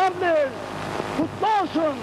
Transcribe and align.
çalışkandır. 0.00 0.48
Kutlu 1.18 1.46
olsun. 1.62 1.94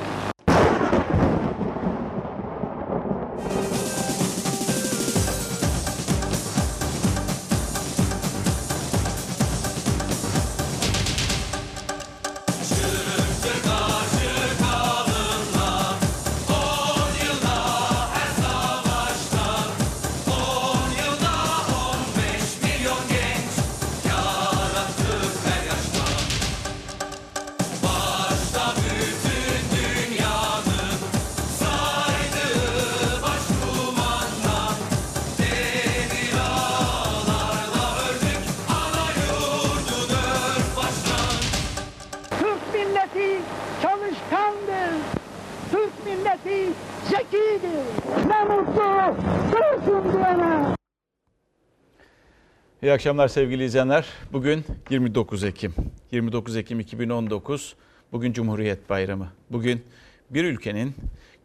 İyi 52.88 52.94
akşamlar 52.94 53.28
sevgili 53.28 53.64
izleyenler. 53.64 54.06
Bugün 54.34 54.66
29 54.90 55.44
Ekim. 55.44 55.74
29 56.12 56.58
Ekim 56.58 56.80
2019. 56.80 57.76
Bugün 58.12 58.34
Cumhuriyet 58.34 58.90
Bayramı. 58.90 59.28
Bugün 59.50 59.84
bir 60.30 60.44
ülkenin 60.44 60.96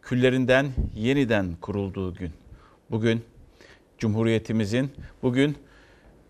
küllerinden 0.01 0.71
yeniden 0.95 1.55
kurulduğu 1.61 2.13
gün. 2.13 2.31
Bugün 2.91 3.25
Cumhuriyetimizin, 3.97 4.91
bugün 5.23 5.57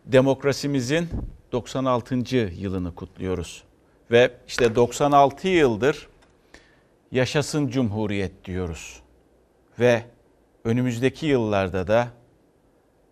demokrasimizin 0.05 1.09
96. 1.51 2.15
yılını 2.35 2.95
kutluyoruz. 2.95 3.63
Ve 4.11 4.31
işte 4.47 4.75
96 4.75 5.47
yıldır 5.47 6.07
yaşasın 7.11 7.67
Cumhuriyet 7.67 8.45
diyoruz. 8.45 8.99
Ve 9.79 10.03
önümüzdeki 10.63 11.25
yıllarda 11.25 11.87
da 11.87 12.07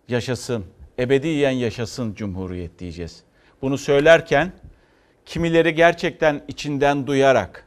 yaşasın, 0.08 0.64
ebediyen 0.98 1.50
yaşasın 1.50 2.14
Cumhuriyet 2.14 2.78
diyeceğiz. 2.78 3.22
Bunu 3.62 3.78
söylerken 3.78 4.52
kimileri 5.26 5.74
gerçekten 5.74 6.44
içinden 6.48 7.06
duyarak, 7.06 7.66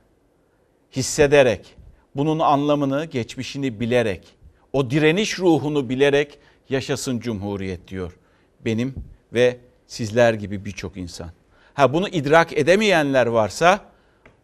hissederek, 0.96 1.76
bunun 2.16 2.40
anlamını, 2.40 3.06
geçmişini 3.06 3.80
bilerek, 3.80 4.36
o 4.74 4.92
direniş 4.92 5.40
ruhunu 5.40 5.90
bilerek 5.90 6.40
yaşasın 6.70 7.20
Cumhuriyet 7.20 7.88
diyor. 7.88 8.18
Benim 8.66 8.96
ve 9.34 9.58
sizler 9.88 10.34
gibi 10.34 10.66
birçok 10.66 10.98
insan. 10.98 11.30
Ha 11.74 11.94
bunu 11.94 12.10
idrak 12.10 12.58
edemeyenler 12.58 13.26
varsa 13.26 13.86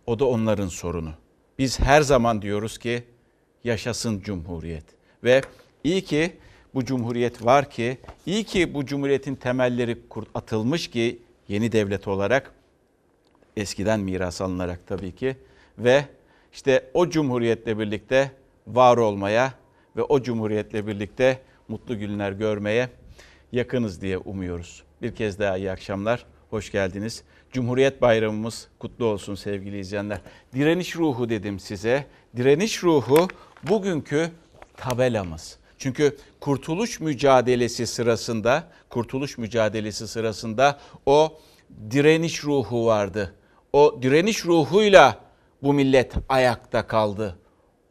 o 0.06 0.20
da 0.20 0.26
onların 0.26 0.68
sorunu. 0.68 1.12
Biz 1.60 1.80
her 1.80 2.02
zaman 2.02 2.42
diyoruz 2.42 2.78
ki 2.78 3.04
yaşasın 3.64 4.22
Cumhuriyet. 4.22 4.86
Ve 5.24 5.42
iyi 5.84 6.02
ki 6.02 6.34
bu 6.74 6.86
Cumhuriyet 6.86 7.46
var 7.46 7.70
ki, 7.70 7.98
iyi 8.26 8.44
ki 8.44 8.74
bu 8.74 8.86
Cumhuriyet'in 8.86 9.36
temelleri 9.36 9.98
atılmış 10.34 10.90
ki 10.90 11.20
yeni 11.48 11.72
devlet 11.72 12.08
olarak 12.08 12.54
eskiden 13.58 14.00
miras 14.00 14.42
alınarak 14.42 14.88
tabii 14.88 15.16
ki 15.16 15.36
ve 15.78 16.06
işte 16.54 16.92
o 16.94 17.10
cumhuriyetle 17.10 17.80
birlikte 17.80 18.32
var 18.68 18.98
olmaya 18.98 19.54
ve 19.96 20.04
o 20.04 20.22
cumhuriyetle 20.22 20.88
birlikte 20.88 21.40
mutlu 21.68 22.00
günler 22.00 22.32
görmeye 22.32 22.90
yakınız 23.52 24.02
diye 24.02 24.18
umuyoruz. 24.18 24.84
Bir 25.02 25.16
kez 25.16 25.40
daha 25.40 25.58
iyi 25.58 25.72
akşamlar. 25.72 26.26
Hoş 26.50 26.72
geldiniz. 26.72 27.24
Cumhuriyet 27.52 28.02
Bayramımız 28.02 28.68
kutlu 28.80 29.06
olsun 29.06 29.36
sevgili 29.36 29.80
izleyenler. 29.80 30.22
Direniş 30.54 30.96
ruhu 30.96 31.30
dedim 31.30 31.60
size. 31.60 32.06
Direniş 32.38 32.84
ruhu 32.84 33.28
bugünkü 33.64 34.32
tabelamız. 34.78 35.61
Çünkü 35.82 36.18
kurtuluş 36.40 37.00
mücadelesi 37.00 37.88
sırasında, 37.88 38.64
kurtuluş 38.90 39.38
mücadelesi 39.38 40.08
sırasında 40.08 40.80
o 41.06 41.40
direniş 41.92 42.44
ruhu 42.44 42.86
vardı. 42.86 43.36
O 43.74 44.00
direniş 44.02 44.46
ruhuyla 44.46 45.20
bu 45.64 45.74
millet 45.74 46.14
ayakta 46.30 46.88
kaldı. 46.88 47.38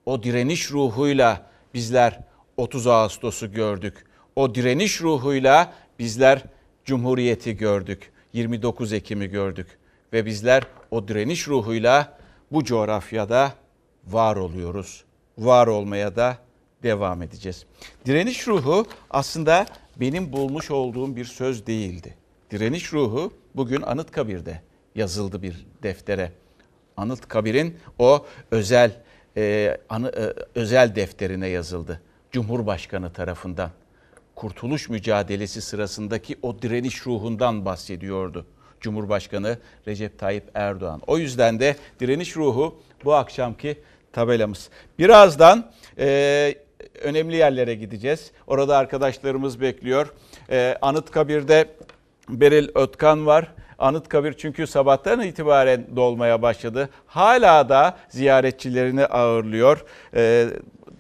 O 0.06 0.23
direniş 0.23 0.71
ruhuyla 0.71 1.51
bizler 1.75 2.21
30 2.56 2.87
Ağustos'u 2.87 3.53
gördük. 3.53 4.07
O 4.37 4.55
direniş 4.55 5.01
ruhuyla 5.01 5.72
bizler 5.99 6.43
Cumhuriyeti 6.84 7.57
gördük. 7.57 8.12
29 8.33 8.93
Ekim'i 8.93 9.27
gördük. 9.27 9.78
Ve 10.12 10.27
bizler 10.27 10.62
o 10.91 11.09
direniş 11.09 11.49
ruhuyla 11.49 12.19
bu 12.53 12.65
coğrafyada 12.65 13.53
var 14.07 14.37
oluyoruz. 14.37 15.05
Var 15.39 15.67
olmaya 15.67 16.17
da 16.17 16.50
devam 16.82 17.22
edeceğiz. 17.22 17.66
Direniş 18.06 18.48
ruhu 18.48 18.86
aslında 19.10 19.66
benim 19.96 20.32
bulmuş 20.32 20.70
olduğum 20.70 21.16
bir 21.16 21.24
söz 21.24 21.66
değildi. 21.66 22.14
Direniş 22.50 22.92
ruhu 22.92 23.32
bugün 23.54 23.82
Anıtkabir'de 23.82 24.60
yazıldı 24.94 25.42
bir 25.42 25.66
deftere. 25.82 26.32
Anıtkabir'in 26.96 27.76
o 27.98 28.26
özel 28.50 28.92
e, 29.36 29.76
anı, 29.88 30.08
e, 30.08 30.58
özel 30.60 30.94
defterine 30.94 31.48
yazıldı. 31.48 32.00
Cumhurbaşkanı 32.32 33.12
tarafından. 33.12 33.70
Kurtuluş 34.34 34.88
mücadelesi 34.88 35.62
sırasındaki 35.62 36.36
o 36.42 36.62
direniş 36.62 37.06
ruhundan 37.06 37.64
bahsediyordu. 37.64 38.47
Cumhurbaşkanı 38.80 39.58
Recep 39.88 40.18
Tayyip 40.18 40.44
Erdoğan. 40.54 41.02
O 41.06 41.18
yüzden 41.18 41.60
de 41.60 41.76
direniş 42.00 42.36
ruhu 42.36 42.82
bu 43.04 43.14
akşamki 43.14 43.78
tabelamız. 44.12 44.70
Birazdan 44.98 45.72
e, 45.98 46.54
önemli 47.02 47.36
yerlere 47.36 47.74
gideceğiz. 47.74 48.30
Orada 48.46 48.76
arkadaşlarımız 48.76 49.60
bekliyor. 49.60 50.12
E, 50.50 50.76
Anıtkabir'de 50.82 51.68
Beril 52.28 52.68
Ötkan 52.74 53.26
var. 53.26 53.52
Anıtkabir 53.78 54.32
çünkü 54.32 54.66
sabahtan 54.66 55.20
itibaren 55.20 55.86
dolmaya 55.96 56.42
başladı. 56.42 56.88
Hala 57.06 57.68
da 57.68 57.96
ziyaretçilerini 58.08 59.06
ağırlıyor. 59.06 59.84
Ee, 60.14 60.46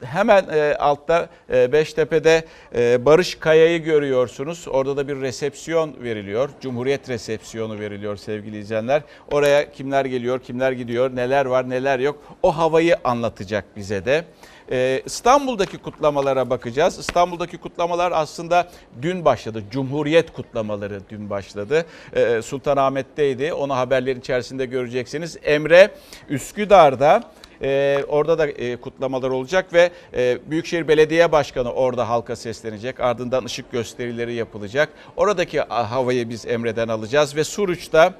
hemen 0.04 0.44
e, 0.52 0.74
altta 0.74 1.28
e, 1.52 1.72
Beştepe'de 1.72 2.44
e, 2.74 3.04
Barış 3.04 3.34
Kaya'yı 3.34 3.82
görüyorsunuz. 3.82 4.66
Orada 4.68 4.96
da 4.96 5.08
bir 5.08 5.20
resepsiyon 5.20 5.94
veriliyor. 6.02 6.48
Cumhuriyet 6.60 7.08
resepsiyonu 7.08 7.80
veriliyor 7.80 8.16
sevgili 8.16 8.58
izleyenler. 8.58 9.02
Oraya 9.30 9.72
kimler 9.72 10.04
geliyor, 10.04 10.38
kimler 10.38 10.72
gidiyor, 10.72 11.16
neler 11.16 11.46
var, 11.46 11.70
neler 11.70 11.98
yok. 11.98 12.18
O 12.42 12.56
havayı 12.56 12.96
anlatacak 13.04 13.64
bize 13.76 14.04
de. 14.04 14.24
Ee, 14.70 15.02
İstanbul'daki 15.04 15.78
kutlamalara 15.78 16.50
bakacağız. 16.50 16.98
İstanbul'daki 16.98 17.58
kutlamalar 17.58 18.12
aslında 18.12 18.68
dün 19.02 19.24
başladı. 19.24 19.62
Cumhuriyet 19.70 20.32
kutlamaları 20.32 21.00
dün 21.10 21.30
başladı. 21.30 21.86
Ee, 22.16 22.42
Sultanahmet'teydi. 22.42 23.52
Onu 23.52 23.76
haberlerin 23.76 24.20
içerisinde 24.20 24.66
göreceksiniz. 24.66 25.36
Emre 25.42 25.90
Üsküdar'da 26.28 27.22
ee, 27.62 28.04
orada 28.08 28.38
da 28.38 28.46
e, 28.46 28.76
kutlamalar 28.76 29.30
olacak 29.30 29.72
ve 29.72 29.90
e, 30.14 30.38
Büyükşehir 30.46 30.88
Belediye 30.88 31.32
Başkanı 31.32 31.72
orada 31.72 32.08
halka 32.08 32.36
seslenecek. 32.36 33.00
Ardından 33.00 33.44
ışık 33.44 33.72
gösterileri 33.72 34.34
yapılacak. 34.34 34.88
Oradaki 35.16 35.60
havayı 35.60 36.28
biz 36.28 36.46
Emre'den 36.46 36.88
alacağız 36.88 37.36
ve 37.36 37.44
Suruç'ta 37.44 38.14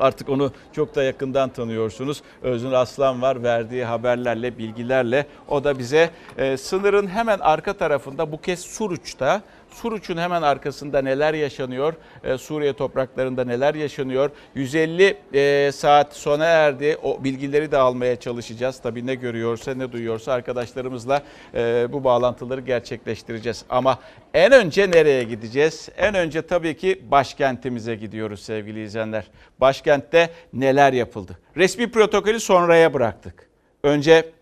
Artık 0.00 0.28
onu 0.28 0.52
çok 0.72 0.94
da 0.94 1.02
yakından 1.02 1.48
tanıyorsunuz. 1.48 2.22
Öznur 2.42 2.72
Aslan 2.72 3.22
var 3.22 3.42
verdiği 3.42 3.84
haberlerle, 3.84 4.58
bilgilerle. 4.58 5.26
O 5.48 5.64
da 5.64 5.78
bize 5.78 6.10
e, 6.38 6.56
sınırın 6.56 7.06
hemen 7.06 7.38
arka 7.38 7.72
tarafında 7.72 8.32
bu 8.32 8.40
kez 8.40 8.60
Suruç'ta 8.60 9.42
Suruç'un 9.72 10.16
hemen 10.16 10.42
arkasında 10.42 11.02
neler 11.02 11.34
yaşanıyor? 11.34 11.94
Ee, 12.24 12.38
Suriye 12.38 12.72
topraklarında 12.72 13.44
neler 13.44 13.74
yaşanıyor? 13.74 14.30
150 14.54 15.16
e, 15.34 15.72
saat 15.72 16.16
sona 16.16 16.44
erdi. 16.44 16.96
O 17.02 17.24
bilgileri 17.24 17.72
de 17.72 17.76
almaya 17.76 18.16
çalışacağız. 18.16 18.80
Tabii 18.82 19.06
ne 19.06 19.14
görüyorsa 19.14 19.74
ne 19.74 19.92
duyuyorsa 19.92 20.32
arkadaşlarımızla 20.32 21.22
e, 21.54 21.86
bu 21.92 22.04
bağlantıları 22.04 22.60
gerçekleştireceğiz. 22.60 23.64
Ama 23.68 23.98
en 24.34 24.52
önce 24.52 24.90
nereye 24.90 25.22
gideceğiz? 25.22 25.88
En 25.96 26.14
önce 26.14 26.42
tabii 26.42 26.76
ki 26.76 27.02
başkentimize 27.10 27.94
gidiyoruz 27.94 28.42
sevgili 28.42 28.84
izleyenler. 28.84 29.24
Başkentte 29.60 30.30
neler 30.52 30.92
yapıldı? 30.92 31.38
Resmi 31.56 31.90
protokolü 31.90 32.40
sonraya 32.40 32.94
bıraktık. 32.94 33.48
Önce 33.82 34.32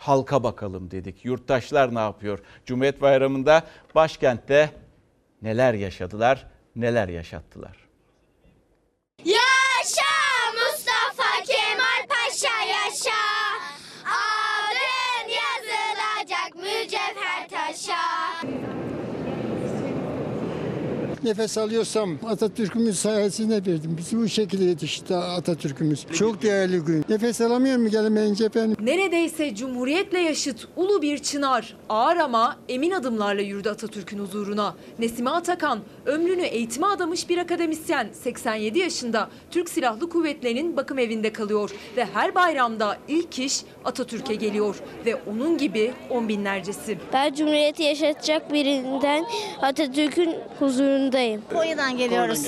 halka 0.00 0.42
bakalım 0.42 0.90
dedik. 0.90 1.24
Yurttaşlar 1.24 1.94
ne 1.94 1.98
yapıyor? 1.98 2.38
Cumhuriyet 2.66 3.02
Bayramı'nda 3.02 3.62
başkentte 3.94 4.70
neler 5.42 5.74
yaşadılar, 5.74 6.46
neler 6.76 7.08
yaşattılar? 7.08 7.79
Nefes 21.24 21.58
alıyorsam 21.58 22.10
Atatürk'ümüz 22.28 22.98
sayesinde 22.98 23.54
verdim. 23.54 23.94
Bizi 23.98 24.18
bu 24.18 24.28
şekilde 24.28 24.64
yetişti 24.64 25.14
Atatürk'ümüz. 25.14 26.06
Çok 26.12 26.42
değerli 26.42 26.78
gün. 26.78 27.04
Nefes 27.08 27.40
alamıyorum 27.40 27.88
gelemeyince 27.90 28.44
efendim. 28.44 28.76
Neredeyse 28.80 29.54
cumhuriyetle 29.54 30.18
yaşıt 30.18 30.68
ulu 30.76 31.02
bir 31.02 31.18
çınar. 31.18 31.76
Ağır 31.88 32.16
ama 32.16 32.56
emin 32.68 32.90
adımlarla 32.90 33.42
yürüdü 33.42 33.68
Atatürk'ün 33.68 34.18
huzuruna. 34.18 34.74
Nesime 34.98 35.30
Atakan 35.30 35.78
ömrünü 36.06 36.42
eğitime 36.42 36.86
adamış 36.86 37.28
bir 37.28 37.38
akademisyen. 37.38 38.08
87 38.12 38.78
yaşında 38.78 39.28
Türk 39.50 39.70
Silahlı 39.70 40.08
Kuvvetleri'nin 40.10 40.76
bakım 40.76 40.98
evinde 40.98 41.32
kalıyor. 41.32 41.70
Ve 41.96 42.04
her 42.04 42.34
bayramda 42.34 42.96
ilk 43.08 43.38
iş 43.38 43.60
Atatürk'e 43.84 44.34
geliyor. 44.34 44.76
Ve 45.06 45.16
onun 45.16 45.58
gibi 45.58 45.92
on 46.10 46.28
binlercesi. 46.28 46.98
Ben 47.12 47.34
Cumhuriyeti 47.34 47.82
yaşatacak 47.82 48.52
birinden 48.52 49.24
Atatürk'ün 49.62 50.34
huzurundayım. 50.58 51.42
Konya'dan 51.52 51.96
geliyoruz. 51.96 52.46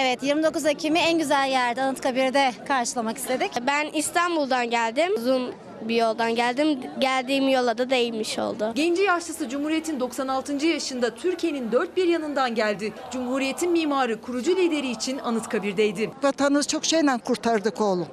Evet 0.00 0.22
29 0.22 0.66
Ekim'i 0.66 0.98
en 0.98 1.18
güzel 1.18 1.50
yerde 1.50 1.82
Anıtkabir'de 1.82 2.50
karşılamak 2.68 3.16
istedik. 3.16 3.50
Ben 3.66 3.86
İstanbul'dan 3.94 4.70
geldim. 4.70 5.14
Uzun 5.16 5.52
bir 5.88 5.94
yoldan 5.96 6.34
geldim. 6.34 6.80
Geldiğim 6.98 7.48
yola 7.48 7.78
da 7.78 7.90
değmiş 7.90 8.38
oldu. 8.38 8.72
Genci 8.74 9.02
yaşlısı 9.02 9.48
Cumhuriyet'in 9.48 10.00
96. 10.00 10.66
yaşında 10.66 11.14
Türkiye'nin 11.14 11.72
dört 11.72 11.96
bir 11.96 12.08
yanından 12.08 12.54
geldi. 12.54 12.92
Cumhuriyet'in 13.12 13.72
mimarı, 13.72 14.20
kurucu 14.20 14.56
lideri 14.56 14.90
için 14.90 15.18
Anıtkabir'deydi. 15.18 16.10
Vatanı 16.22 16.62
çok 16.64 16.84
şeyle 16.84 17.18
kurtardık 17.24 17.80
oğlum. 17.80 18.06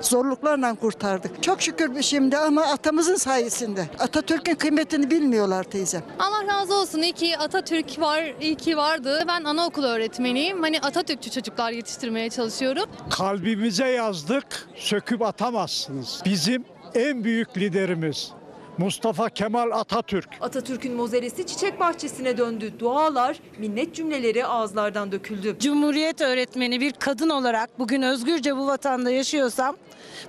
Zorluklarla 0.00 0.74
kurtardık. 0.74 1.42
Çok 1.42 1.62
şükür 1.62 2.02
şimdi 2.02 2.36
ama 2.36 2.62
atamızın 2.62 3.16
sayesinde. 3.16 3.86
Atatürk'ün 3.98 4.54
kıymetini 4.54 5.10
bilmiyorlar 5.10 5.64
teyzem. 5.64 6.02
Allah 6.18 6.54
razı 6.54 6.74
olsun. 6.74 7.02
İyi 7.02 7.12
ki 7.12 7.38
Atatürk 7.38 8.00
var, 8.00 8.24
iyi 8.40 8.54
ki 8.54 8.76
vardı. 8.76 9.24
Ben 9.28 9.44
anaokulu 9.44 9.86
öğretmeniyim. 9.86 10.62
Hani 10.62 10.80
Atatürkçü 10.80 11.30
çocuklar 11.30 11.70
yetiştirmeye 11.70 12.30
çalışıyorum. 12.30 12.84
kalbimize 13.10 13.88
yazdık, 13.88 14.68
söküp 14.76 15.22
atamazsınız. 15.22 16.22
Bizim 16.24 16.64
en 16.94 17.24
büyük 17.24 17.58
liderimiz 17.58 18.32
Mustafa 18.78 19.28
Kemal 19.28 19.70
Atatürk. 19.70 20.28
Atatürk'ün 20.40 20.94
mozeresi 20.94 21.46
çiçek 21.46 21.80
bahçesine 21.80 22.38
döndü. 22.38 22.72
Dualar, 22.78 23.40
minnet 23.58 23.94
cümleleri 23.94 24.46
ağızlardan 24.46 25.12
döküldü. 25.12 25.56
Cumhuriyet 25.58 26.20
öğretmeni 26.20 26.80
bir 26.80 26.92
kadın 26.92 27.30
olarak 27.30 27.78
bugün 27.78 28.02
özgürce 28.02 28.56
bu 28.56 28.66
vatanda 28.66 29.10
yaşıyorsam 29.10 29.76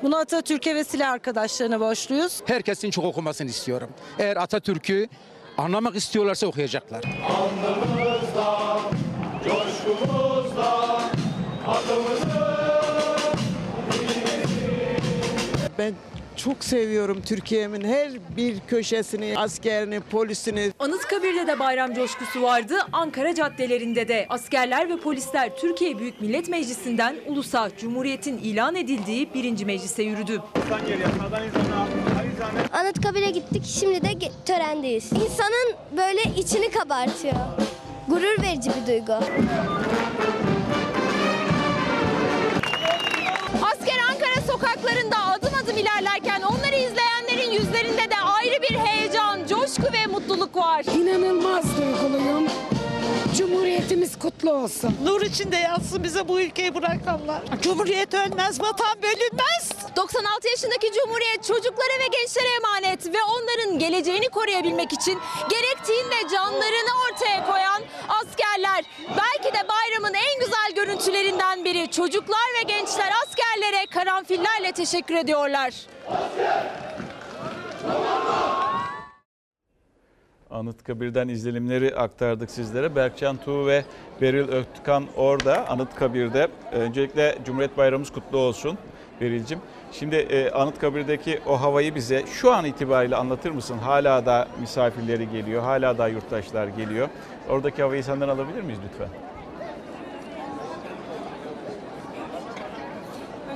bunu 0.03 0.17
Atatürk'e 0.17 0.75
ve 0.75 0.83
silah 0.83 1.11
arkadaşlarına 1.11 1.79
borçluyuz. 1.79 2.41
Herkesin 2.45 2.89
çok 2.91 3.05
okumasını 3.05 3.49
istiyorum. 3.49 3.89
Eğer 4.19 4.37
Atatürk'ü 4.37 5.07
anlamak 5.57 5.95
istiyorlarsa 5.95 6.47
okuyacaklar. 6.47 7.03
Ben 15.77 15.93
çok 16.37 16.63
seviyorum 16.63 17.21
Türkiye'min 17.25 17.83
her 17.83 18.11
bir 18.37 18.59
köşesini, 18.67 19.33
askerini, 19.37 19.99
polisini. 19.99 20.71
Anıtkabir'de 20.79 21.47
de 21.47 21.59
bayram 21.59 21.93
coşkusu 21.93 22.41
vardı, 22.41 22.75
Ankara 22.93 23.35
caddelerinde 23.35 24.07
de. 24.07 24.25
Askerler 24.29 24.89
ve 24.89 24.97
polisler 24.97 25.57
Türkiye 25.57 25.99
Büyük 25.99 26.21
Millet 26.21 26.49
Meclisi'nden 26.49 27.15
ulusa 27.27 27.69
Cumhuriyet'in 27.77 28.37
ilan 28.37 28.75
edildiği 28.75 29.33
birinci 29.33 29.65
meclise 29.65 30.03
yürüdü. 30.03 30.41
Anıtkabir'e 32.73 33.29
gittik. 33.29 33.65
Şimdi 33.65 34.01
de 34.01 34.09
törendeyiz. 34.45 35.11
İnsanın 35.11 35.75
böyle 35.97 36.21
içini 36.37 36.71
kabartıyor. 36.71 37.35
Gurur 38.07 38.41
verici 38.43 38.69
bir 38.81 38.87
duygu. 38.87 39.13
Adım 45.65 45.77
ilerlerken 45.77 46.41
onları 46.41 46.75
izleyenlerin 46.75 47.51
yüzlerinde 47.51 48.11
de 48.11 48.15
ayrı 48.15 48.61
bir 48.61 48.77
heyecan, 48.77 49.39
coşku 49.49 49.93
ve 49.93 50.07
mutluluk 50.07 50.55
var. 50.55 50.83
İnanılmaz 50.83 51.65
duyguluyum. 51.77 52.47
Cumhuriyetimiz 53.37 54.19
kutlu 54.19 54.53
olsun. 54.53 54.97
Nur 55.03 55.21
içinde 55.21 55.55
yatsın 55.55 56.03
bize 56.03 56.27
bu 56.27 56.41
ülkeyi 56.41 56.75
bırakanlar. 56.75 57.41
Cumhuriyet 57.61 58.13
ölmez, 58.13 58.61
vatan 58.61 59.01
bölünmez. 59.03 59.71
96 59.95 60.47
yaşındaki 60.49 60.91
Cumhuriyet 60.91 61.43
çocuklara 61.43 61.99
ve 61.99 62.07
gençlere 62.07 62.47
emanet 62.55 63.05
ve 63.05 63.17
onların 63.23 63.79
geleceğini 63.79 64.29
koruyabilmek 64.29 64.93
için 64.93 65.19
gerektiğinde 65.49 66.29
canlarını 66.35 66.91
ortaya 67.11 67.45
koyan 67.45 67.81
askerler. 68.09 68.85
Belki 69.09 69.53
de 69.55 69.67
bayramın 69.69 70.13
en 70.13 70.39
güzel 70.39 70.71
görüntülerinden 70.75 71.65
biri. 71.65 71.91
Çocuklar 71.91 72.47
ve 72.59 72.63
gençler 72.63 73.11
askerlere 73.23 73.85
karanfillerle 73.85 74.71
teşekkür 74.71 75.15
ediyorlar. 75.15 75.73
Anıtkabir'den 80.55 81.27
izlenimleri 81.27 81.95
aktardık 81.95 82.51
sizlere. 82.51 82.95
Berkcan 82.95 83.37
Tuğ 83.37 83.67
ve 83.67 83.85
Beril 84.21 84.49
Öktükan 84.49 85.05
orada 85.17 85.69
Anıtkabir'de. 85.69 86.47
Öncelikle 86.71 87.37
Cumhuriyet 87.45 87.77
Bayramımız 87.77 88.11
kutlu 88.11 88.37
olsun 88.37 88.77
Beril'cim. 89.21 89.59
Şimdi 89.91 90.15
e, 90.15 90.51
Anıtkabir'deki 90.51 91.39
o 91.47 91.61
havayı 91.61 91.95
bize 91.95 92.25
şu 92.25 92.53
an 92.53 92.65
itibariyle 92.65 93.15
anlatır 93.15 93.51
mısın? 93.51 93.77
Hala 93.77 94.25
da 94.25 94.47
misafirleri 94.59 95.29
geliyor, 95.29 95.61
hala 95.61 95.97
da 95.97 96.07
yurttaşlar 96.07 96.67
geliyor. 96.67 97.09
Oradaki 97.49 97.81
havayı 97.81 98.03
senden 98.03 98.29
alabilir 98.29 98.61
miyiz 98.61 98.79
lütfen? 98.91 99.09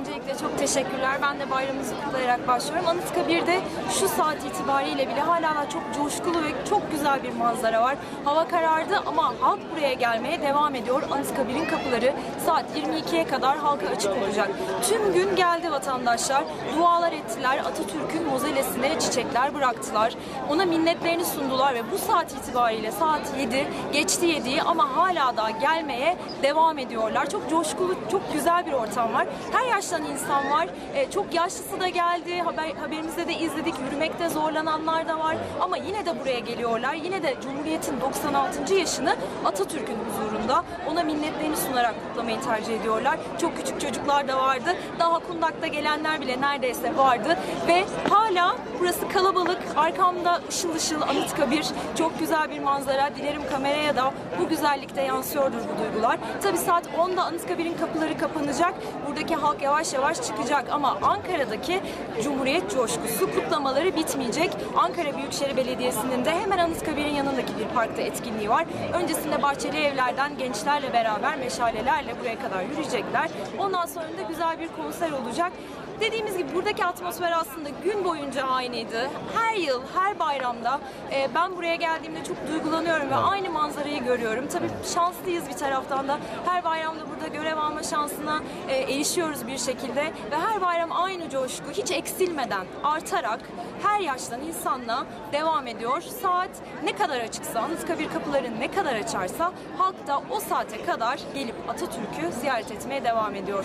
Öncelikle 0.00 0.29
çok 0.40 0.58
teşekkürler. 0.58 1.18
Ben 1.22 1.40
de 1.40 1.50
bayramımızı 1.50 1.94
kutlayarak 2.04 2.48
başlıyorum. 2.48 2.88
Anıtkabir'de 2.88 3.60
şu 4.00 4.08
saat 4.08 4.44
itibariyle 4.44 5.08
bile 5.08 5.20
hala 5.20 5.54
da 5.54 5.68
çok 5.68 5.82
coşkulu 5.94 6.42
ve 6.44 6.48
çok 6.68 6.90
güzel 6.90 7.22
bir 7.22 7.32
manzara 7.32 7.82
var. 7.82 7.96
Hava 8.24 8.48
karardı 8.48 9.02
ama 9.06 9.34
halk 9.40 9.60
buraya 9.72 9.92
gelmeye 9.92 10.42
devam 10.42 10.74
ediyor. 10.74 11.02
Anıtkabir'in 11.10 11.64
kapıları 11.64 12.12
saat 12.46 12.64
22'ye 12.76 13.26
kadar 13.26 13.58
halka 13.58 13.86
açık 13.86 14.10
olacak. 14.10 14.48
Tüm 14.88 15.12
gün 15.14 15.36
geldi 15.36 15.70
vatandaşlar. 15.70 16.44
Dualar 16.76 17.12
ettiler. 17.12 17.58
Atatürk'ün 17.58 18.26
mozelesine 18.30 19.00
çiçekler 19.00 19.54
bıraktılar. 19.54 20.14
Ona 20.50 20.64
minnetlerini 20.64 21.24
sundular 21.24 21.74
ve 21.74 21.90
bu 21.92 21.98
saat 21.98 22.32
itibariyle 22.32 22.92
saat 22.92 23.38
7 23.38 23.66
geçti 23.92 24.26
7'yi 24.26 24.62
ama 24.62 24.96
hala 24.96 25.36
da 25.36 25.50
gelmeye 25.50 26.16
devam 26.42 26.78
ediyorlar. 26.78 27.30
Çok 27.30 27.50
coşkulu, 27.50 27.94
çok 28.10 28.32
güzel 28.32 28.66
bir 28.66 28.72
ortam 28.72 29.14
var. 29.14 29.26
Her 29.52 29.66
yaştan 29.66 30.04
insan 30.04 30.29
var. 30.34 30.68
Ee, 30.94 31.10
çok 31.10 31.34
yaşlısı 31.34 31.80
da 31.80 31.88
geldi. 31.88 32.40
Haber, 32.40 32.70
haberimizde 32.80 33.28
de 33.28 33.34
izledik. 33.34 33.74
Yürümekte 33.84 34.28
zorlananlar 34.28 35.08
da 35.08 35.18
var. 35.18 35.36
Ama 35.60 35.76
yine 35.76 36.06
de 36.06 36.20
buraya 36.20 36.38
geliyorlar. 36.38 36.94
Yine 36.94 37.22
de 37.22 37.36
Cumhuriyet'in 37.42 38.00
96. 38.00 38.74
yaşını 38.74 39.16
Atatürk'ün 39.44 39.98
huzurunda 40.08 40.64
ona 40.90 41.02
minnetlerini 41.02 41.56
sunarak 41.56 41.94
kutlamayı 42.08 42.40
tercih 42.40 42.80
ediyorlar. 42.80 43.18
Çok 43.40 43.56
küçük 43.56 43.80
çocuklar 43.80 44.28
da 44.28 44.38
vardı. 44.38 44.76
Daha 44.98 45.18
kundakta 45.18 45.66
gelenler 45.66 46.20
bile 46.20 46.40
neredeyse 46.40 46.96
vardı. 46.96 47.38
Ve 47.68 47.84
hala 48.10 48.56
burası 48.80 49.08
kalabalık. 49.08 49.58
Arkamda 49.76 50.40
ışıl 50.48 50.74
ışıl 50.74 51.02
Anıtkabir. 51.02 51.66
Çok 51.98 52.18
güzel 52.18 52.50
bir 52.50 52.60
manzara. 52.60 53.10
Dilerim 53.16 53.42
kameraya 53.52 53.96
da 53.96 54.12
bu 54.40 54.48
güzellikte 54.48 55.02
yansıyordur 55.02 55.58
bu 55.58 55.84
duygular. 55.84 56.18
Tabii 56.42 56.58
saat 56.58 56.86
10'da 56.86 57.22
Anıtkabir'in 57.24 57.74
kapıları 57.78 58.18
kapanacak. 58.18 58.74
Buradaki 59.08 59.34
halk 59.34 59.62
yavaş 59.62 59.92
yavaş 59.92 60.19
çıkacak 60.22 60.64
ama 60.70 60.98
Ankara'daki 61.02 61.80
Cumhuriyet 62.22 62.70
coşkusu 62.70 63.34
kutlamaları 63.34 63.96
bitmeyecek. 63.96 64.50
Ankara 64.76 65.16
Büyükşehir 65.16 65.56
Belediyesi'nin 65.56 66.24
de 66.24 66.30
hemen 66.30 66.58
Anıtkabir'in 66.58 67.14
yanındaki 67.14 67.58
bir 67.58 67.74
parkta 67.74 68.02
etkinliği 68.02 68.50
var. 68.50 68.66
Öncesinde 68.94 69.42
Bahçeli 69.42 69.76
Evler'den 69.78 70.38
gençlerle 70.38 70.92
beraber 70.92 71.36
meşalelerle 71.38 72.20
buraya 72.20 72.38
kadar 72.38 72.62
yürüyecekler. 72.62 73.30
Ondan 73.58 73.86
sonra 73.86 74.04
da 74.04 74.22
güzel 74.28 74.60
bir 74.60 74.68
konser 74.82 75.10
olacak. 75.12 75.52
Dediğimiz 76.00 76.38
gibi 76.38 76.54
buradaki 76.54 76.84
atmosfer 76.84 77.32
aslında 77.32 77.68
gün 77.84 78.04
boyunca 78.04 78.44
aynıydı. 78.44 79.10
Her 79.34 79.54
yıl, 79.56 79.82
her 79.94 80.18
bayramda 80.18 80.80
e, 81.12 81.28
ben 81.34 81.56
buraya 81.56 81.74
geldiğimde 81.74 82.24
çok 82.24 82.36
duygulanıyorum 82.48 83.10
ve 83.10 83.14
aynı 83.14 83.50
manzarayı 83.50 84.04
görüyorum. 84.04 84.44
Tabii 84.52 84.70
şanslıyız 84.94 85.48
bir 85.48 85.52
taraftan 85.54 86.08
da. 86.08 86.18
Her 86.46 86.64
bayramda 86.64 87.00
burada 87.10 87.28
görev 87.28 87.56
alma 87.56 87.82
şansına 87.82 88.40
e, 88.68 88.74
erişiyoruz 88.76 89.46
bir 89.46 89.58
şekilde 89.58 90.02
ve 90.30 90.36
her 90.36 90.60
bayram 90.60 90.92
aynı 90.92 91.30
coşku 91.30 91.70
hiç 91.72 91.90
eksilmeden, 91.90 92.66
artarak 92.84 93.40
her 93.82 94.00
yaştan 94.00 94.40
insanla 94.40 95.06
devam 95.32 95.66
ediyor. 95.66 96.00
Saat 96.00 96.50
ne 96.84 96.92
kadar 96.96 97.20
açıksa, 97.20 97.60
Anıtkabir 97.60 98.08
kapıları 98.08 98.60
ne 98.60 98.70
kadar 98.70 98.94
açarsa 98.94 99.52
halk 99.78 100.06
da 100.06 100.22
o 100.30 100.40
saate 100.40 100.82
kadar 100.82 101.20
gelip 101.34 101.54
Atatürk'ü 101.68 102.32
ziyaret 102.40 102.70
etmeye 102.72 103.04
devam 103.04 103.34
ediyor. 103.34 103.64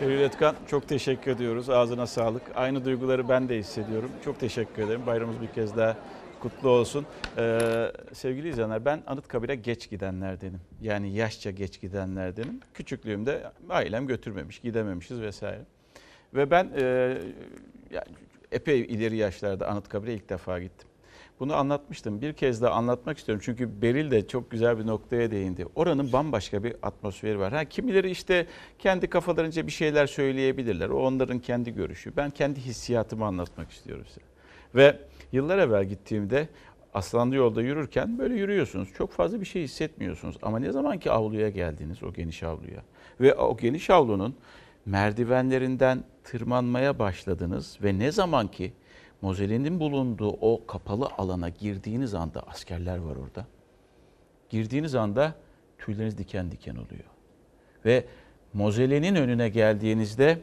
Beril 0.00 0.22
Öktükan 0.22 0.54
çok 0.70 0.88
teşekkür 0.88 1.30
ediyoruz. 1.58 1.70
Ağzına 1.70 2.06
sağlık. 2.06 2.42
Aynı 2.54 2.84
duyguları 2.84 3.28
ben 3.28 3.48
de 3.48 3.58
hissediyorum. 3.58 4.10
Çok 4.24 4.40
teşekkür 4.40 4.82
ederim. 4.82 5.06
Bayramımız 5.06 5.40
bir 5.42 5.46
kez 5.46 5.76
daha 5.76 5.96
kutlu 6.40 6.68
olsun. 6.68 7.06
Ee, 7.36 7.92
sevgili 8.12 8.48
izleyenler 8.48 8.84
ben 8.84 9.02
Anıtkabir'e 9.06 9.54
geç 9.54 9.90
gidenlerdenim. 9.90 10.60
Yani 10.80 11.14
yaşça 11.14 11.50
geç 11.50 11.80
gidenlerdenim. 11.80 12.60
Küçüklüğümde 12.74 13.42
ailem 13.70 14.06
götürmemiş, 14.06 14.58
gidememişiz 14.58 15.20
vesaire. 15.20 15.64
Ve 16.34 16.50
ben 16.50 16.70
e, 16.76 16.82
yani 17.90 18.06
epey 18.52 18.80
ileri 18.80 19.16
yaşlarda 19.16 19.68
Anıtkabir'e 19.68 20.14
ilk 20.14 20.28
defa 20.28 20.60
gittim. 20.60 20.88
Bunu 21.40 21.54
anlatmıştım. 21.54 22.20
Bir 22.20 22.32
kez 22.32 22.62
daha 22.62 22.74
anlatmak 22.74 23.18
istiyorum. 23.18 23.42
Çünkü 23.44 23.82
Beril 23.82 24.10
de 24.10 24.28
çok 24.28 24.50
güzel 24.50 24.78
bir 24.78 24.86
noktaya 24.86 25.30
değindi. 25.30 25.66
Oranın 25.74 26.12
bambaşka 26.12 26.64
bir 26.64 26.76
atmosferi 26.82 27.38
var. 27.38 27.52
Ha, 27.52 27.64
kimileri 27.64 28.10
işte 28.10 28.46
kendi 28.78 29.10
kafalarınca 29.10 29.66
bir 29.66 29.72
şeyler 29.72 30.06
söyleyebilirler. 30.06 30.88
O 30.88 31.06
onların 31.06 31.38
kendi 31.38 31.74
görüşü. 31.74 32.16
Ben 32.16 32.30
kendi 32.30 32.60
hissiyatımı 32.60 33.24
anlatmak 33.24 33.70
istiyorum 33.70 34.04
size. 34.08 34.20
Ve 34.74 34.96
yıllar 35.32 35.58
evvel 35.58 35.84
gittiğimde 35.84 36.48
Aslanlı 36.94 37.34
yolda 37.34 37.62
yürürken 37.62 38.18
böyle 38.18 38.34
yürüyorsunuz. 38.34 38.88
Çok 38.98 39.12
fazla 39.12 39.40
bir 39.40 39.46
şey 39.46 39.62
hissetmiyorsunuz. 39.62 40.36
Ama 40.42 40.58
ne 40.58 40.72
zaman 40.72 40.98
ki 40.98 41.10
avluya 41.10 41.48
geldiniz, 41.48 42.02
o 42.02 42.12
geniş 42.12 42.42
avluya 42.42 42.82
ve 43.20 43.34
o 43.34 43.56
geniş 43.56 43.90
avlunun 43.90 44.34
merdivenlerinden 44.86 46.04
tırmanmaya 46.24 46.98
başladınız 46.98 47.78
ve 47.82 47.98
ne 47.98 48.12
zaman 48.12 48.48
ki 48.48 48.72
Mozelle'nin 49.22 49.80
bulunduğu 49.80 50.30
o 50.30 50.66
kapalı 50.66 51.06
alana 51.18 51.48
girdiğiniz 51.48 52.14
anda 52.14 52.40
askerler 52.40 52.98
var 52.98 53.16
orada. 53.16 53.46
Girdiğiniz 54.48 54.94
anda 54.94 55.34
tüyleriniz 55.78 56.18
diken 56.18 56.50
diken 56.50 56.74
oluyor. 56.74 57.04
Ve 57.84 58.04
Mozelle'nin 58.52 59.14
önüne 59.14 59.48
geldiğinizde 59.48 60.38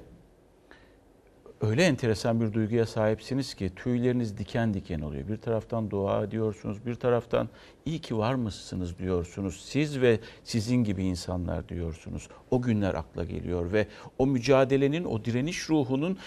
öyle 1.62 1.84
enteresan 1.84 2.42
bir 2.42 2.54
duyguya 2.54 2.86
sahipsiniz 2.86 3.54
ki 3.54 3.72
tüyleriniz 3.76 4.38
diken 4.38 4.74
diken 4.74 5.00
oluyor. 5.00 5.28
Bir 5.28 5.38
taraftan 5.38 5.92
dua 5.92 6.24
ediyorsunuz, 6.24 6.86
bir 6.86 6.96
taraftan 6.96 7.50
iyi 7.86 8.00
ki 8.00 8.18
var 8.18 8.36
mısınız 8.36 9.00
diyorsunuz. 9.00 9.62
Siz 9.66 10.02
ve 10.02 10.20
sizin 10.44 10.84
gibi 10.84 11.04
insanlar 11.04 11.70
diyorsunuz. 11.70 12.30
O 12.52 12.62
günler 12.62 12.94
akla 12.94 13.24
geliyor 13.24 13.72
ve 13.72 13.88
o 14.18 14.28
mücadelenin, 14.28 15.04
o 15.04 15.26
direniş 15.26 15.70
ruhunun 15.70 16.18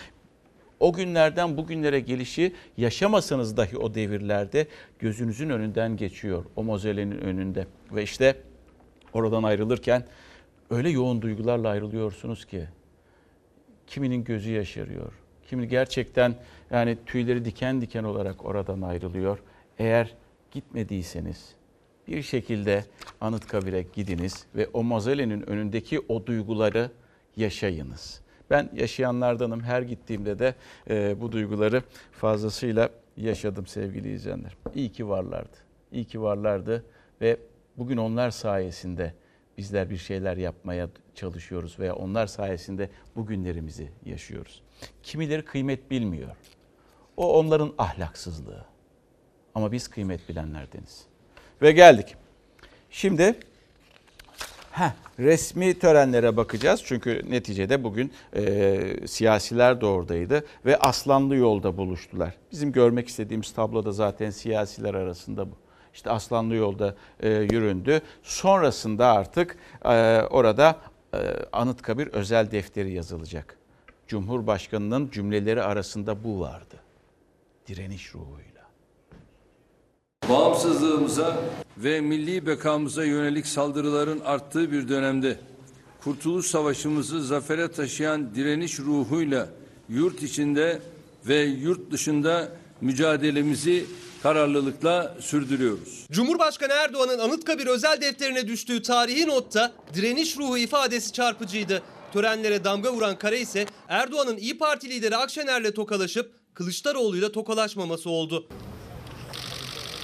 o 0.80 0.92
günlerden 0.92 1.56
bugünlere 1.56 2.00
gelişi 2.00 2.52
yaşamasanız 2.76 3.56
dahi 3.56 3.78
o 3.78 3.94
devirlerde 3.94 4.66
gözünüzün 4.98 5.50
önünden 5.50 5.96
geçiyor. 5.96 6.44
O 6.56 6.64
mozellenin 6.64 7.18
önünde. 7.18 7.66
Ve 7.92 8.02
işte 8.02 8.36
oradan 9.12 9.42
ayrılırken 9.42 10.04
öyle 10.70 10.90
yoğun 10.90 11.22
duygularla 11.22 11.68
ayrılıyorsunuz 11.68 12.44
ki 12.44 12.64
kiminin 13.86 14.24
gözü 14.24 14.50
yaşarıyor. 14.52 15.12
Kimi 15.48 15.68
gerçekten 15.68 16.34
yani 16.70 16.98
tüyleri 17.06 17.44
diken 17.44 17.80
diken 17.80 18.04
olarak 18.04 18.44
oradan 18.44 18.82
ayrılıyor. 18.82 19.38
Eğer 19.78 20.14
gitmediyseniz 20.50 21.54
bir 22.08 22.22
şekilde 22.22 22.84
Anıtkabir'e 23.20 23.82
gidiniz 23.82 24.46
ve 24.54 24.66
o 24.72 24.82
mozellenin 24.82 25.50
önündeki 25.50 26.00
o 26.08 26.26
duyguları 26.26 26.90
yaşayınız. 27.36 28.20
Ben 28.50 28.70
yaşayanlardanım. 28.74 29.60
Her 29.60 29.82
gittiğimde 29.82 30.38
de 30.38 30.54
e, 30.90 31.20
bu 31.20 31.32
duyguları 31.32 31.82
fazlasıyla 32.12 32.90
yaşadım 33.16 33.66
sevgili 33.66 34.12
izleyenler. 34.12 34.56
İyi 34.74 34.92
ki 34.92 35.08
varlardı. 35.08 35.56
İyi 35.92 36.04
ki 36.04 36.22
varlardı 36.22 36.84
ve 37.20 37.36
bugün 37.76 37.96
onlar 37.96 38.30
sayesinde 38.30 39.14
bizler 39.58 39.90
bir 39.90 39.96
şeyler 39.96 40.36
yapmaya 40.36 40.88
çalışıyoruz 41.14 41.78
veya 41.78 41.94
onlar 41.94 42.26
sayesinde 42.26 42.90
bugünlerimizi 43.16 43.88
yaşıyoruz. 44.04 44.62
Kimileri 45.02 45.44
kıymet 45.44 45.90
bilmiyor. 45.90 46.30
O 47.16 47.38
onların 47.38 47.74
ahlaksızlığı. 47.78 48.64
Ama 49.54 49.72
biz 49.72 49.88
kıymet 49.88 50.28
bilenlerdeniz. 50.28 51.06
Ve 51.62 51.72
geldik. 51.72 52.16
Şimdi 52.90 53.34
Heh, 54.78 54.92
resmi 55.18 55.78
törenlere 55.78 56.36
bakacağız 56.36 56.82
çünkü 56.84 57.22
neticede 57.30 57.84
bugün 57.84 58.12
e, 58.36 59.06
siyasiler 59.06 59.80
de 59.80 59.86
oradaydı 59.86 60.44
ve 60.66 60.78
Aslanlı 60.78 61.36
Yol'da 61.36 61.76
buluştular. 61.76 62.34
Bizim 62.52 62.72
görmek 62.72 63.08
istediğimiz 63.08 63.52
tablo 63.52 63.84
da 63.84 63.92
zaten 63.92 64.30
siyasiler 64.30 64.94
arasında 64.94 65.50
bu. 65.50 65.54
İşte 65.94 66.10
Aslanlı 66.10 66.54
Yol'da 66.54 66.94
e, 67.20 67.28
yüründü. 67.30 68.00
Sonrasında 68.22 69.06
artık 69.06 69.56
e, 69.84 70.22
orada 70.30 70.76
e, 71.14 71.18
Anıtkabir 71.52 72.06
özel 72.06 72.50
defteri 72.50 72.92
yazılacak. 72.92 73.56
Cumhurbaşkanının 74.06 75.10
cümleleri 75.10 75.62
arasında 75.62 76.24
bu 76.24 76.40
vardı. 76.40 76.76
Direniş 77.68 78.14
ruhuyla. 78.14 78.47
Bağımsızlığımıza 80.28 81.36
ve 81.76 82.00
milli 82.00 82.46
bekamıza 82.46 83.04
yönelik 83.04 83.46
saldırıların 83.46 84.20
arttığı 84.20 84.72
bir 84.72 84.88
dönemde 84.88 85.38
Kurtuluş 86.04 86.46
Savaşımızı 86.46 87.24
zafere 87.24 87.68
taşıyan 87.72 88.34
direniş 88.34 88.78
ruhuyla 88.78 89.48
yurt 89.88 90.22
içinde 90.22 90.82
ve 91.26 91.42
yurt 91.42 91.92
dışında 91.92 92.48
mücadelemizi 92.80 93.86
kararlılıkla 94.22 95.16
sürdürüyoruz. 95.20 96.06
Cumhurbaşkanı 96.12 96.72
Erdoğan'ın 96.72 97.18
Anıtkabir 97.18 97.66
özel 97.66 98.00
defterine 98.00 98.48
düştüğü 98.48 98.82
tarihi 98.82 99.26
notta 99.26 99.72
direniş 99.94 100.36
ruhu 100.36 100.58
ifadesi 100.58 101.12
çarpıcıydı. 101.12 101.82
Törenlere 102.12 102.64
damga 102.64 102.92
vuran 102.92 103.18
kare 103.18 103.40
ise 103.40 103.66
Erdoğan'ın 103.88 104.36
İyi 104.36 104.58
Parti 104.58 104.88
lideri 104.88 105.16
Akşener'le 105.16 105.70
tokalaşıp 105.74 106.32
Kılıçdaroğlu'yla 106.54 107.32
tokalaşmaması 107.32 108.10
oldu. 108.10 108.48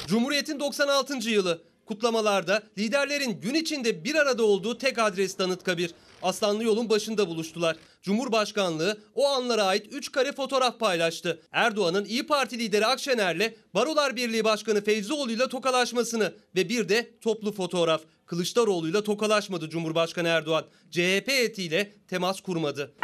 Cumhuriyet'in 0.07 0.61
96. 0.61 1.31
yılı. 1.31 1.63
Kutlamalarda 1.87 2.63
liderlerin 2.79 3.41
gün 3.41 3.55
içinde 3.55 4.05
bir 4.05 4.15
arada 4.15 4.45
olduğu 4.45 4.79
tek 4.79 4.99
adres 4.99 5.41
Anıtkabir. 5.41 5.91
Aslanlı 6.23 6.65
yolun 6.65 6.89
başında 6.89 7.29
buluştular. 7.29 7.77
Cumhurbaşkanlığı 8.03 8.99
o 9.15 9.29
anlara 9.29 9.63
ait 9.63 9.87
3 9.93 10.13
kare 10.13 10.33
fotoğraf 10.33 10.81
paylaştı. 10.81 11.41
Erdoğan'ın 11.53 12.05
İyi 12.05 12.27
Parti 12.27 12.59
lideri 12.59 12.87
Akşener'le 12.87 13.55
Barolar 13.75 14.17
Birliği 14.17 14.45
Başkanı 14.45 14.85
Fevzioğlu'yla 14.85 15.49
tokalaşmasını 15.49 16.35
ve 16.57 16.69
bir 16.69 16.89
de 16.89 17.11
toplu 17.21 17.53
fotoğraf. 17.53 18.03
Kılıçdaroğlu'yla 18.27 19.03
tokalaşmadı 19.03 19.69
Cumhurbaşkanı 19.71 20.29
Erdoğan. 20.29 20.65
CHP 20.91 21.29
heyetiyle 21.29 21.93
temas 22.09 22.41
kurmadı. 22.41 22.95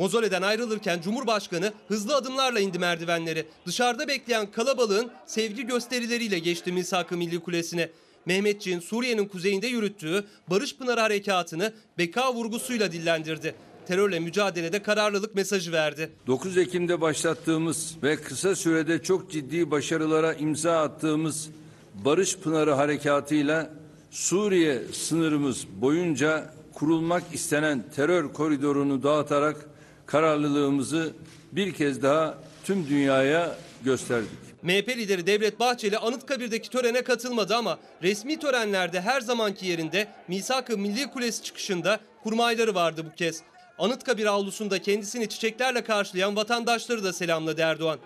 Mozole'den 0.00 0.42
ayrılırken 0.42 1.00
Cumhurbaşkanı 1.00 1.72
hızlı 1.88 2.16
adımlarla 2.16 2.60
indi 2.60 2.78
merdivenleri. 2.78 3.46
Dışarıda 3.66 4.08
bekleyen 4.08 4.50
kalabalığın 4.50 5.10
sevgi 5.26 5.66
gösterileriyle 5.66 6.38
geçti 6.38 6.72
Misak-ı 6.72 7.16
Milli 7.16 7.40
Kulesi'ne. 7.40 7.90
Mehmetçiğin 8.26 8.80
Suriye'nin 8.80 9.28
kuzeyinde 9.28 9.66
yürüttüğü 9.66 10.24
Barış 10.50 10.76
Pınarı 10.76 11.00
Harekatı'nı 11.00 11.72
beka 11.98 12.34
vurgusuyla 12.34 12.92
dillendirdi. 12.92 13.54
Terörle 13.88 14.18
mücadelede 14.20 14.82
kararlılık 14.82 15.34
mesajı 15.34 15.72
verdi. 15.72 16.10
9 16.26 16.58
Ekim'de 16.58 17.00
başlattığımız 17.00 17.96
ve 18.02 18.16
kısa 18.16 18.54
sürede 18.54 19.02
çok 19.02 19.30
ciddi 19.30 19.70
başarılara 19.70 20.34
imza 20.34 20.80
attığımız 20.80 21.48
Barış 21.94 22.38
Pınarı 22.38 22.72
Harekatı'yla 22.72 23.70
Suriye 24.10 24.82
sınırımız 24.92 25.66
boyunca 25.80 26.54
kurulmak 26.74 27.22
istenen 27.32 27.84
terör 27.96 28.32
koridorunu 28.32 29.02
dağıtarak 29.02 29.69
kararlılığımızı 30.10 31.12
bir 31.52 31.74
kez 31.74 32.02
daha 32.02 32.38
tüm 32.64 32.88
dünyaya 32.88 33.56
gösterdik. 33.84 34.30
MHP 34.62 34.88
lideri 34.88 35.26
Devlet 35.26 35.60
Bahçeli 35.60 35.98
Anıtkabir'deki 35.98 36.70
törene 36.70 37.02
katılmadı 37.02 37.56
ama 37.56 37.78
resmi 38.02 38.38
törenlerde 38.38 39.00
her 39.00 39.20
zamanki 39.20 39.66
yerinde 39.66 40.08
Misak-ı 40.28 40.78
Milli 40.78 41.06
Kulesi 41.06 41.42
çıkışında 41.42 42.00
kurmayları 42.22 42.74
vardı 42.74 43.06
bu 43.12 43.16
kez. 43.16 43.42
Anıtkabir 43.78 44.26
avlusunda 44.26 44.82
kendisini 44.82 45.28
çiçeklerle 45.28 45.84
karşılayan 45.84 46.36
vatandaşları 46.36 47.04
da 47.04 47.12
selamladı 47.12 47.60
Erdoğan. 47.60 47.98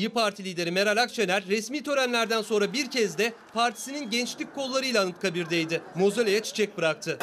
İyi 0.00 0.08
Parti 0.08 0.44
lideri 0.44 0.70
Meral 0.70 0.96
Akşener 0.96 1.44
resmi 1.48 1.82
törenlerden 1.82 2.42
sonra 2.42 2.72
bir 2.72 2.90
kez 2.90 3.18
de 3.18 3.32
partisinin 3.54 4.10
gençlik 4.10 4.54
kollarıyla 4.54 5.02
Anıtkabir'deydi. 5.02 5.82
Mozole'ye 5.94 6.42
çiçek 6.42 6.76
bıraktı. 6.76 7.18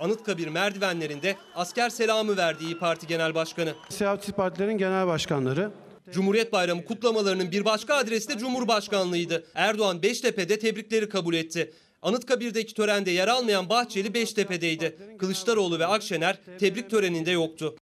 Anıtkabir 0.00 0.48
merdivenlerinde 0.48 1.36
asker 1.54 1.90
selamı 1.90 2.36
verdi 2.36 2.64
İyi 2.64 2.78
Parti 2.78 3.06
Genel 3.06 3.34
Başkanı. 3.34 3.74
Siyasi 3.88 4.32
partilerin 4.32 4.78
genel 4.78 5.06
başkanları 5.06 5.70
Cumhuriyet 6.12 6.52
Bayramı 6.52 6.84
kutlamalarının 6.84 7.50
bir 7.50 7.64
başka 7.64 7.94
adresi 7.94 8.28
de 8.28 8.38
Cumhurbaşkanlığıydı. 8.38 9.46
Erdoğan 9.54 10.02
Beştepe'de 10.02 10.58
tebrikleri 10.58 11.08
kabul 11.08 11.34
etti. 11.34 11.72
Anıtkabir'deki 12.02 12.74
törende 12.74 13.10
yer 13.10 13.28
almayan 13.28 13.68
Bahçeli 13.68 14.14
Beştepe'deydi. 14.14 14.98
Kılıçdaroğlu 15.18 15.78
ve 15.78 15.86
Akşener 15.86 16.38
tebrik 16.58 16.90
töreninde 16.90 17.30
yoktu. 17.30 17.76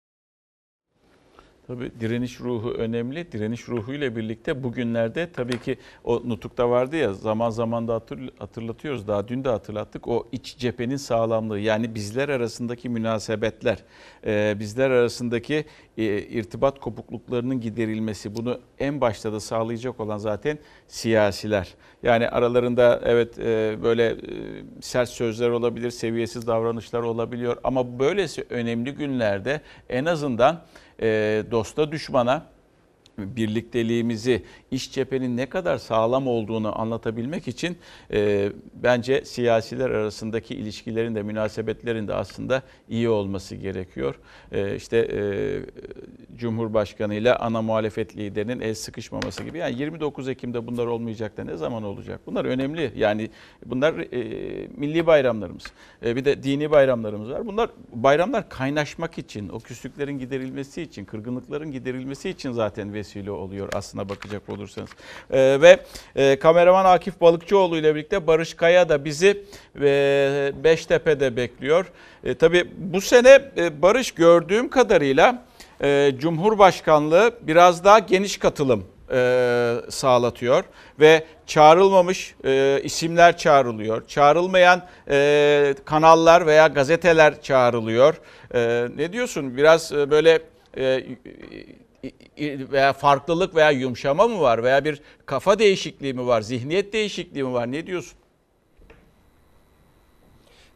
Tabii 1.67 1.91
direniş 1.99 2.39
ruhu 2.41 2.71
önemli. 2.71 3.31
Direniş 3.31 3.69
ruhuyla 3.69 4.15
birlikte 4.15 4.63
bugünlerde 4.63 5.31
tabii 5.31 5.59
ki 5.59 5.77
o 6.03 6.21
nutukta 6.25 6.69
vardı 6.69 6.95
ya 6.95 7.13
zaman 7.13 7.49
zaman 7.49 7.87
da 7.87 7.93
hatır- 7.93 8.29
hatırlatıyoruz. 8.39 9.07
Daha 9.07 9.27
dün 9.27 9.43
de 9.43 9.49
hatırlattık. 9.49 10.07
O 10.07 10.27
iç 10.31 10.57
cephenin 10.57 10.95
sağlamlığı 10.97 11.59
yani 11.59 11.95
bizler 11.95 12.29
arasındaki 12.29 12.89
münasebetler, 12.89 13.77
e, 14.25 14.55
bizler 14.59 14.89
arasındaki 14.89 15.65
e, 15.97 16.03
irtibat 16.19 16.79
kopukluklarının 16.79 17.61
giderilmesi. 17.61 18.35
Bunu 18.35 18.59
en 18.79 19.01
başta 19.01 19.33
da 19.33 19.39
sağlayacak 19.39 19.99
olan 19.99 20.17
zaten 20.17 20.57
siyasiler. 20.87 21.73
Yani 22.03 22.29
aralarında 22.29 23.01
evet 23.05 23.39
e, 23.39 23.77
böyle 23.83 24.15
sert 24.81 25.09
sözler 25.09 25.49
olabilir, 25.49 25.91
seviyesiz 25.91 26.47
davranışlar 26.47 27.01
olabiliyor. 27.01 27.57
Ama 27.63 27.99
böylesi 27.99 28.45
önemli 28.49 28.91
günlerde 28.91 29.61
en 29.89 30.05
azından 30.05 30.61
e, 31.01 31.43
dosta 31.51 31.91
düşmana 31.91 32.54
birlikteliğimizi, 33.17 34.43
iş 34.71 34.91
cephenin 34.91 35.37
ne 35.37 35.45
kadar 35.45 35.77
sağlam 35.77 36.27
olduğunu 36.27 36.81
anlatabilmek 36.81 37.47
için 37.47 37.77
e, 38.13 38.51
bence 38.73 39.25
siyasiler 39.25 39.89
arasındaki 39.89 40.55
ilişkilerin 40.55 41.15
de 41.15 41.23
münasebetlerin 41.23 42.07
de 42.07 42.13
aslında 42.13 42.61
iyi 42.89 43.09
olması 43.09 43.55
gerekiyor. 43.55 44.15
E, 44.51 44.75
işte 44.75 44.97
e, 44.97 45.21
Cumhurbaşkanı 46.37 47.15
ile 47.15 47.35
ana 47.35 47.61
muhalefet 47.61 48.17
liderinin 48.17 48.59
el 48.59 48.75
sıkışmaması 48.75 49.43
gibi. 49.43 49.57
Yani 49.57 49.79
29 49.79 50.27
Ekim'de 50.27 50.67
bunlar 50.67 50.85
olmayacak 50.85 51.37
da 51.37 51.43
ne 51.43 51.57
zaman 51.57 51.83
olacak? 51.83 52.21
Bunlar 52.25 52.45
önemli. 52.45 52.91
Yani 52.95 53.29
bunlar 53.65 53.93
e, 53.93 54.67
milli 54.77 55.07
bayramlarımız. 55.07 55.63
E, 56.05 56.15
bir 56.15 56.25
de 56.25 56.43
dini 56.43 56.71
bayramlarımız 56.71 57.29
var. 57.29 57.47
Bunlar 57.47 57.69
bayramlar 57.93 58.49
kaynaşmak 58.49 59.17
için, 59.17 59.49
o 59.49 59.59
küslüklerin 59.59 60.19
giderilmesi 60.19 60.81
için, 60.81 61.05
kırgınlıkların 61.05 61.71
giderilmesi 61.71 62.29
için 62.29 62.51
zaten 62.51 62.93
vesile 62.93 63.04
oluyor 63.31 63.69
aslına 63.73 64.09
bakacak 64.09 64.49
olursanız. 64.49 64.89
E, 65.31 65.61
ve 65.61 65.79
e, 66.15 66.39
kameraman 66.39 66.85
Akif 66.85 67.21
Balıkçıoğlu 67.21 67.77
ile 67.77 67.95
birlikte 67.95 68.27
Barış 68.27 68.53
Kaya 68.53 68.89
da 68.89 69.05
bizi 69.05 69.43
e, 69.81 70.51
Beştepe'de 70.63 71.35
bekliyor. 71.35 71.85
E, 72.23 72.35
tabii 72.35 72.71
bu 72.77 73.01
sene 73.01 73.51
e, 73.57 73.81
Barış 73.81 74.11
gördüğüm 74.11 74.69
kadarıyla 74.69 75.45
e, 75.83 76.11
Cumhurbaşkanlığı 76.17 77.31
biraz 77.41 77.83
daha 77.83 77.99
geniş 77.99 78.37
katılım 78.37 78.85
e, 79.11 79.75
sağlatıyor 79.89 80.63
ve 80.99 81.25
çağrılmamış 81.45 82.35
e, 82.45 82.81
isimler 82.83 83.37
çağrılıyor. 83.37 84.07
Çağrılmayan 84.07 84.85
e, 85.09 85.75
kanallar 85.85 86.47
veya 86.47 86.67
gazeteler 86.67 87.41
çağrılıyor. 87.41 88.15
E, 88.53 88.87
ne 88.95 89.13
diyorsun? 89.13 89.57
Biraz 89.57 89.91
e, 89.91 90.11
böyle 90.11 90.39
e, 90.77 91.03
veya 92.71 92.93
farklılık 92.93 93.55
veya 93.55 93.71
yumuşama 93.71 94.27
mı 94.27 94.41
var 94.41 94.63
veya 94.63 94.85
bir 94.85 95.01
kafa 95.25 95.59
değişikliği 95.59 96.13
mi 96.13 96.27
var, 96.27 96.41
zihniyet 96.41 96.93
değişikliği 96.93 97.43
mi 97.43 97.53
var? 97.53 97.71
Ne 97.71 97.87
diyorsun? 97.87 98.17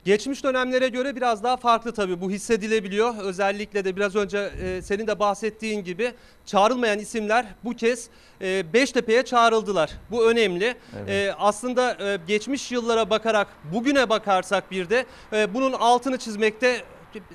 Geçmiş 0.05 0.43
dönemlere 0.43 0.87
göre 0.87 1.15
biraz 1.15 1.43
daha 1.43 1.57
farklı 1.57 1.93
tabii 1.93 2.21
bu 2.21 2.31
hissedilebiliyor. 2.31 3.13
Özellikle 3.23 3.85
de 3.85 3.95
biraz 3.95 4.15
önce 4.15 4.37
e, 4.37 4.81
senin 4.81 5.07
de 5.07 5.19
bahsettiğin 5.19 5.83
gibi 5.83 6.11
çağrılmayan 6.45 6.99
isimler 6.99 7.45
bu 7.63 7.75
kez 7.75 8.09
e, 8.41 8.73
Beştepe'ye 8.73 9.25
çağrıldılar. 9.25 9.91
Bu 10.11 10.31
önemli. 10.31 10.75
Evet. 10.97 11.09
E, 11.09 11.33
aslında 11.39 11.97
e, 11.99 12.17
geçmiş 12.27 12.71
yıllara 12.71 13.09
bakarak 13.09 13.47
bugüne 13.73 14.09
bakarsak 14.09 14.71
bir 14.71 14.89
de 14.89 15.05
e, 15.33 15.53
bunun 15.53 15.73
altını 15.73 16.17
çizmekte 16.17 16.81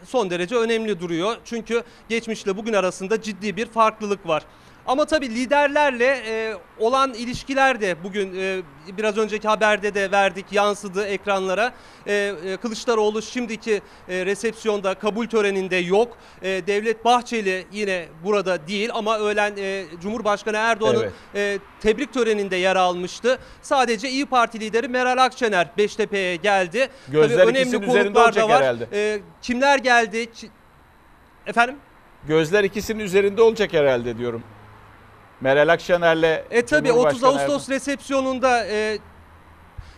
son 0.05 0.31
derece 0.31 0.57
önemli 0.57 1.01
duruyor. 1.01 1.37
Çünkü 1.45 1.83
geçmişle 2.09 2.57
bugün 2.57 2.73
arasında 2.73 3.23
ciddi 3.23 3.57
bir 3.57 3.67
farklılık 3.67 4.29
var. 4.29 4.43
Ama 4.87 5.05
tabii 5.05 5.29
liderlerle 5.31 6.07
e, 6.27 6.55
olan 6.79 7.15
ilişkiler 7.15 7.81
de 7.81 8.05
bugün 8.05 8.35
e, 8.41 8.61
biraz 8.97 9.19
önceki 9.19 9.49
haberde 9.49 9.95
de 9.95 10.11
verdik 10.11 10.53
yansıdı 10.53 11.07
ekranlara. 11.07 11.73
E, 12.07 12.33
e, 12.47 12.57
Kılıçdaroğlu 12.57 13.23
şimdiki 13.23 13.83
e, 14.09 14.27
resepsiyonda 14.27 14.95
kabul 14.95 15.27
töreninde 15.27 15.77
yok. 15.77 16.17
E, 16.43 16.49
Devlet 16.67 17.05
Bahçeli 17.05 17.67
yine 17.73 18.07
burada 18.25 18.67
değil 18.69 18.91
ama 18.95 19.19
öğlen 19.19 19.53
e, 19.59 19.85
Cumhurbaşkanı 20.03 20.57
Erdoğan'ın 20.57 21.01
Evet. 21.03 21.13
e, 21.35 21.59
tebrik 21.81 22.13
töreninde 22.15 22.57
yer 22.57 22.77
almıştı. 22.77 23.39
Sadece 23.63 24.09
İyi 24.11 24.27
Parti 24.27 24.61
lideri 24.61 24.89
Meral 24.89 25.25
Akşener 25.25 25.69
Beştepe'ye 25.79 26.37
geldi. 26.37 26.89
Gözler 27.09 27.39
Tabii 27.39 27.51
önemli 27.59 27.87
konuklar 27.87 28.35
da 28.37 28.49
var. 28.49 28.63
herhalde. 28.63 28.89
E, 28.93 29.21
kimler 29.43 29.79
geldi? 29.79 30.29
Efendim? 31.47 31.77
Gözler 32.29 32.65
ikisinin 32.65 33.05
üzerinde 33.05 33.43
olacak 33.43 33.73
herhalde 33.73 34.19
diyorum. 34.19 34.43
Meral 35.45 35.69
Akşener'le 35.69 36.45
E 36.51 36.63
tabi 36.67 36.93
30 36.93 37.21
Cumhurbaşkanı 37.21 37.43
Ağustos 37.43 37.69
resepsiyonunda 37.69 38.67
e, 38.67 38.99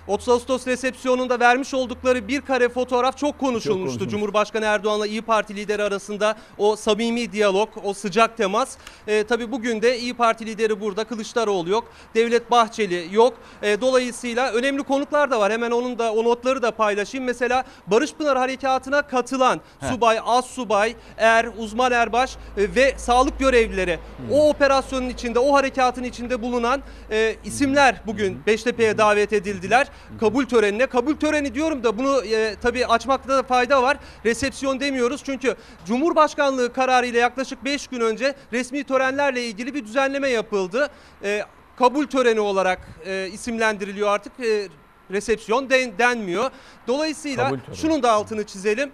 30 0.09 0.29
Ağustos 0.29 0.67
resepsiyonunda 0.67 1.41
vermiş 1.41 1.75
oldukları 1.75 2.29
bir 2.29 2.41
kare 2.41 2.69
fotoğraf 2.69 3.19
çok 3.19 3.39
konuşulmuştu. 3.39 3.91
konuşulmuş. 3.91 4.11
Cumhurbaşkanı 4.11 4.65
Erdoğan'la 4.65 5.07
İyi 5.07 5.23
Parti 5.23 5.57
lideri 5.57 5.83
arasında 5.83 6.37
o 6.59 6.77
samimi 6.77 7.33
diyalog, 7.33 7.69
o 7.85 7.95
sıcak 7.95 8.37
temas. 8.37 8.77
E, 9.07 9.25
tabii 9.25 9.53
bugün 9.53 9.83
de 9.83 9.99
İyi 9.99 10.15
Parti 10.15 10.47
lideri 10.47 10.81
burada, 10.81 11.05
Kılıçdaroğlu 11.05 11.71
yok, 11.71 11.85
Devlet 12.15 12.51
Bahçeli 12.51 13.09
yok. 13.13 13.35
E, 13.63 13.81
dolayısıyla 13.81 14.53
önemli 14.53 14.83
konuklar 14.83 15.31
da 15.31 15.41
var. 15.41 15.53
Hemen 15.53 15.71
onun 15.71 15.99
da 15.99 16.13
o 16.13 16.25
notları 16.25 16.63
da 16.63 16.71
paylaşayım. 16.71 17.27
Mesela 17.27 17.65
Barış 17.87 18.15
Pınar 18.15 18.39
Harekatı'na 18.39 19.03
katılan 19.03 19.61
Heh. 19.81 19.89
subay, 19.89 20.19
az 20.25 20.45
subay, 20.45 20.95
er, 21.17 21.49
uzman 21.59 21.93
erbaş 21.93 22.37
e, 22.57 22.75
ve 22.75 22.95
sağlık 22.99 23.39
görevlileri 23.39 23.99
o 24.33 24.49
operasyonun 24.49 25.09
içinde, 25.09 25.39
o 25.39 25.55
harekatın 25.55 26.05
içinde 26.05 26.43
bulunan 26.43 26.83
e, 27.11 27.37
isimler 27.45 28.01
bugün 28.07 28.47
Beştepe'ye 28.47 28.99
davet 28.99 29.33
edildiler. 29.33 29.87
Kabul 30.21 30.45
törenine. 30.45 30.87
Kabul 30.87 31.17
töreni 31.17 31.55
diyorum 31.55 31.85
da 31.85 31.99
bunu 31.99 32.25
e, 32.25 32.57
tabii 32.63 32.87
açmakta 32.87 33.29
da 33.37 33.43
fayda 33.43 33.83
var. 33.83 33.97
Resepsiyon 34.25 34.81
demiyoruz 34.81 35.23
çünkü 35.25 35.55
Cumhurbaşkanlığı 35.87 36.73
kararıyla 36.73 37.21
yaklaşık 37.21 37.65
5 37.65 37.87
gün 37.87 38.01
önce 38.01 38.35
resmi 38.53 38.85
törenlerle 38.85 39.45
ilgili 39.45 39.75
bir 39.75 39.85
düzenleme 39.85 40.29
yapıldı. 40.29 40.91
E, 41.23 41.43
kabul 41.79 42.07
töreni 42.07 42.41
olarak 42.41 42.81
e, 43.07 43.29
isimlendiriliyor 43.33 44.09
artık. 44.09 44.33
E, 44.41 44.69
resepsiyon 45.11 45.71
den- 45.71 45.99
denmiyor. 45.99 46.51
Dolayısıyla 46.89 47.51
şunun 47.75 48.03
da 48.03 48.13
altını 48.13 48.45
çizelim. 48.45 48.91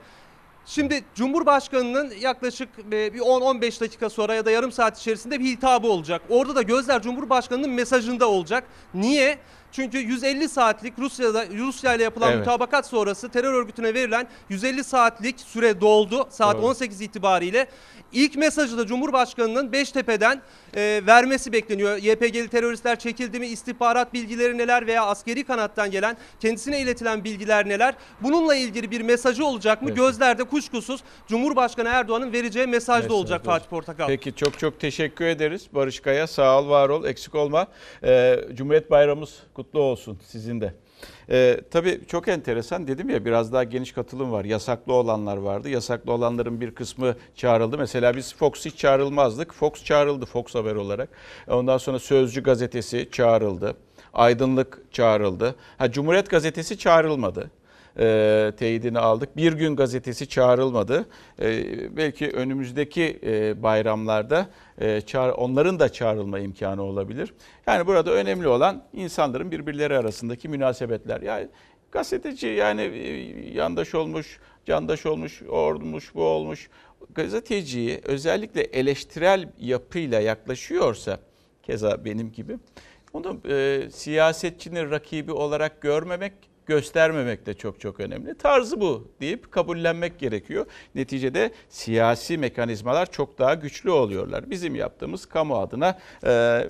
Şimdi 0.67 1.05
Cumhurbaşkanı'nın 1.15 2.11
yaklaşık 2.21 2.69
e, 2.93 3.15
bir 3.15 3.19
10-15 3.21 3.81
dakika 3.81 4.11
sonra 4.11 4.35
ya 4.35 4.45
da 4.47 4.51
yarım 4.51 4.73
saat 4.73 4.99
içerisinde 5.01 5.41
bir 5.41 5.45
hitabı 5.45 5.87
olacak. 5.87 6.23
Orada 6.29 6.55
da 6.57 6.63
gözler 6.63 7.03
Cumhurbaşkanı'nın 7.03 7.71
mesajında 7.71 8.29
olacak. 8.29 8.65
Niye? 8.95 9.39
Çünkü 9.73 9.99
150 9.99 10.49
saatlik 10.49 10.99
Rusya'da 10.99 11.47
Rusya 11.47 11.95
ile 11.95 12.03
yapılan 12.03 12.29
Evet. 12.29 12.39
mutabakat 12.39 12.87
sonrası 12.87 13.29
terör 13.29 13.53
örgütüne 13.55 13.95
verilen 13.95 14.27
150 14.49 14.85
saatlik 14.85 15.41
süre 15.41 15.81
doldu 15.81 16.27
saat 16.31 16.57
Doğru. 16.57 16.67
18 16.67 17.01
itibariyle. 17.01 17.67
İlk 18.13 18.37
mesajı 18.37 18.79
da 18.79 18.87
Cumhurbaşkanı'nın 18.87 19.73
Beştepe'den 19.73 20.43
e, 20.77 21.01
vermesi 21.07 21.53
bekleniyor. 21.53 21.97
YPG'li 21.97 22.49
teröristler 22.49 22.99
çekildi 22.99 23.41
mi? 23.41 23.47
İstihbarat 23.47 24.13
bilgileri 24.15 24.59
neler 24.59 24.87
veya 24.87 25.05
askeri 25.07 25.45
kanattan 25.45 25.91
gelen 25.91 26.17
kendisine 26.41 26.81
iletilen 26.81 27.25
bilgiler 27.25 27.69
neler? 27.69 27.95
Bununla 28.21 28.55
ilgili 28.55 28.91
bir 28.91 29.01
mesajı 29.01 29.47
olacak 29.47 29.83
mı? 29.83 29.89
Evet. 29.89 29.97
Gözlerde 29.99 30.45
kuşkusuz 30.45 31.01
Cumhurbaşkanı 31.29 31.89
Erdoğan'ın 31.89 32.33
vereceği 32.33 32.67
mesajda 32.67 33.03
Mesaj 33.03 33.11
olacak 33.11 33.41
olacak. 33.41 33.45
Fatih 33.45 33.69
Portakal. 33.71 34.07
Peki 34.07 34.35
çok 34.35 34.59
çok 34.59 34.81
teşekkür 34.81 35.25
ederiz 35.25 35.67
Barış 35.73 36.01
Kaya. 36.01 36.27
Sağ 36.27 36.61
ol, 36.61 36.69
var 36.69 36.89
ol, 36.89 37.05
eksik 37.05 37.35
olma. 37.35 37.67
Ee, 38.05 38.41
Cumhuriyet 38.55 38.91
Bayramımız 38.91 39.39
kutlu 39.55 39.62
olsun 39.79 40.19
sizin 40.27 40.61
de. 40.61 40.75
Ee, 41.31 41.61
tabii 41.71 42.01
çok 42.09 42.29
enteresan 42.29 42.87
dedim 42.87 43.11
ya 43.11 43.25
biraz 43.25 43.53
daha 43.53 43.65
geniş 43.65 43.93
katılım 43.93 44.33
var. 44.33 44.45
Yasaklı 44.45 44.93
olanlar 44.93 45.37
vardı. 45.37 45.69
Yasaklı 45.69 46.13
olanların 46.13 46.61
bir 46.61 46.75
kısmı 46.75 47.17
çağrıldı. 47.35 47.79
Mesela 47.79 48.17
biz 48.17 48.35
Fox 48.35 48.65
hiç 48.65 48.77
çağrılmazdık. 48.77 49.55
Fox 49.55 49.85
çağrıldı 49.85 50.27
Fox 50.27 50.55
Haber 50.55 50.75
olarak. 50.75 51.09
Ondan 51.49 51.79
sonra 51.79 51.99
Sözcü 51.99 52.43
gazetesi 52.43 53.09
çağrıldı. 53.13 53.77
Aydınlık 54.15 54.83
çağrıldı. 54.93 55.55
Ha 55.79 55.91
Cumhuriyet 55.93 56.31
gazetesi 56.31 56.79
çağrılmadı 56.79 57.51
e, 57.99 58.53
teyidini 58.57 58.99
aldık. 58.99 59.37
Bir 59.37 59.53
gün 59.53 59.77
gazetesi 59.77 60.29
çağrılmadı. 60.29 61.07
E, 61.41 61.97
belki 61.97 62.31
önümüzdeki 62.31 63.21
e, 63.23 63.63
bayramlarda 63.63 64.47
e, 64.79 65.01
çağır, 65.01 65.33
onların 65.33 65.79
da 65.81 65.89
çağrılma 65.89 66.39
imkanı 66.39 66.83
olabilir. 66.83 67.35
Yani 67.67 67.87
burada 67.87 68.11
önemli 68.11 68.49
olan 68.49 68.85
insanların 68.93 69.51
birbirleri 69.51 69.97
arasındaki 69.97 70.49
münasebetler. 70.49 71.21
Yani 71.21 71.49
gazeteci 71.93 72.47
yani 72.47 72.83
e, 72.83 73.51
yandaş 73.51 73.95
olmuş, 73.95 74.41
candaş 74.67 75.07
olmuş, 75.07 75.43
o 75.49 75.57
olmuş, 75.57 76.15
bu 76.15 76.23
olmuş. 76.23 76.71
Gazeteciyi 77.15 78.01
özellikle 78.05 78.63
eleştirel 78.63 79.49
yapıyla 79.59 80.21
yaklaşıyorsa, 80.21 81.19
keza 81.63 82.05
benim 82.05 82.33
gibi, 82.33 82.57
onu 83.13 83.41
e, 83.49 83.83
siyasetçinin 83.93 84.91
rakibi 84.91 85.33
olarak 85.33 85.81
görmemek 85.81 86.33
göstermemek 86.67 87.47
de 87.47 87.55
çok 87.55 87.81
çok 87.81 88.01
önemli. 88.01 88.39
Tarzı 88.39 88.81
bu 88.81 89.09
deyip 89.21 89.53
kabullenmek 89.53 90.19
gerekiyor. 90.19 90.67
Neticede 90.95 91.51
siyasi 91.69 92.39
mekanizmalar 92.39 93.11
çok 93.13 93.39
daha 93.39 93.55
güçlü 93.55 93.91
oluyorlar. 93.91 94.51
Bizim 94.51 94.75
yaptığımız 94.75 95.27
kamu 95.27 95.57
adına 95.59 95.99
e, 96.25 96.65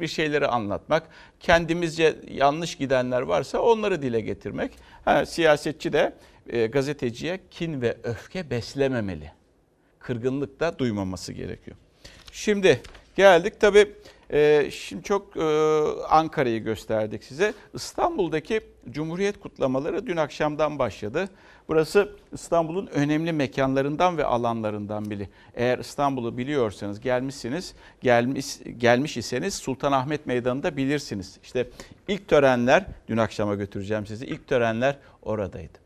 bir- 0.00 0.06
şeyleri 0.08 0.46
anlatmak, 0.46 1.08
kendimizce 1.40 2.16
yanlış 2.30 2.74
gidenler 2.74 3.20
varsa 3.22 3.58
onları 3.58 4.02
dile 4.02 4.20
getirmek. 4.20 4.72
Ha, 5.04 5.26
siyasetçi 5.26 5.92
de 5.92 6.12
e, 6.48 6.66
gazeteciye 6.66 7.40
kin 7.50 7.80
ve 7.80 7.96
öfke 8.02 8.50
beslememeli. 8.50 9.32
Kırgınlık 9.98 10.60
da 10.60 10.78
duymaması 10.78 11.32
gerekiyor. 11.32 11.76
Şimdi 12.32 12.80
geldik 13.16 13.60
tabii 13.60 13.92
e, 14.32 14.70
şimdi 14.70 15.02
çok 15.02 15.36
e, 15.36 15.42
Ankara'yı 16.08 16.64
gösterdik 16.64 17.24
size. 17.24 17.54
İstanbul'daki 17.74 18.60
Cumhuriyet 18.90 19.40
kutlamaları 19.40 20.06
dün 20.06 20.16
akşamdan 20.16 20.78
başladı. 20.78 21.28
Burası 21.68 22.16
İstanbul'un 22.32 22.86
önemli 22.86 23.32
mekanlarından 23.32 24.18
ve 24.18 24.24
alanlarından 24.24 25.10
biri. 25.10 25.28
Eğer 25.54 25.78
İstanbul'u 25.78 26.38
biliyorsanız 26.38 27.00
gelmişsiniz, 27.00 27.74
gelmiş, 28.00 28.46
gelmiş 28.78 29.16
iseniz 29.16 29.54
Sultanahmet 29.54 30.26
Meydanı'nda 30.26 30.76
bilirsiniz. 30.76 31.38
İşte 31.42 31.68
ilk 32.08 32.28
törenler, 32.28 32.86
dün 33.08 33.16
akşama 33.16 33.54
götüreceğim 33.54 34.06
sizi, 34.06 34.26
ilk 34.26 34.48
törenler 34.48 34.98
oradaydı. 35.22 35.83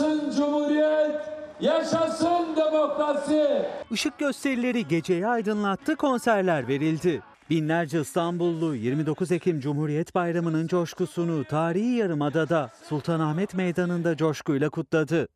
Yaşasın 0.00 0.30
Cumhuriyet, 0.36 1.20
yaşasın 1.60 2.56
demokrasi. 2.56 3.62
Işık 3.90 4.18
gösterileri 4.18 4.88
geceyi 4.88 5.26
aydınlattı, 5.26 5.96
konserler 5.96 6.68
verildi. 6.68 7.22
Binlerce 7.50 8.00
İstanbullu 8.00 8.74
29 8.74 9.32
Ekim 9.32 9.60
Cumhuriyet 9.60 10.14
Bayramı'nın 10.14 10.66
coşkusunu 10.66 11.44
tarihi 11.44 11.96
Yarımada'da 11.96 12.70
Sultanahmet 12.88 13.54
Meydanı'nda 13.54 14.16
coşkuyla 14.16 14.70
kutladı. 14.70 15.28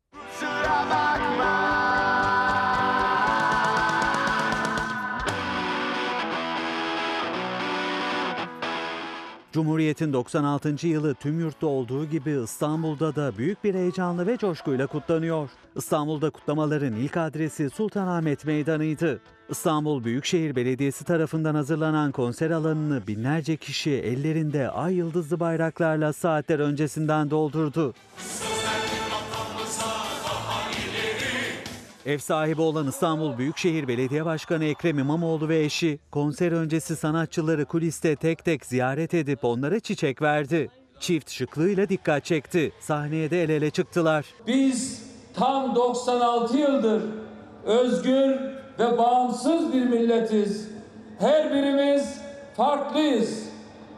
Cumhuriyet'in 9.55 10.13
96. 10.13 10.87
yılı 10.87 11.13
tüm 11.15 11.39
yurtta 11.39 11.67
olduğu 11.67 12.05
gibi 12.05 12.39
İstanbul'da 12.43 13.15
da 13.15 13.37
büyük 13.37 13.63
bir 13.63 13.73
heyecanla 13.75 14.27
ve 14.27 14.37
coşkuyla 14.37 14.87
kutlanıyor. 14.87 15.49
İstanbul'da 15.75 16.29
kutlamaların 16.29 16.93
ilk 16.93 17.17
adresi 17.17 17.69
Sultanahmet 17.69 18.45
Meydanı'ydı. 18.45 19.21
İstanbul 19.49 20.03
Büyükşehir 20.03 20.55
Belediyesi 20.55 21.05
tarafından 21.05 21.55
hazırlanan 21.55 22.11
konser 22.11 22.51
alanını 22.51 23.07
binlerce 23.07 23.57
kişi 23.57 23.91
ellerinde 23.91 24.69
ay 24.69 24.95
yıldızlı 24.95 25.39
bayraklarla 25.39 26.13
saatler 26.13 26.59
öncesinden 26.59 27.29
doldurdu. 27.29 27.93
Ev 32.05 32.17
sahibi 32.17 32.61
olan 32.61 32.87
İstanbul 32.87 33.37
Büyükşehir 33.37 33.87
Belediye 33.87 34.25
Başkanı 34.25 34.65
Ekrem 34.65 34.99
İmamoğlu 34.99 35.49
ve 35.49 35.59
eşi 35.59 35.99
konser 36.11 36.51
öncesi 36.51 36.95
sanatçıları 36.95 37.65
kuliste 37.65 38.15
tek 38.15 38.45
tek 38.45 38.65
ziyaret 38.65 39.13
edip 39.13 39.45
onlara 39.45 39.79
çiçek 39.79 40.21
verdi. 40.21 40.69
Çift 40.99 41.31
şıklığıyla 41.31 41.89
dikkat 41.89 42.25
çekti. 42.25 42.71
Sahneye 42.79 43.29
de 43.29 43.43
el 43.43 43.49
ele 43.49 43.69
çıktılar. 43.69 44.25
Biz 44.47 45.03
tam 45.33 45.75
96 45.75 46.57
yıldır 46.57 47.03
özgür 47.65 48.35
ve 48.79 48.97
bağımsız 48.97 49.73
bir 49.73 49.85
milletiz. 49.85 50.69
Her 51.19 51.53
birimiz 51.53 52.21
farklıyız. 52.57 53.49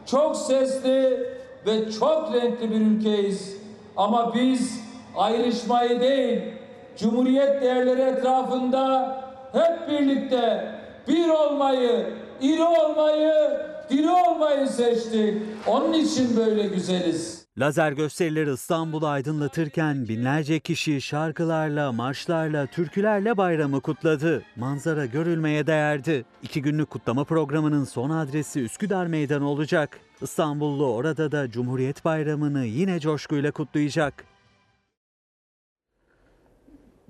Çok 0.06 0.36
sesli 0.36 1.26
ve 1.66 1.90
çok 1.90 2.34
renkli 2.34 2.70
bir 2.70 2.80
ülkeyiz. 2.80 3.56
Ama 3.96 4.34
biz 4.34 4.80
ayrışmayı 5.16 6.00
değil, 6.00 6.57
Cumhuriyet 7.00 7.62
değerleri 7.62 8.00
etrafında 8.00 9.16
hep 9.52 9.90
birlikte 9.90 10.74
bir 11.08 11.28
olmayı, 11.28 12.06
iri 12.40 12.62
olmayı, 12.62 13.60
diri 13.90 14.10
olmayı 14.10 14.68
seçtik. 14.68 15.42
Onun 15.66 15.92
için 15.92 16.36
böyle 16.36 16.66
güzeliz. 16.66 17.48
Lazer 17.58 17.92
gösterileri 17.92 18.52
İstanbul'u 18.52 19.06
aydınlatırken 19.06 20.08
binlerce 20.08 20.60
kişi 20.60 21.00
şarkılarla, 21.00 21.92
marşlarla, 21.92 22.66
türkülerle 22.66 23.36
bayramı 23.36 23.80
kutladı. 23.80 24.42
Manzara 24.56 25.06
görülmeye 25.06 25.66
değerdi. 25.66 26.24
İki 26.42 26.62
günlük 26.62 26.90
kutlama 26.90 27.24
programının 27.24 27.84
son 27.84 28.10
adresi 28.10 28.60
Üsküdar 28.60 29.06
Meydanı 29.06 29.48
olacak. 29.48 30.00
İstanbullu 30.20 30.94
orada 30.94 31.32
da 31.32 31.50
Cumhuriyet 31.50 32.04
Bayramı'nı 32.04 32.64
yine 32.66 33.00
coşkuyla 33.00 33.50
kutlayacak. 33.50 34.24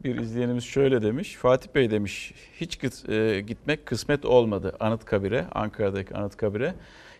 Bir 0.04 0.16
izleyenimiz 0.16 0.64
şöyle 0.64 1.02
demiş. 1.02 1.36
Fatih 1.36 1.68
Bey 1.74 1.90
demiş 1.90 2.34
hiç 2.60 2.78
e, 3.08 3.40
gitmek 3.40 3.86
kısmet 3.86 4.24
olmadı 4.24 4.76
Anıtkabir'e, 4.80 5.46
Ankara'daki 5.52 6.14
Anıtkabir'e. 6.14 6.74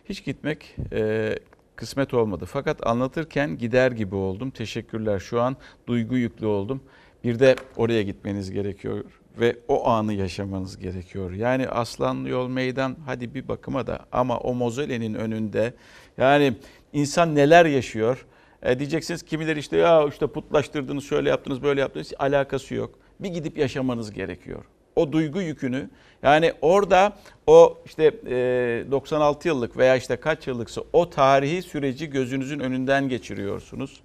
Hiç 0.05 0.25
gitmek 0.25 0.75
e, 0.91 1.35
kısmet 1.75 2.13
olmadı. 2.13 2.45
Fakat 2.45 2.87
anlatırken 2.87 3.57
gider 3.57 3.91
gibi 3.91 4.15
oldum. 4.15 4.49
Teşekkürler. 4.51 5.19
Şu 5.19 5.41
an 5.41 5.57
duygu 5.87 6.17
yüklü 6.17 6.45
oldum. 6.45 6.81
Bir 7.23 7.39
de 7.39 7.55
oraya 7.75 8.03
gitmeniz 8.03 8.51
gerekiyor 8.51 9.03
ve 9.39 9.55
o 9.67 9.87
anı 9.87 10.13
yaşamanız 10.13 10.77
gerekiyor. 10.77 11.31
Yani 11.31 11.67
Aslanlı 11.67 12.29
Yol 12.29 12.47
Meydan 12.47 12.95
hadi 13.05 13.33
bir 13.33 13.47
bakıma 13.47 13.87
da 13.87 14.05
ama 14.11 14.37
o 14.37 14.53
mozolenin 14.53 15.13
önünde 15.13 15.73
yani 16.17 16.53
insan 16.93 17.35
neler 17.35 17.65
yaşıyor? 17.65 18.25
E 18.63 18.79
diyeceksiniz 18.79 19.23
kimileri 19.23 19.59
işte 19.59 19.77
ya 19.77 20.07
işte 20.07 20.27
putlaştırdınız, 20.27 21.03
şöyle 21.03 21.29
yaptınız, 21.29 21.63
böyle 21.63 21.81
yaptınız. 21.81 22.11
Alakası 22.19 22.75
yok. 22.75 22.89
Bir 23.19 23.29
gidip 23.29 23.57
yaşamanız 23.57 24.11
gerekiyor. 24.11 24.63
O 24.95 25.11
duygu 25.11 25.41
yükünü 25.41 25.89
yani 26.23 26.53
orada 26.61 27.13
o 27.47 27.77
işte 27.85 28.03
e, 28.27 28.91
96 28.91 29.47
yıllık 29.47 29.77
veya 29.77 29.95
işte 29.95 30.15
kaç 30.15 30.47
yıllıksa 30.47 30.81
o 30.93 31.09
tarihi 31.09 31.61
süreci 31.61 32.09
gözünüzün 32.09 32.59
önünden 32.59 33.09
geçiriyorsunuz. 33.09 33.99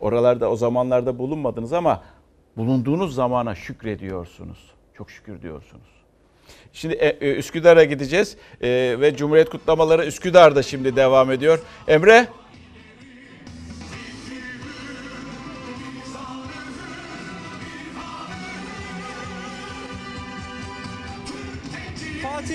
Oralarda 0.00 0.50
o 0.50 0.56
zamanlarda 0.56 1.18
bulunmadınız 1.18 1.72
ama 1.72 2.02
bulunduğunuz 2.56 3.14
zamana 3.14 3.54
şükrediyorsunuz. 3.54 4.58
Çok 4.94 5.10
şükür 5.10 5.42
diyorsunuz. 5.42 5.96
Şimdi 6.72 6.94
e, 6.94 7.08
e, 7.08 7.34
Üsküdar'a 7.34 7.84
gideceğiz 7.84 8.36
E, 8.62 8.96
ve 9.00 9.16
Cumhuriyet 9.16 9.50
kutlamaları 9.50 10.06
Üsküdar'da 10.06 10.62
şimdi 10.62 10.96
devam 10.96 11.30
ediyor. 11.30 11.58
Emre? 11.88 12.26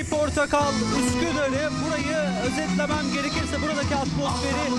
Fatih 0.02 0.18
Portakal, 0.18 0.74
Üsküdar'ı 0.74 1.70
burayı 1.86 2.18
özetlemem 2.46 3.14
gerekirse 3.14 3.62
buradaki 3.62 3.96
atmosferi 3.96 4.72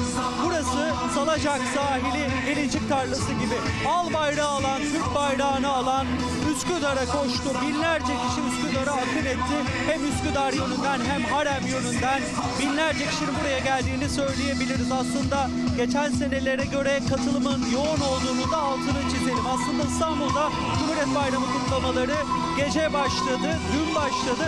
burası 0.44 0.92
Salacak 1.14 1.60
sahili 1.74 2.26
gelincik 2.46 2.88
tarlası 2.88 3.32
gibi. 3.32 3.88
Al 3.88 4.12
bayrağı 4.12 4.48
alan, 4.48 4.80
Türk 4.82 5.14
bayrağını 5.14 5.68
alan 5.72 6.06
Üsküdar'a 6.52 7.06
koştu. 7.06 7.48
Binlerce 7.62 8.12
kişi 8.22 8.40
Üsküdar'a 8.48 8.92
akın 8.92 9.26
etti. 9.32 9.56
Hem 9.86 10.00
Üsküdar 10.08 10.52
yönünden 10.52 11.00
hem 11.10 11.22
Harem 11.22 11.66
yönünden 11.66 12.20
binlerce 12.60 13.06
kişinin 13.10 13.34
buraya 13.40 13.58
geldiğini 13.58 14.08
söyleyebiliriz. 14.08 14.92
Aslında 14.92 15.50
geçen 15.76 16.10
senelere 16.10 16.64
göre 16.64 17.00
katılımın 17.08 17.60
yoğun 17.72 18.00
olduğunu 18.10 18.52
da 18.52 18.56
altını 18.56 19.02
çizelim. 19.12 19.46
Aslında 19.46 19.82
İstanbul'da 19.82 20.50
Cumhuriyet 20.78 21.14
Bayramı 21.14 21.46
kutlamaları 21.52 22.16
gece 22.56 22.92
başladı, 22.92 23.58
dün 23.72 23.94
başladı. 23.94 24.46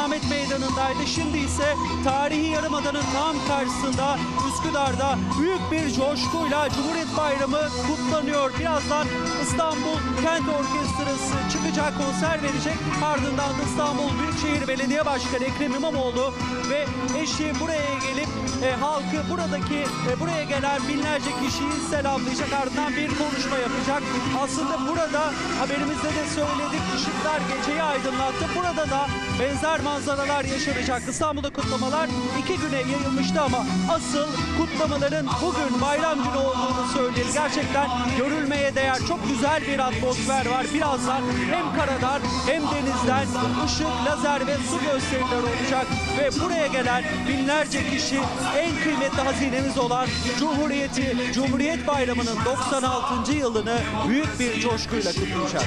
Sultanahmet 0.00 0.30
Meydanı'ndaydı. 0.30 1.06
Şimdi 1.06 1.38
ise 1.38 1.74
tarihi 2.04 2.46
Yarımada'nın 2.46 3.02
tam 3.14 3.36
karşısında 3.48 4.18
Üsküdar'da 4.48 5.18
büyük 5.40 5.60
bir 5.72 5.94
coşkuyla 5.94 6.68
Cumhuriyet 6.70 7.16
Bayramı 7.16 7.60
kutlanıyor. 7.86 8.50
Birazdan 8.58 9.06
İstanbul 9.42 9.98
Kent 10.22 10.48
Orkestrası 10.48 11.34
çıkacak, 11.52 11.92
konser 11.98 12.42
verecek. 12.42 12.76
Ardından 13.04 13.58
da 13.58 13.62
İstanbul 13.70 14.10
Büyükşehir 14.18 14.68
Belediye 14.68 15.06
Başkanı 15.06 15.44
Ekrem 15.44 15.74
İmamoğlu 15.74 16.32
ve 16.70 16.86
eşi 17.20 17.60
buraya 17.60 17.94
gelip 18.06 18.28
e, 18.64 18.70
halkı 18.80 19.30
buradaki 19.30 19.78
e, 20.10 20.20
buraya 20.20 20.44
gelen 20.44 20.80
binlerce 20.88 21.30
kişiyi 21.42 21.90
selamlayacak. 21.90 22.52
Ardından 22.52 22.92
bir 22.96 23.08
konuşma 23.08 23.56
yapacak. 23.56 24.02
Aslında 24.42 24.74
burada 24.88 25.22
haberimizde 25.60 26.08
de 26.08 26.24
söyledik 26.34 26.84
ışıklar 26.96 27.40
geceyi 27.50 27.82
aydınlattı. 27.82 28.44
Burada 28.56 28.90
da 28.90 29.06
benzer 29.40 29.80
manzaralar 29.80 30.44
yaşanacak. 30.44 31.02
İstanbul'da 31.08 31.50
kutlamalar 31.50 32.08
iki 32.40 32.56
güne 32.58 32.76
yayılmıştı 32.76 33.40
ama 33.40 33.66
asıl 33.90 34.26
kutlamaların 34.58 35.26
bugün 35.42 35.80
bayram 35.80 36.18
günü 36.18 36.36
olduğunu 36.36 36.86
söyleyelim. 36.94 37.32
Gerçekten 37.32 37.88
görülmeye 38.18 38.74
değer 38.74 38.98
çok 39.08 39.28
güzel 39.28 39.62
bir 39.62 39.78
atmosfer 39.78 40.46
var. 40.46 40.66
Birazdan 40.74 41.22
hem 41.50 41.66
karadan 41.76 42.20
hem 42.46 42.62
denizden 42.62 43.26
ışık, 43.64 43.86
lazer 44.06 44.46
ve 44.46 44.56
su 44.56 44.78
gösterileri 44.80 45.42
olacak. 45.42 45.86
Ve 46.18 46.40
buraya 46.40 46.66
gelen 46.66 47.04
binlerce 47.28 47.90
kişi 47.90 48.20
en 48.58 48.82
kıymetli 48.82 49.20
hazinemiz 49.20 49.78
olan 49.78 50.06
Cumhuriyeti, 50.38 51.16
Cumhuriyet 51.32 51.86
Bayramı'nın 51.86 52.36
96. 52.44 53.32
yılını 53.32 53.78
büyük 54.08 54.40
bir 54.40 54.60
coşkuyla 54.60 55.12
kutlayacak. 55.12 55.64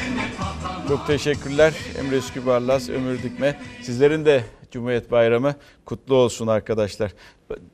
Çok 0.88 1.08
teşekkürler 1.08 1.74
Emre 2.00 2.18
Üskübarlas, 2.18 2.90
Ömür 2.90 3.24
Dikme. 3.24 3.60
Sizlerin 3.82 4.26
de 4.26 4.44
Cumhuriyet 4.72 5.12
Bayramı 5.12 5.56
kutlu 5.86 6.16
olsun 6.16 6.48
arkadaşlar. 6.48 7.14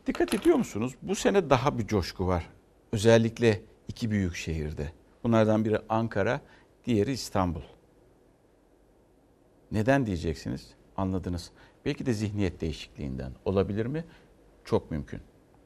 Dikkat 0.08 0.34
ediyor 0.34 0.56
musunuz? 0.56 0.94
Bu 1.02 1.16
sene 1.16 1.50
daha 1.50 1.78
bir 1.78 1.88
coşku 1.88 2.28
var. 2.28 2.50
Özellikle 2.92 3.62
iki 3.88 4.12
büyük 4.12 4.36
şehirde. 4.36 4.92
Bunlardan 5.24 5.66
biri 5.66 5.80
Ankara, 5.90 6.42
diğeri 6.86 7.12
İstanbul. 7.12 7.62
Neden 9.72 10.06
diyeceksiniz? 10.06 10.68
Anladınız. 10.98 11.52
Belki 11.86 12.06
de 12.06 12.14
zihniyet 12.14 12.62
değişikliğinden 12.62 13.32
olabilir 13.46 13.86
mi? 13.86 14.06
Çok 14.70 14.92
mümkün. 14.92 15.20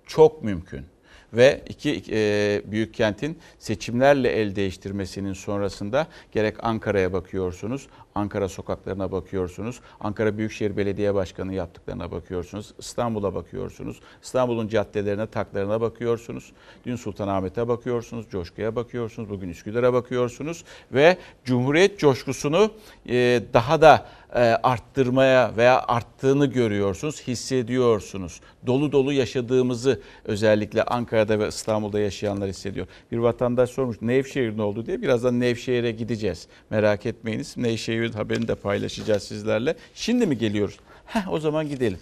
Çok 0.06 0.44
mümkün. 0.44 0.86
Ve 1.34 1.62
iki 1.70 2.04
e, 2.10 2.62
büyük 2.66 2.94
kentin 2.94 3.39
seçimlerle 3.60 4.30
el 4.30 4.56
değiştirmesinin 4.56 5.34
sonrasında 5.34 6.08
gerek 6.32 6.63
Ankara'ya 6.63 7.13
bakıyorsunuz, 7.13 7.88
Ankara 8.15 8.49
sokaklarına 8.49 9.12
bakıyorsunuz, 9.12 9.80
Ankara 9.99 10.38
Büyükşehir 10.38 10.78
Belediye 10.78 11.15
Başkanı 11.15 11.54
yaptıklarına 11.54 12.12
bakıyorsunuz, 12.12 12.73
İstanbul'a 12.80 13.36
bakıyorsunuz, 13.36 13.99
İstanbul'un 14.23 14.67
caddelerine, 14.67 15.28
taklarına 15.28 15.82
bakıyorsunuz, 15.82 16.52
dün 16.86 16.95
Sultanahmet'e 16.95 17.67
bakıyorsunuz, 17.67 18.26
Coşku'ya 18.30 18.76
bakıyorsunuz, 18.76 19.30
bugün 19.30 19.49
Üsküdar'a 19.49 19.93
bakıyorsunuz 19.93 20.63
ve 20.91 21.17
Cumhuriyet 21.43 21.99
coşkusunu 21.99 22.71
e, 23.10 23.43
daha 23.54 23.82
da 23.82 24.06
e, 24.36 24.39
arttırmaya 24.39 25.58
veya 25.58 25.82
arttığını 25.88 26.45
görüyorsunuz, 26.45 27.21
hissediyorsunuz. 27.21 28.41
Dolu 28.67 28.91
dolu 28.91 29.13
yaşadığımızı 29.13 30.02
özellikle 30.26 30.84
Ankara'da 30.84 31.39
ve 31.39 31.47
İstanbul'da 31.47 31.99
yaşayanlar 31.99 32.49
hissediyor. 32.49 32.88
Bir 33.12 33.17
vatandaş 33.17 33.69
sormuş 33.69 34.02
Nevşehir 34.02 34.58
ne 34.58 34.62
oldu 34.62 34.86
diye. 34.86 35.02
Birazdan 35.02 35.39
Nevşehir'e 35.39 35.91
gideceğiz. 35.91 36.47
Merak 36.69 37.06
etmeyiniz. 37.06 37.58
Nevşehir'in 38.04 38.18
haberini 38.18 38.48
de 38.48 38.56
paylaşacağız 38.56 39.24
sizlerle. 39.24 39.76
Şimdi 39.96 40.28
mi 40.28 40.38
geliyoruz? 40.38 40.80
Heh, 41.06 41.32
o 41.32 41.39
zaman 41.39 41.70
gidelim. 41.70 42.00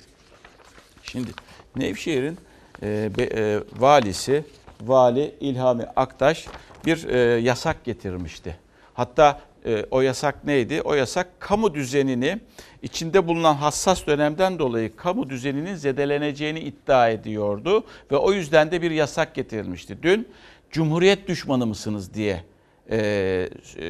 Şimdi 1.03 1.31
Nevşehir'in 1.75 2.37
e, 2.83 3.09
be, 3.17 3.23
e, 3.23 3.59
valisi, 3.79 4.43
vali 4.81 5.35
İlhami 5.39 5.83
Aktaş 5.95 6.47
bir 6.85 7.07
e, 7.07 7.17
yasak 7.39 7.83
getirmişti. 7.83 8.57
Hatta 8.93 9.41
e, 9.65 9.85
o 9.91 10.01
yasak 10.01 10.45
neydi? 10.45 10.81
O 10.81 10.93
yasak 10.93 11.39
kamu 11.39 11.73
düzenini 11.73 12.39
içinde 12.81 13.27
bulunan 13.27 13.55
hassas 13.55 14.07
dönemden 14.07 14.59
dolayı 14.59 14.95
kamu 14.95 15.29
düzeninin 15.29 15.75
zedeleneceğini 15.75 16.59
iddia 16.59 17.09
ediyordu 17.09 17.83
ve 18.11 18.17
o 18.17 18.33
yüzden 18.33 18.71
de 18.71 18.81
bir 18.81 18.91
yasak 18.91 19.35
getirilmişti. 19.35 19.97
Dün 20.03 20.27
Cumhuriyet 20.71 21.27
düşmanı 21.27 21.65
mısınız 21.65 22.13
diye 22.13 22.43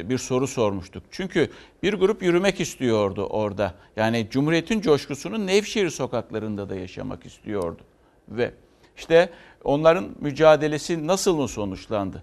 bir 0.08 0.18
soru 0.18 0.46
sormuştuk. 0.46 1.02
Çünkü 1.10 1.50
bir 1.82 1.94
grup 1.94 2.22
yürümek 2.22 2.60
istiyordu 2.60 3.26
orada. 3.26 3.74
Yani 3.96 4.26
Cumhuriyet'in 4.30 4.80
coşkusunu 4.80 5.46
Nevşehir 5.46 5.90
sokaklarında 5.90 6.68
da 6.68 6.74
yaşamak 6.74 7.26
istiyordu. 7.26 7.82
Ve 8.28 8.50
işte 8.96 9.28
onların 9.64 10.08
mücadelesi 10.20 11.06
nasıl 11.06 11.36
mı 11.36 11.48
sonuçlandı? 11.48 12.22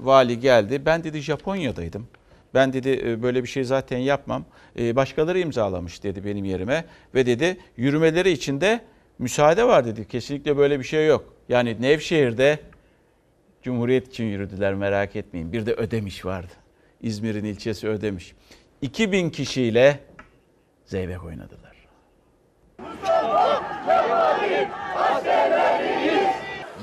Vali 0.00 0.40
geldi. 0.40 0.82
Ben 0.86 1.04
dedi 1.04 1.20
Japonya'daydım. 1.20 2.06
Ben 2.54 2.72
dedi 2.72 3.02
"e, 3.06 3.22
böyle 3.22 3.42
bir 3.42 3.48
şey 3.48 3.64
zaten 3.64 3.98
yapmam. 3.98 4.44
Başkaları 4.78 5.38
imzalamış 5.38 6.02
dedi 6.02 6.24
benim 6.24 6.44
yerime. 6.44 6.84
Ve 7.14 7.26
dedi 7.26 7.56
yürümeleri 7.76 8.30
için 8.30 8.60
de 8.60 8.80
müsaade 9.18 9.64
var 9.64 9.84
dedi. 9.84 10.08
Kesinlikle 10.08 10.56
böyle 10.56 10.78
bir 10.78 10.84
şey 10.84 11.06
yok. 11.06 11.34
Yani 11.48 11.76
Nevşehir'de 11.80 12.58
Cumhuriyet 13.64 14.08
için 14.08 14.24
yürüdüler 14.24 14.74
merak 14.74 15.16
etmeyin. 15.16 15.52
Bir 15.52 15.66
de 15.66 15.74
Ödemiş 15.74 16.24
vardı. 16.24 16.52
İzmir'in 17.00 17.44
ilçesi 17.44 17.88
Ödemiş. 17.88 18.34
2000 18.82 19.30
kişiyle 19.30 20.00
zeybek 20.84 21.24
oynadılar. 21.24 21.74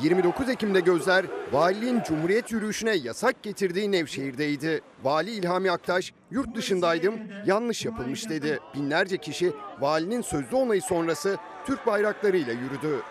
29 0.04 0.50
Ekim'de 0.50 0.80
gözler 0.80 1.26
valiliğin 1.52 2.02
Cumhuriyet 2.08 2.52
yürüyüşüne 2.52 2.96
yasak 2.96 3.44
getirdiği 3.44 3.91
Nevşehir'deydi. 3.91 4.82
Vali 5.04 5.32
İlhami 5.32 5.72
Aktaş, 5.72 6.13
yurt 6.32 6.56
dışındaydım, 6.56 7.15
yanlış 7.46 7.86
yapılmış 7.86 8.30
dedi. 8.30 8.60
Binlerce 8.76 9.17
kişi 9.17 9.54
valinin 9.80 10.22
sözlü 10.22 10.56
onayı 10.56 10.82
sonrası 10.82 11.38
Türk 11.65 11.88
bayraklarıyla 11.88 12.54
yürüdü. 12.54 13.02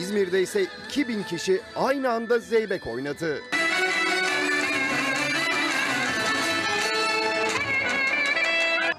İzmir'de 0.00 0.42
ise 0.42 0.66
2000 0.88 1.22
kişi 1.22 1.60
aynı 1.76 2.10
anda 2.10 2.38
zeybek 2.38 2.86
oynadı. 2.86 3.38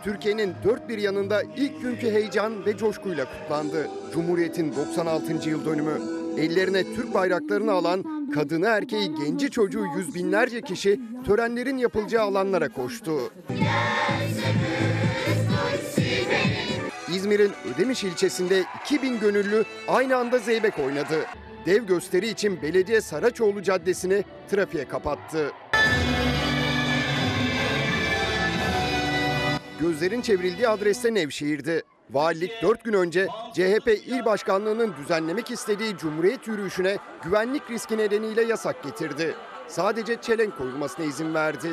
Türkiye'nin 0.04 0.54
dört 0.64 0.90
bir 0.90 0.98
yanında 0.98 1.42
ilk 1.58 1.82
günkü 1.82 2.12
heyecan 2.12 2.66
ve 2.66 2.78
coşkuyla 2.78 3.26
kutlandı. 3.26 3.88
Cumhuriyet'in 4.14 4.76
96. 4.76 5.50
yıl 5.50 5.66
dönümü. 5.66 6.02
Ellerine 6.38 6.84
Türk 6.84 7.14
bayraklarını 7.14 7.72
alan 7.72 8.30
kadını 8.34 8.66
erkeği 8.66 9.16
genci 9.16 9.52
çocuğu 9.52 9.86
yüz 9.98 10.16
binlerce 10.16 10.62
kişi 10.62 11.00
törenlerin 11.26 11.78
yapılacağı 11.78 12.24
alanlara 12.26 12.70
koştu. 12.70 13.12
İzmir'in 17.15 17.51
Ödemiş 17.75 18.04
ilçesinde 18.04 18.63
2000 18.86 19.19
gönüllü 19.19 19.65
aynı 19.88 20.17
anda 20.17 20.39
zeybek 20.39 20.80
oynadı. 20.80 21.25
Dev 21.65 21.84
gösteri 21.84 22.28
için 22.28 22.62
belediye 22.62 23.01
Saraçoğlu 23.01 23.63
Caddesi'ni 23.63 24.23
trafiğe 24.51 24.88
kapattı. 24.88 25.51
Gözlerin 29.80 30.21
çevrildiği 30.21 30.67
adreste 30.67 31.13
Nevşehir'di. 31.13 31.84
Valilik 32.10 32.51
4 32.62 32.84
gün 32.84 32.93
önce 32.93 33.28
CHP 33.54 33.88
il 33.88 34.25
başkanlığının 34.25 34.93
düzenlemek 34.97 35.51
istediği 35.51 35.97
Cumhuriyet 35.97 36.47
yürüyüşüne 36.47 36.97
güvenlik 37.23 37.71
riski 37.71 37.97
nedeniyle 37.97 38.41
yasak 38.41 38.84
getirdi. 38.84 39.36
Sadece 39.67 40.21
çelenk 40.21 40.58
koyulmasına 40.58 41.06
izin 41.06 41.34
verdi. 41.34 41.69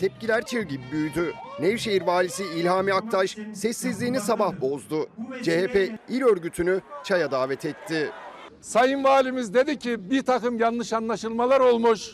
Tepkiler 0.00 0.46
çığ 0.46 0.62
gibi 0.62 0.82
büyüdü. 0.92 1.32
Nevşehir 1.60 2.02
valisi 2.02 2.44
İlhami 2.44 2.92
Aktaş 2.94 3.36
sessizliğini 3.54 4.20
sabah 4.20 4.60
bozdu. 4.60 5.06
CHP 5.42 5.90
il 6.08 6.22
örgütünü 6.22 6.80
çaya 7.04 7.30
davet 7.30 7.64
etti. 7.64 8.10
Sayın 8.60 9.04
Valimiz 9.04 9.54
dedi 9.54 9.78
ki 9.78 10.10
bir 10.10 10.22
takım 10.22 10.58
yanlış 10.58 10.92
anlaşılmalar 10.92 11.60
olmuş. 11.60 12.10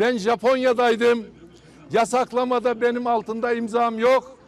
Ben 0.00 0.18
Japonya'daydım. 0.18 1.26
Yasaklamada 1.92 2.80
benim 2.80 3.06
altında 3.06 3.52
imzam 3.52 3.98
yok. 3.98 4.38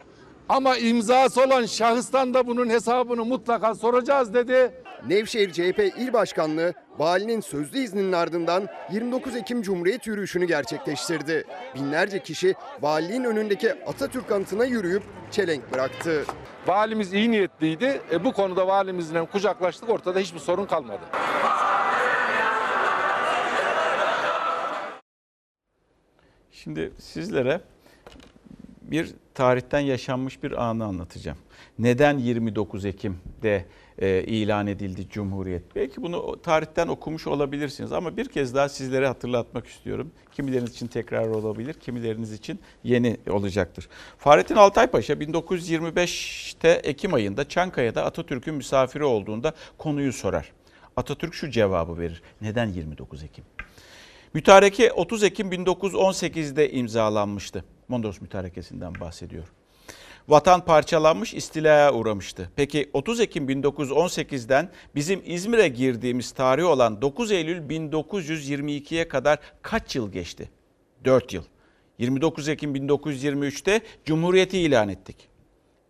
Ama 0.49 0.77
imzası 0.77 1.43
olan 1.43 1.65
şahıstan 1.65 2.33
da 2.33 2.47
bunun 2.47 2.69
hesabını 2.69 3.25
mutlaka 3.25 3.75
soracağız 3.75 4.33
dedi. 4.33 4.71
Nevşehir 5.07 5.51
CHP 5.51 5.79
İl 5.79 6.13
Başkanlığı 6.13 6.73
valinin 6.97 7.41
sözlü 7.41 7.79
izninin 7.79 8.11
ardından 8.11 8.67
29 8.91 9.35
Ekim 9.35 9.61
Cumhuriyet 9.61 10.07
yürüyüşünü 10.07 10.45
gerçekleştirdi. 10.45 11.43
Binlerce 11.75 12.23
kişi 12.23 12.55
valiliğin 12.81 13.23
önündeki 13.23 13.73
Atatürk 13.73 14.31
anıtına 14.31 14.65
yürüyüp 14.65 15.03
çelenk 15.31 15.73
bıraktı. 15.73 16.25
Valimiz 16.67 17.13
iyi 17.13 17.31
niyetliydi. 17.31 18.01
E, 18.11 18.23
bu 18.23 18.33
konuda 18.33 18.67
valimizle 18.67 19.25
kucaklaştık. 19.25 19.89
Ortada 19.89 20.19
hiçbir 20.19 20.39
sorun 20.39 20.65
kalmadı. 20.65 21.01
Şimdi 26.51 26.93
sizlere 26.97 27.61
bir 28.81 29.13
tarihten 29.33 29.79
yaşanmış 29.79 30.43
bir 30.43 30.63
anı 30.63 30.85
anlatacağım. 30.85 31.37
Neden 31.79 32.17
29 32.17 32.85
Ekim'de 32.85 33.65
e, 34.01 34.23
ilan 34.23 34.67
edildi 34.67 35.09
Cumhuriyet? 35.09 35.75
Belki 35.75 36.01
bunu 36.01 36.41
tarihten 36.41 36.87
okumuş 36.87 37.27
olabilirsiniz 37.27 37.91
ama 37.91 38.17
bir 38.17 38.25
kez 38.25 38.55
daha 38.55 38.69
sizlere 38.69 39.07
hatırlatmak 39.07 39.67
istiyorum. 39.67 40.11
Kimileriniz 40.31 40.71
için 40.71 40.87
tekrar 40.87 41.27
olabilir, 41.27 41.73
kimileriniz 41.73 42.33
için 42.33 42.59
yeni 42.83 43.17
olacaktır. 43.29 43.89
Fahrettin 44.17 44.55
Altaypaşa 44.55 45.13
1925'te 45.13 46.69
Ekim 46.69 47.13
ayında 47.13 47.49
Çankaya'da 47.49 48.05
Atatürk'ün 48.05 48.55
misafiri 48.55 49.03
olduğunda 49.03 49.53
konuyu 49.77 50.13
sorar. 50.13 50.51
Atatürk 50.95 51.33
şu 51.33 51.49
cevabı 51.49 51.99
verir. 51.99 52.21
Neden 52.41 52.67
29 52.67 53.23
Ekim? 53.23 53.43
Mütareke 54.33 54.91
30 54.91 55.23
Ekim 55.23 55.51
1918'de 55.51 56.71
imzalanmıştı. 56.71 57.65
Mondros 57.87 58.21
Mütarekesi'nden 58.21 58.93
bahsediyor. 58.99 59.47
Vatan 60.27 60.65
parçalanmış, 60.65 61.33
istilaya 61.33 61.93
uğramıştı. 61.93 62.51
Peki 62.55 62.89
30 62.93 63.19
Ekim 63.19 63.49
1918'den 63.49 64.69
bizim 64.95 65.21
İzmir'e 65.25 65.67
girdiğimiz 65.67 66.31
tarih 66.31 66.65
olan 66.65 67.01
9 67.01 67.31
Eylül 67.31 67.69
1922'ye 67.69 69.07
kadar 69.07 69.39
kaç 69.61 69.95
yıl 69.95 70.11
geçti? 70.11 70.49
4 71.05 71.33
yıl. 71.33 71.43
29 71.97 72.49
Ekim 72.49 72.75
1923'te 72.75 73.81
Cumhuriyeti 74.05 74.59
ilan 74.59 74.89
ettik. 74.89 75.15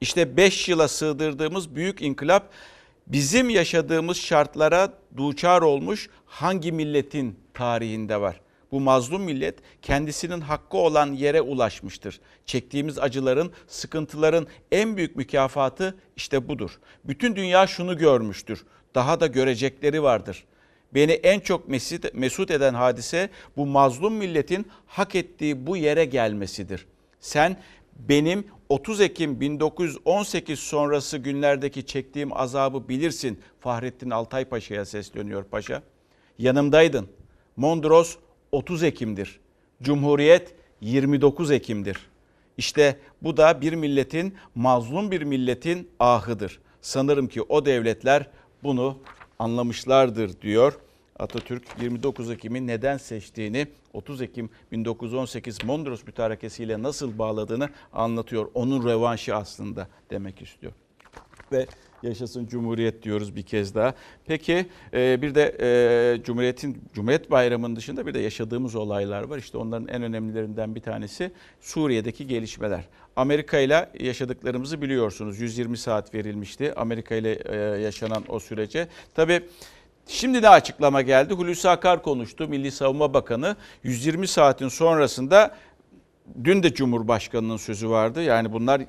İşte 0.02 0.38
5 0.38 0.70
yıla 0.70 0.88
sığdırdığımız 0.88 1.76
büyük 1.76 2.02
inkılap 2.02 2.50
bizim 3.08 3.50
yaşadığımız 3.50 4.18
şartlara 4.18 4.94
duçar 5.18 5.62
olmuş 5.62 6.10
hangi 6.26 6.72
milletin 6.72 7.40
tarihinde 7.54 8.22
var? 8.22 8.42
Bu 8.72 8.80
mazlum 8.80 9.22
millet 9.22 9.56
kendisinin 9.82 10.42
hakkı 10.42 10.78
olan 10.78 11.14
yere 11.14 11.42
ulaşmıştır. 11.42 12.20
Çektiğimiz 12.46 13.00
acıların, 13.00 13.52
sıkıntıların 13.68 14.48
en 14.72 14.98
büyük 14.98 15.16
mükafatı 15.16 15.96
işte 16.16 16.48
budur. 16.48 16.80
Bütün 17.06 17.36
dünya 17.36 17.68
şunu 17.68 17.98
görmüştür. 17.98 18.66
Daha 18.96 19.20
da 19.20 19.28
görecekleri 19.28 20.04
vardır. 20.04 20.46
Beni 20.94 21.12
en 21.12 21.40
çok 21.40 21.68
mesut, 21.70 22.14
mesut 22.14 22.52
eden 22.52 22.74
hadise 22.74 23.30
bu 23.58 23.66
mazlum 23.66 24.14
milletin 24.14 24.68
hak 24.88 25.16
ettiği 25.16 25.68
bu 25.68 25.78
yere 25.78 26.06
gelmesidir. 26.06 26.86
Sen 27.20 27.58
benim 27.96 28.48
30 28.70 29.02
Ekim 29.02 29.42
1918 29.42 30.60
sonrası 30.60 31.18
günlerdeki 31.18 31.86
çektiğim 31.86 32.38
azabı 32.38 32.90
bilirsin. 32.90 33.40
Fahrettin 33.60 34.10
Altay 34.10 34.46
Paşa'ya 34.46 34.86
sesleniyor 34.86 35.44
paşa. 35.44 35.84
Yanımdaydın. 36.38 37.08
Mondros 37.56 38.18
30 38.52 38.84
Ekim'dir. 38.84 39.40
Cumhuriyet 39.82 40.56
29 40.82 41.52
Ekim'dir. 41.52 41.98
İşte 42.58 43.00
bu 43.22 43.38
da 43.38 43.62
bir 43.62 43.74
milletin, 43.74 44.36
mazlum 44.56 45.12
bir 45.12 45.22
milletin 45.22 45.90
ahıdır. 46.00 46.60
Sanırım 46.82 47.28
ki 47.28 47.42
o 47.42 47.66
devletler 47.66 48.28
bunu 48.64 48.98
anlamışlardır 49.40 50.42
diyor. 50.42 50.80
Atatürk 51.20 51.64
29 51.82 52.32
Ekim'i 52.32 52.68
neden 52.68 52.98
seçtiğini 52.98 53.68
30 53.94 54.22
Ekim 54.22 54.50
1918 54.72 55.64
Mondros 55.64 56.06
Mütarekesi'yle 56.06 56.84
nasıl 56.84 57.20
bağladığını 57.20 57.70
anlatıyor. 57.94 58.52
Onun 58.54 58.88
revanşı 58.88 59.36
aslında 59.36 59.88
demek 60.10 60.42
istiyor. 60.42 60.74
Ve 61.52 61.68
yaşasın 62.04 62.48
Cumhuriyet 62.48 63.04
diyoruz 63.04 63.36
bir 63.36 63.44
kez 63.44 63.76
daha. 63.76 63.94
Peki 64.26 64.66
e, 64.94 65.22
bir 65.22 65.36
de 65.36 65.56
e, 65.60 66.24
Cumhuriyet'in 66.24 66.82
Cumhuriyet 66.94 67.32
Bayramı'nın 67.32 67.76
dışında 67.76 68.08
bir 68.08 68.14
de 68.14 68.20
yaşadığımız 68.20 68.76
olaylar 68.76 69.24
var. 69.24 69.38
İşte 69.38 69.58
onların 69.58 69.88
en 69.88 70.04
önemlilerinden 70.04 70.76
bir 70.76 70.82
tanesi 70.82 71.32
Suriye'deki 71.62 72.28
gelişmeler. 72.28 72.84
Amerika 73.16 73.60
ile 73.60 73.90
yaşadıklarımızı 74.00 74.82
biliyorsunuz. 74.82 75.40
120 75.40 75.78
saat 75.78 76.14
verilmişti 76.14 76.74
Amerika 76.76 77.16
ile 77.16 77.40
e, 77.46 77.56
yaşanan 77.58 78.24
o 78.28 78.40
sürece. 78.40 78.88
Tabii 79.16 79.42
Şimdi 80.08 80.44
de 80.44 80.50
açıklama 80.50 81.02
geldi. 81.02 81.34
Hulusi 81.34 81.70
Akar 81.70 82.04
konuştu. 82.04 82.48
Milli 82.48 82.72
Savunma 82.72 83.14
Bakanı 83.14 83.56
120 83.84 84.28
saatin 84.28 84.68
sonrasında 84.68 85.56
dün 86.44 86.64
de 86.64 86.74
Cumhurbaşkanının 86.74 87.58
sözü 87.58 87.90
vardı. 87.90 88.24
Yani 88.24 88.54
bunlar 88.54 88.82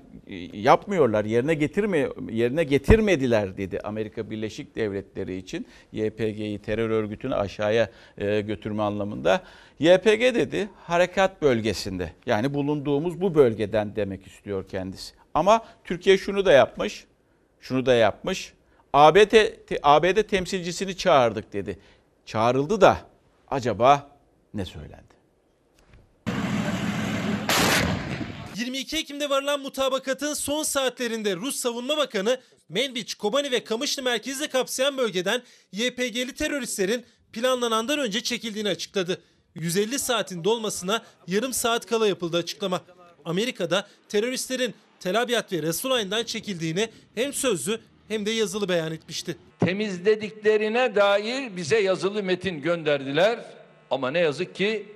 yapmıyorlar, 0.52 1.24
yerine 1.24 1.54
getirme 1.54 2.08
yerine 2.30 2.64
getirmediler 2.64 3.56
dedi 3.56 3.80
Amerika 3.84 4.30
Birleşik 4.30 4.76
Devletleri 4.76 5.36
için 5.36 5.66
YPG'yi 5.92 6.58
terör 6.58 6.90
örgütünü 6.90 7.34
aşağıya 7.34 7.90
e, 8.18 8.40
götürme 8.40 8.82
anlamında. 8.82 9.42
YPG 9.78 10.20
dedi 10.20 10.68
harekat 10.76 11.42
bölgesinde. 11.42 12.12
Yani 12.26 12.54
bulunduğumuz 12.54 13.20
bu 13.20 13.34
bölgeden 13.34 13.96
demek 13.96 14.26
istiyor 14.26 14.68
kendisi. 14.68 15.14
Ama 15.34 15.64
Türkiye 15.84 16.18
şunu 16.18 16.44
da 16.44 16.52
yapmış. 16.52 17.04
Şunu 17.60 17.86
da 17.86 17.94
yapmış. 17.94 18.52
ABD, 18.92 19.34
ABD 19.82 20.22
temsilcisini 20.22 20.96
çağırdık 20.96 21.52
dedi. 21.52 21.78
Çağrıldı 22.26 22.80
da 22.80 22.96
acaba 23.50 24.06
ne 24.54 24.64
söylendi? 24.64 25.11
22 28.62 28.96
Ekim'de 28.96 29.30
varılan 29.30 29.60
mutabakatın 29.60 30.34
son 30.34 30.62
saatlerinde 30.62 31.36
Rus 31.36 31.56
Savunma 31.56 31.96
Bakanı 31.96 32.40
Menbiç, 32.68 33.14
Kobani 33.14 33.50
ve 33.50 33.64
Kamışlı 33.64 34.02
merkezi 34.02 34.40
de 34.40 34.48
kapsayan 34.48 34.98
bölgeden 34.98 35.42
YPG'li 35.72 36.34
teröristlerin 36.34 37.04
planlanandan 37.32 37.98
önce 37.98 38.22
çekildiğini 38.22 38.68
açıkladı. 38.68 39.22
150 39.54 39.98
saatin 39.98 40.44
dolmasına 40.44 41.02
yarım 41.26 41.52
saat 41.52 41.86
kala 41.86 42.08
yapıldı 42.08 42.36
açıklama. 42.36 42.80
Amerika'da 43.24 43.86
teröristlerin 44.08 44.74
Tel 45.00 45.22
Abyad 45.22 45.52
ve 45.52 45.62
Resulayn'dan 45.62 46.24
çekildiğini 46.24 46.88
hem 47.14 47.32
sözlü 47.32 47.80
hem 48.08 48.26
de 48.26 48.30
yazılı 48.30 48.68
beyan 48.68 48.92
etmişti. 48.92 49.36
Temizlediklerine 49.60 50.94
dair 50.94 51.56
bize 51.56 51.80
yazılı 51.80 52.22
metin 52.22 52.62
gönderdiler 52.62 53.38
ama 53.90 54.10
ne 54.10 54.18
yazık 54.18 54.54
ki 54.54 54.86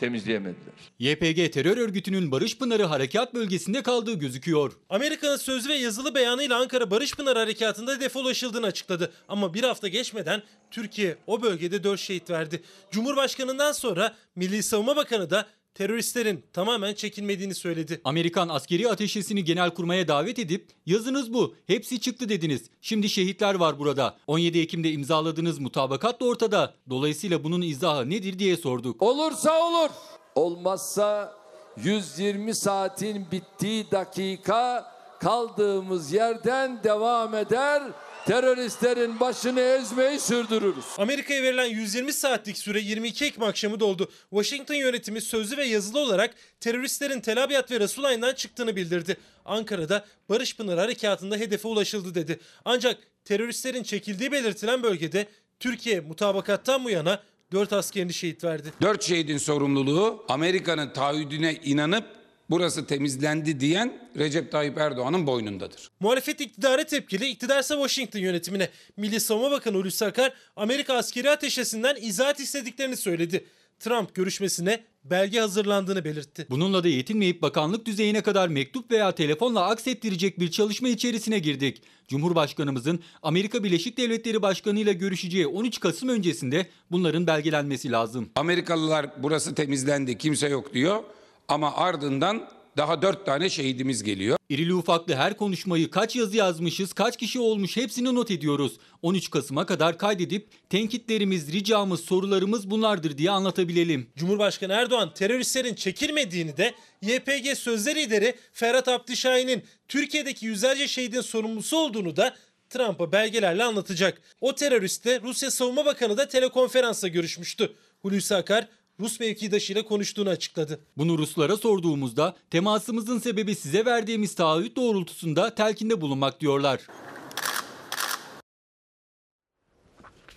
temizleyemediler. 0.00 0.74
YPG 0.98 1.52
terör 1.52 1.76
örgütünün 1.76 2.30
Barış 2.30 2.58
Pınarı 2.58 2.84
harekat 2.84 3.34
bölgesinde 3.34 3.82
kaldığı 3.82 4.14
gözüküyor. 4.14 4.72
Amerika'nın 4.90 5.36
sözlü 5.36 5.68
ve 5.68 5.74
yazılı 5.74 6.14
beyanıyla 6.14 6.60
Ankara 6.60 6.90
Barış 6.90 7.14
Pınarı 7.14 7.38
harekatında 7.38 7.94
hedefe 7.94 8.18
ulaşıldığını 8.18 8.66
açıkladı. 8.66 9.12
Ama 9.28 9.54
bir 9.54 9.62
hafta 9.62 9.88
geçmeden 9.88 10.42
Türkiye 10.70 11.16
o 11.26 11.42
bölgede 11.42 11.84
4 11.84 12.00
şehit 12.00 12.30
verdi. 12.30 12.62
Cumhurbaşkanından 12.90 13.72
sonra 13.72 14.14
Milli 14.36 14.62
Savunma 14.62 14.96
Bakanı 14.96 15.30
da 15.30 15.46
teröristlerin 15.76 16.44
tamamen 16.52 16.94
çekilmediğini 16.94 17.54
söyledi. 17.54 18.00
Amerikan 18.04 18.48
askeri 18.48 18.88
ateşesini 18.88 19.44
genelkurmaya 19.44 20.08
davet 20.08 20.38
edip 20.38 20.68
yazınız 20.86 21.32
bu 21.32 21.54
hepsi 21.66 22.00
çıktı 22.00 22.28
dediniz. 22.28 22.70
Şimdi 22.80 23.08
şehitler 23.08 23.54
var 23.54 23.78
burada. 23.78 24.16
17 24.26 24.58
Ekim'de 24.58 24.92
imzaladığınız 24.92 25.58
mutabakat 25.58 26.20
da 26.20 26.24
ortada. 26.24 26.74
Dolayısıyla 26.90 27.44
bunun 27.44 27.62
izahı 27.62 28.10
nedir 28.10 28.38
diye 28.38 28.56
sorduk. 28.56 29.02
Olursa 29.02 29.62
olur. 29.62 29.90
Olmazsa 30.34 31.34
120 31.76 32.54
saatin 32.54 33.26
bittiği 33.32 33.90
dakika 33.90 34.92
kaldığımız 35.20 36.12
yerden 36.12 36.82
devam 36.84 37.34
eder 37.34 37.82
teröristlerin 38.26 39.20
başını 39.20 39.60
ezmeyi 39.60 40.20
sürdürürüz. 40.20 40.84
Amerika'ya 40.98 41.42
verilen 41.42 41.66
120 41.66 42.12
saatlik 42.12 42.58
süre 42.58 42.80
22 42.80 43.24
Ekim 43.24 43.42
akşamı 43.42 43.80
doldu. 43.80 44.10
Washington 44.30 44.74
yönetimi 44.74 45.20
sözlü 45.20 45.56
ve 45.56 45.64
yazılı 45.64 46.00
olarak 46.00 46.34
teröristlerin 46.60 47.20
Tel 47.20 47.44
Abyad 47.44 47.70
ve 47.70 47.80
Resulayn'dan 47.80 48.34
çıktığını 48.34 48.76
bildirdi. 48.76 49.16
Ankara'da 49.44 50.04
Barış 50.28 50.56
Pınar 50.56 50.78
harekatında 50.78 51.36
hedefe 51.36 51.68
ulaşıldı 51.68 52.14
dedi. 52.14 52.40
Ancak 52.64 52.98
teröristlerin 53.24 53.82
çekildiği 53.82 54.32
belirtilen 54.32 54.82
bölgede 54.82 55.26
Türkiye 55.60 56.00
mutabakattan 56.00 56.84
bu 56.84 56.90
yana 56.90 57.22
4 57.52 57.72
askerini 57.72 58.14
şehit 58.14 58.44
verdi. 58.44 58.72
4 58.82 59.02
şehidin 59.02 59.38
sorumluluğu 59.38 60.24
Amerika'nın 60.28 60.92
taahhüdüne 60.92 61.54
inanıp 61.54 62.04
burası 62.50 62.86
temizlendi 62.86 63.60
diyen 63.60 64.10
Recep 64.18 64.52
Tayyip 64.52 64.78
Erdoğan'ın 64.78 65.26
boynundadır. 65.26 65.90
Muhalefet 66.00 66.40
iktidara 66.40 66.84
tepkili, 66.84 67.26
iktidarsa 67.26 67.74
Washington 67.74 68.20
yönetimine. 68.20 68.68
Milli 68.96 69.20
Savunma 69.20 69.50
Bakanı 69.50 69.76
Hulusi 69.76 70.04
Akar, 70.04 70.32
Amerika 70.56 70.94
askeri 70.94 71.30
ateşesinden 71.30 71.96
izahat 72.00 72.40
istediklerini 72.40 72.96
söyledi. 72.96 73.46
Trump 73.80 74.14
görüşmesine 74.14 74.84
belge 75.04 75.40
hazırlandığını 75.40 76.04
belirtti. 76.04 76.46
Bununla 76.50 76.84
da 76.84 76.88
yetinmeyip 76.88 77.42
bakanlık 77.42 77.86
düzeyine 77.86 78.22
kadar 78.22 78.48
mektup 78.48 78.90
veya 78.90 79.12
telefonla 79.12 79.66
aksettirecek 79.66 80.40
bir 80.40 80.50
çalışma 80.50 80.88
içerisine 80.88 81.38
girdik. 81.38 81.82
Cumhurbaşkanımızın 82.08 83.00
Amerika 83.22 83.64
Birleşik 83.64 83.98
Devletleri 83.98 84.42
Başkanı 84.42 84.80
ile 84.80 84.92
görüşeceği 84.92 85.46
13 85.46 85.80
Kasım 85.80 86.08
öncesinde 86.08 86.66
bunların 86.90 87.26
belgelenmesi 87.26 87.92
lazım. 87.92 88.30
Amerikalılar 88.36 89.06
burası 89.22 89.54
temizlendi 89.54 90.18
kimse 90.18 90.48
yok 90.48 90.74
diyor 90.74 91.02
ama 91.48 91.74
ardından 91.76 92.48
daha 92.76 93.02
dört 93.02 93.26
tane 93.26 93.50
şehidimiz 93.50 94.02
geliyor. 94.02 94.36
İrili 94.48 94.74
ufaklı 94.74 95.14
her 95.14 95.36
konuşmayı 95.36 95.90
kaç 95.90 96.16
yazı 96.16 96.36
yazmışız, 96.36 96.92
kaç 96.92 97.16
kişi 97.16 97.40
olmuş 97.40 97.76
hepsini 97.76 98.14
not 98.14 98.30
ediyoruz. 98.30 98.76
13 99.02 99.30
Kasım'a 99.30 99.66
kadar 99.66 99.98
kaydedip 99.98 100.48
tenkitlerimiz, 100.70 101.52
ricamız, 101.52 102.00
sorularımız 102.00 102.70
bunlardır 102.70 103.18
diye 103.18 103.30
anlatabilelim. 103.30 104.10
Cumhurbaşkanı 104.16 104.72
Erdoğan 104.72 105.14
teröristlerin 105.14 105.74
çekilmediğini 105.74 106.56
de 106.56 106.74
YPG 107.02 107.56
sözde 107.56 107.94
lideri 107.94 108.34
Ferhat 108.52 108.88
Abdüşahin'in 108.88 109.64
Türkiye'deki 109.88 110.46
yüzlerce 110.46 110.88
şehidin 110.88 111.20
sorumlusu 111.20 111.76
olduğunu 111.76 112.16
da 112.16 112.36
Trump'a 112.70 113.12
belgelerle 113.12 113.64
anlatacak. 113.64 114.20
O 114.40 114.54
teröristle 114.54 115.20
Rusya 115.20 115.50
Savunma 115.50 115.84
Bakanı 115.84 116.16
da 116.16 116.28
telekonferansla 116.28 117.08
görüşmüştü. 117.08 117.72
Hulusi 118.02 118.34
Akar 118.34 118.68
Rus 119.00 119.20
mevkidaşıyla 119.20 119.84
konuştuğunu 119.84 120.28
açıkladı. 120.28 120.80
Bunu 120.96 121.18
Ruslara 121.18 121.56
sorduğumuzda 121.56 122.36
temasımızın 122.50 123.18
sebebi 123.18 123.54
size 123.54 123.84
verdiğimiz 123.84 124.34
taahhüt 124.34 124.76
doğrultusunda 124.76 125.54
telkinde 125.54 126.00
bulunmak 126.00 126.40
diyorlar. 126.40 126.80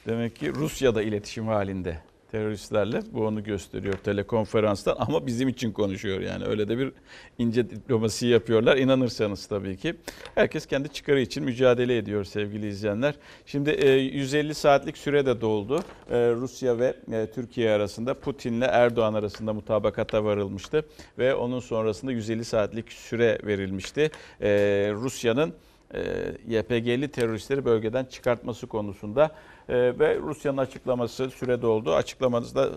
Demek 0.05 0.36
ki 0.36 0.53
Rusya'da 0.53 1.01
iletişim 1.01 1.47
halinde 1.47 2.09
teröristlerle 2.32 3.01
bu 3.11 3.25
onu 3.25 3.43
gösteriyor 3.43 3.93
telekonferanstan 3.93 4.95
ama 4.99 5.27
bizim 5.27 5.49
için 5.49 5.71
konuşuyor 5.71 6.19
yani 6.19 6.45
öyle 6.45 6.67
de 6.67 6.77
bir 6.77 6.91
ince 7.38 7.69
diplomasi 7.69 8.27
yapıyorlar 8.27 8.77
inanırsanız 8.77 9.47
tabii 9.47 9.77
ki. 9.77 9.95
Herkes 10.36 10.65
kendi 10.65 10.89
çıkarı 10.89 11.19
için 11.19 11.43
mücadele 11.43 11.97
ediyor 11.97 12.23
sevgili 12.23 12.67
izleyenler. 12.67 13.15
Şimdi 13.45 13.69
e, 13.69 13.91
150 13.91 14.55
saatlik 14.55 14.97
süre 14.97 15.25
de 15.25 15.41
doldu. 15.41 15.84
E, 16.09 16.32
Rusya 16.32 16.80
ve 16.80 16.95
e, 17.11 17.27
Türkiye 17.36 17.71
arasında 17.71 18.13
Putin'le 18.13 18.61
Erdoğan 18.61 19.13
arasında 19.13 19.53
mutabakata 19.53 20.23
varılmıştı 20.23 20.86
ve 21.17 21.36
onun 21.36 21.59
sonrasında 21.59 22.11
150 22.11 22.45
saatlik 22.45 22.91
süre 22.91 23.39
verilmişti. 23.43 24.11
E, 24.41 24.49
Rusya'nın 24.93 25.53
e, 25.93 26.01
YPG'li 26.47 27.07
teröristleri 27.07 27.65
bölgeden 27.65 28.05
çıkartması 28.05 28.67
konusunda 28.67 29.32
e, 29.70 29.99
ve 29.99 30.17
Rusya'nın 30.17 30.57
açıklaması 30.57 31.30
süre 31.30 31.61
doldu. 31.61 31.93
Açıklamanızda 31.93 32.65
e, 32.65 32.70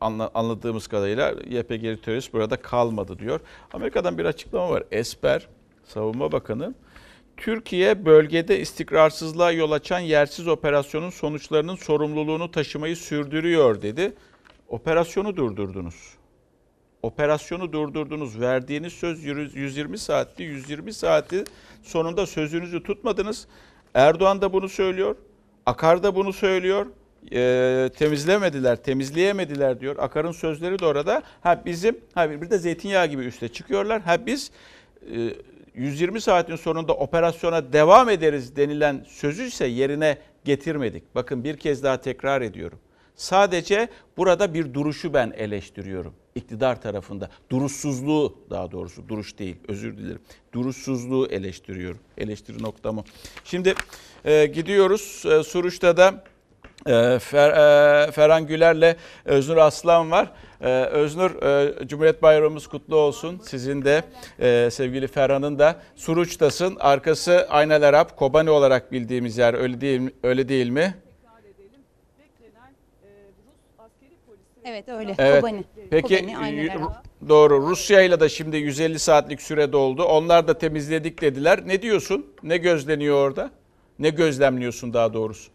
anla- 0.00 0.30
anladığımız 0.34 0.86
kadarıyla 0.86 1.30
YPG'li 1.30 2.00
terörist 2.00 2.32
burada 2.32 2.56
kalmadı 2.56 3.18
diyor. 3.18 3.40
Amerika'dan 3.72 4.18
bir 4.18 4.24
açıklama 4.24 4.70
var. 4.70 4.82
Esper, 4.92 5.48
Savunma 5.84 6.32
Bakanı, 6.32 6.74
Türkiye 7.36 8.04
bölgede 8.04 8.60
istikrarsızlığa 8.60 9.52
yol 9.52 9.70
açan 9.72 9.98
yersiz 9.98 10.48
operasyonun 10.48 11.10
sonuçlarının 11.10 11.76
sorumluluğunu 11.76 12.50
taşımayı 12.50 12.96
sürdürüyor 12.96 13.82
dedi. 13.82 14.12
Operasyonu 14.68 15.36
durdurdunuz. 15.36 16.14
Operasyonu 17.02 17.72
durdurdunuz. 17.72 18.40
Verdiğiniz 18.40 18.92
söz 18.92 19.24
120 19.24 19.98
saatti. 19.98 20.42
120 20.42 20.92
saati 20.92 21.44
sonunda 21.82 22.26
sözünüzü 22.26 22.82
tutmadınız. 22.82 23.46
Erdoğan 23.94 24.42
da 24.42 24.52
bunu 24.52 24.68
söylüyor. 24.68 25.16
Akar 25.68 26.02
da 26.02 26.14
bunu 26.14 26.32
söylüyor. 26.32 26.86
Ee, 27.32 27.90
temizlemediler, 27.98 28.76
temizleyemediler 28.76 29.80
diyor. 29.80 29.96
Akar'ın 29.98 30.32
sözleri 30.32 30.78
de 30.78 30.86
orada. 30.86 31.22
Ha 31.40 31.62
bizim, 31.66 31.98
ha 32.14 32.30
bir 32.30 32.50
de 32.50 32.58
zeytinyağı 32.58 33.06
gibi 33.06 33.24
üste 33.24 33.48
çıkıyorlar. 33.48 34.02
Ha 34.02 34.26
biz 34.26 34.50
e, 35.14 35.30
120 35.74 36.20
saatin 36.20 36.56
sonunda 36.56 36.94
operasyona 36.94 37.72
devam 37.72 38.08
ederiz 38.08 38.56
denilen 38.56 39.04
sözü 39.08 39.44
ise 39.44 39.66
yerine 39.66 40.18
getirmedik. 40.44 41.14
Bakın 41.14 41.44
bir 41.44 41.56
kez 41.56 41.82
daha 41.82 42.00
tekrar 42.00 42.42
ediyorum. 42.42 42.78
Sadece 43.16 43.88
burada 44.16 44.54
bir 44.54 44.74
duruşu 44.74 45.14
ben 45.14 45.32
eleştiriyorum. 45.36 46.14
İktidar 46.38 46.82
tarafında. 46.82 47.28
Duruşsuzluğu 47.50 48.38
daha 48.50 48.70
doğrusu. 48.70 49.08
Duruş 49.08 49.38
değil 49.38 49.56
özür 49.68 49.96
dilerim. 49.96 50.20
Duruşsuzluğu 50.52 51.26
eleştiriyorum. 51.26 52.00
Eleştiri 52.18 52.62
noktamı. 52.62 53.04
Şimdi 53.44 53.74
e, 54.24 54.46
gidiyoruz. 54.46 55.24
E, 55.26 55.42
Suruç'ta 55.42 55.96
da 55.96 56.24
e, 56.86 57.18
Fer, 57.18 57.50
e, 57.50 58.10
Ferhan 58.10 58.46
Güler'le 58.46 58.96
Öznur 59.24 59.56
Aslan 59.56 60.10
var. 60.10 60.30
E, 60.60 60.84
Öznur 60.84 61.42
e, 61.42 61.86
Cumhuriyet 61.88 62.22
Bayramımız 62.22 62.66
kutlu 62.66 62.96
olsun. 62.96 63.40
Sizin 63.44 63.84
de 63.84 64.04
e, 64.40 64.70
sevgili 64.70 65.06
Ferhan'ın 65.06 65.58
da 65.58 65.76
Suruç'tasın. 65.96 66.76
Arkası 66.80 67.46
Aynel 67.50 67.88
Arap, 67.88 68.16
Kobani 68.16 68.50
olarak 68.50 68.92
bildiğimiz 68.92 69.38
yer 69.38 69.54
öyle 69.54 69.80
değil, 69.80 70.10
öyle 70.22 70.48
değil 70.48 70.70
mi? 70.70 70.94
Evet 74.68 74.88
öyle. 74.88 75.14
Evet. 75.18 75.40
Kobani. 75.40 75.64
Peki 75.90 76.18
Kobani, 76.18 76.38
aynen 76.38 76.80
doğru. 77.28 77.68
Rusya 77.70 78.00
ile 78.00 78.20
de 78.20 78.28
şimdi 78.28 78.56
150 78.56 78.98
saatlik 78.98 79.42
süre 79.42 79.72
doldu. 79.72 80.04
Onlar 80.04 80.48
da 80.48 80.58
temizledik 80.58 81.20
dediler. 81.20 81.60
Ne 81.66 81.82
diyorsun? 81.82 82.26
Ne 82.42 82.56
gözleniyor 82.56 83.16
orada? 83.28 83.50
Ne 83.98 84.10
gözlemliyorsun 84.10 84.92
daha 84.92 85.14
doğrusu? 85.14 85.50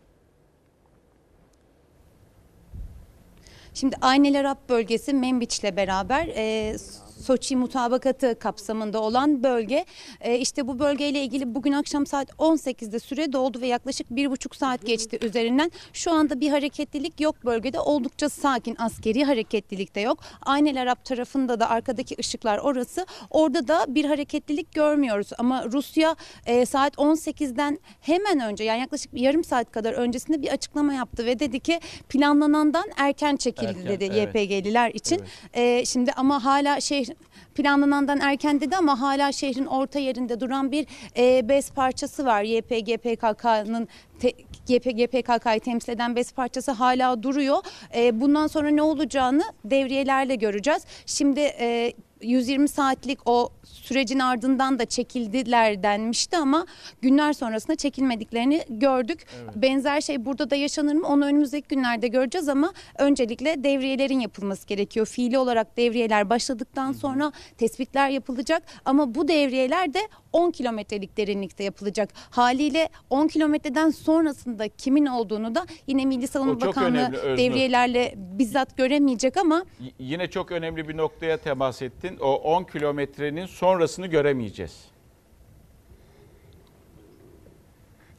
Şimdi 3.73 3.95
Aynel 4.01 4.39
Arap 4.39 4.69
bölgesi 4.69 5.13
Menbiç'le 5.13 5.75
beraber 5.75 6.27
e, 6.27 6.75
Soçi 7.21 7.55
mutabakatı 7.55 8.39
kapsamında 8.39 9.01
olan 9.01 9.43
bölge. 9.43 9.85
E, 10.21 10.37
işte 10.39 10.67
bu 10.67 10.79
bölgeyle 10.79 11.23
ilgili 11.23 11.55
bugün 11.55 11.71
akşam 11.71 12.05
saat 12.05 12.29
18'de 12.29 12.99
süre 12.99 13.33
doldu 13.33 13.61
ve 13.61 13.67
yaklaşık 13.67 14.09
bir 14.09 14.31
buçuk 14.31 14.55
saat 14.55 14.85
geçti 14.85 15.19
üzerinden. 15.21 15.71
Şu 15.93 16.11
anda 16.11 16.39
bir 16.39 16.49
hareketlilik 16.49 17.21
yok 17.21 17.45
bölgede. 17.45 17.79
Oldukça 17.79 18.29
sakin 18.29 18.75
askeri 18.79 19.23
hareketlilik 19.23 19.95
de 19.95 19.99
yok. 19.99 20.19
Aynel 20.41 20.81
Arap 20.81 21.05
tarafında 21.05 21.59
da 21.59 21.69
arkadaki 21.69 22.15
ışıklar 22.19 22.57
orası. 22.57 23.05
Orada 23.29 23.67
da 23.67 23.85
bir 23.87 24.05
hareketlilik 24.05 24.73
görmüyoruz. 24.73 25.29
Ama 25.37 25.65
Rusya 25.65 26.15
e, 26.45 26.65
saat 26.65 26.95
18'den 26.95 27.79
hemen 28.01 28.39
önce 28.39 28.63
yani 28.63 28.79
yaklaşık 28.79 29.15
bir 29.15 29.21
yarım 29.21 29.43
saat 29.43 29.71
kadar 29.71 29.93
öncesinde 29.93 30.41
bir 30.41 30.47
açıklama 30.47 30.93
yaptı 30.93 31.25
ve 31.25 31.39
dedi 31.39 31.59
ki 31.59 31.79
planlanandan 32.09 32.85
erken 32.97 33.35
çekildi 33.35 33.65
Erken, 33.65 33.87
dedi 33.87 34.11
evet. 34.13 34.35
YPG'liler 34.35 34.89
için. 34.89 35.21
E, 35.53 35.85
şimdi 35.85 36.11
ama 36.11 36.45
hala 36.45 36.81
şehir 37.05 37.17
planlanandan 37.55 38.19
erken 38.19 38.61
dedi 38.61 38.75
ama 38.75 39.01
hala 39.01 39.31
şehrin 39.31 39.65
orta 39.65 39.99
yerinde 39.99 40.39
duran 40.39 40.71
bir 40.71 40.87
e, 41.17 41.49
bez 41.49 41.71
parçası 41.71 42.25
var. 42.25 42.43
YPG 42.43 42.97
PKK'nın 42.97 43.87
te, 44.19 44.31
YPG 44.67 45.07
PKK'yı 45.07 45.59
temsil 45.59 45.91
eden 45.93 46.15
bez 46.15 46.31
parçası 46.31 46.71
hala 46.71 47.23
duruyor. 47.23 47.57
E, 47.95 48.21
bundan 48.21 48.47
sonra 48.47 48.69
ne 48.69 48.81
olacağını 48.81 49.43
devriyelerle 49.65 50.35
göreceğiz. 50.35 50.85
Şimdi 51.05 51.39
e, 51.39 51.93
120 52.23 52.67
saatlik 52.67 53.19
o 53.25 53.49
sürecin 53.63 54.19
ardından 54.19 54.79
da 54.79 54.85
çekildiler 54.85 55.83
denmişti 55.83 56.37
ama 56.37 56.65
günler 57.01 57.33
sonrasında 57.33 57.75
çekilmediklerini 57.75 58.63
gördük. 58.69 59.25
Benzer 59.55 60.01
şey 60.01 60.25
burada 60.25 60.49
da 60.49 60.55
yaşanır 60.55 60.93
mı 60.93 61.07
onu 61.07 61.25
önümüzdeki 61.25 61.67
günlerde 61.67 62.07
göreceğiz 62.07 62.49
ama 62.49 62.73
öncelikle 62.97 63.63
devriyelerin 63.63 64.19
yapılması 64.19 64.67
gerekiyor. 64.67 65.05
Fiili 65.05 65.37
olarak 65.37 65.77
devriyeler 65.77 66.29
başladıktan 66.29 66.91
sonra 66.91 67.31
tespitler 67.57 68.09
yapılacak 68.09 68.63
ama 68.85 69.15
bu 69.15 69.27
devriyeler 69.27 69.93
de 69.93 69.99
10 70.33 70.51
kilometrelik 70.51 71.17
derinlikte 71.17 71.63
yapılacak. 71.63 72.09
Haliyle 72.29 72.89
10 73.09 73.27
kilometreden 73.27 73.89
sonrasında 73.89 74.67
kimin 74.69 75.05
olduğunu 75.05 75.55
da 75.55 75.65
yine 75.87 76.05
Milli 76.05 76.27
Savunma 76.27 76.61
Bakanlığı 76.61 76.97
önemli, 76.97 77.37
devriyelerle 77.37 78.13
bizzat 78.17 78.77
göremeyecek 78.77 79.37
ama 79.37 79.65
Y- 79.79 79.91
Yine 79.99 80.29
çok 80.29 80.51
önemli 80.51 80.87
bir 80.87 80.97
noktaya 80.97 81.37
temas 81.37 81.81
ettin. 81.81 82.17
O 82.21 82.33
10 82.35 82.63
kilometrenin 82.63 83.45
sonrasını 83.45 84.07
göremeyeceğiz. 84.07 84.92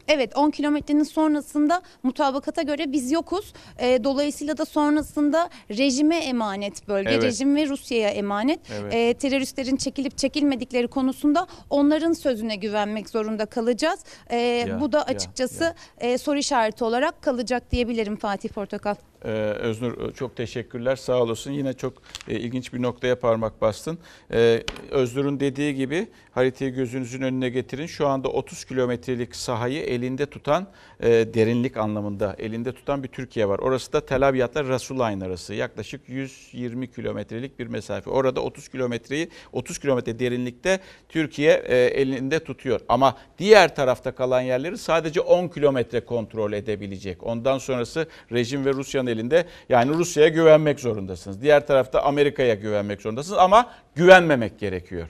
Evet 0.08 0.36
10 0.36 0.50
kilometrenin 0.50 1.02
sonrasında 1.02 1.82
mutabakata 2.02 2.62
göre 2.62 2.92
biz 2.92 3.12
yokuz. 3.12 3.52
Ee, 3.78 4.04
dolayısıyla 4.04 4.56
da 4.58 4.64
sonrasında 4.64 5.50
rejime 5.70 6.16
emanet 6.16 6.88
bölge. 6.88 7.10
Evet. 7.10 7.22
Rejim 7.22 7.56
ve 7.56 7.66
Rusya'ya 7.68 8.08
emanet. 8.10 8.60
Evet. 8.80 8.94
Ee, 8.94 9.14
teröristlerin 9.14 9.76
çekilip 9.76 10.18
çekilmedikleri 10.18 10.88
konusunda 10.88 11.46
onların 11.70 12.12
sözüne 12.12 12.56
güvenmek 12.56 13.08
zorunda 13.10 13.46
kalacağız. 13.46 14.00
Ee, 14.30 14.36
Ya, 14.68 14.80
bu 14.80 14.92
da 14.92 14.98
ya, 14.98 15.04
açıkçası 15.04 15.74
e, 15.98 16.18
soru 16.18 16.38
işareti 16.38 16.84
olarak 16.84 17.22
kalacak 17.22 17.70
diyebilirim 17.72 18.16
Fatih 18.16 18.48
Portakal. 18.48 18.94
Ee, 19.24 19.28
Öznur 19.30 20.12
çok 20.14 20.36
teşekkürler 20.36 20.96
sağ 20.96 21.22
olasın. 21.22 21.52
Yine 21.52 21.72
çok 21.72 22.02
e, 22.28 22.34
ilginç 22.38 22.72
bir 22.72 22.82
noktaya 22.82 23.18
parmak 23.20 23.60
bastın. 23.60 23.98
Ee, 24.32 24.62
Öznur'un 24.90 25.40
dediği 25.40 25.74
gibi 25.74 26.06
haritayı 26.32 26.74
gözünüzün 26.74 27.22
önüne 27.22 27.48
getirin. 27.48 27.86
Şu 27.86 28.06
anda 28.06 28.28
30 28.28 28.64
kilometrelik 28.64 29.36
sahayı 29.36 29.82
elinde 29.94 30.26
tutan 30.26 30.66
e, 31.00 31.10
derinlik 31.10 31.76
anlamında 31.76 32.36
elinde 32.38 32.72
tutan 32.72 33.02
bir 33.02 33.08
Türkiye 33.08 33.48
var. 33.48 33.58
Orası 33.58 33.92
da 33.92 34.06
Tel 34.06 34.28
Abyad'la 34.28 34.64
Rasulayn 34.64 35.20
arası 35.20 35.54
yaklaşık 35.54 36.08
120 36.08 36.92
kilometrelik 36.92 37.58
bir 37.58 37.66
mesafe. 37.66 38.10
Orada 38.10 38.40
30 38.40 38.68
kilometreyi 38.68 39.28
30 39.52 39.78
kilometre 39.78 40.18
derinlikte 40.18 40.80
Türkiye 41.08 41.62
e, 41.66 41.76
elinde 41.76 42.44
tutuyor. 42.44 42.80
Ama 42.88 43.16
diğer 43.38 43.74
tarafta 43.74 44.14
kalan 44.14 44.40
yerleri 44.40 44.78
sadece 44.78 45.20
10 45.20 45.48
kilometre 45.48 46.00
kontrol 46.00 46.52
edebilecek. 46.52 47.22
Ondan 47.22 47.58
sonrası 47.58 48.08
rejim 48.32 48.64
ve 48.64 48.72
Rusya'nın 48.72 49.10
elinde. 49.10 49.44
Yani 49.68 49.94
Rusya'ya 49.94 50.28
güvenmek 50.28 50.80
zorundasınız. 50.80 51.42
Diğer 51.42 51.66
tarafta 51.66 52.02
Amerika'ya 52.02 52.54
güvenmek 52.54 53.02
zorundasınız 53.02 53.38
ama 53.38 53.70
güvenmemek 53.94 54.58
gerekiyor. 54.58 55.08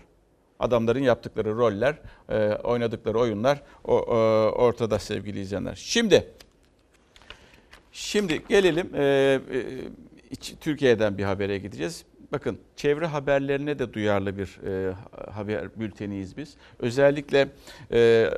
Adamların 0.58 1.02
yaptıkları 1.02 1.56
roller, 1.56 1.98
e, 2.28 2.48
oynadıkları 2.48 3.18
oyunlar 3.18 3.62
e, 3.88 3.90
ortada 3.90 4.98
sevgili 4.98 5.40
izleyenler. 5.40 5.74
Şimdi 5.74 6.26
Şimdi 7.92 8.42
gelelim 8.48 8.90
e, 8.94 9.40
Türkiye'den 10.60 11.18
bir 11.18 11.24
habere 11.24 11.58
gideceğiz. 11.58 12.04
Bakın 12.32 12.58
çevre 12.76 13.06
haberlerine 13.06 13.78
de 13.78 13.92
duyarlı 13.92 14.38
bir 14.38 14.60
e, 14.66 14.94
haber 15.30 15.80
bülteniyiz 15.80 16.36
biz. 16.36 16.56
Özellikle 16.78 17.48
e, 17.92 18.30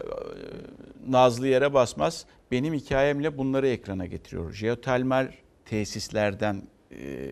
Nazlı 1.08 1.48
yere 1.48 1.74
basmaz 1.74 2.26
benim 2.50 2.74
hikayemle 2.74 3.38
bunları 3.38 3.68
ekrana 3.68 4.06
getiriyor. 4.06 4.52
Jeotermal 4.52 5.32
tesislerden 5.64 6.62
e, 6.92 7.30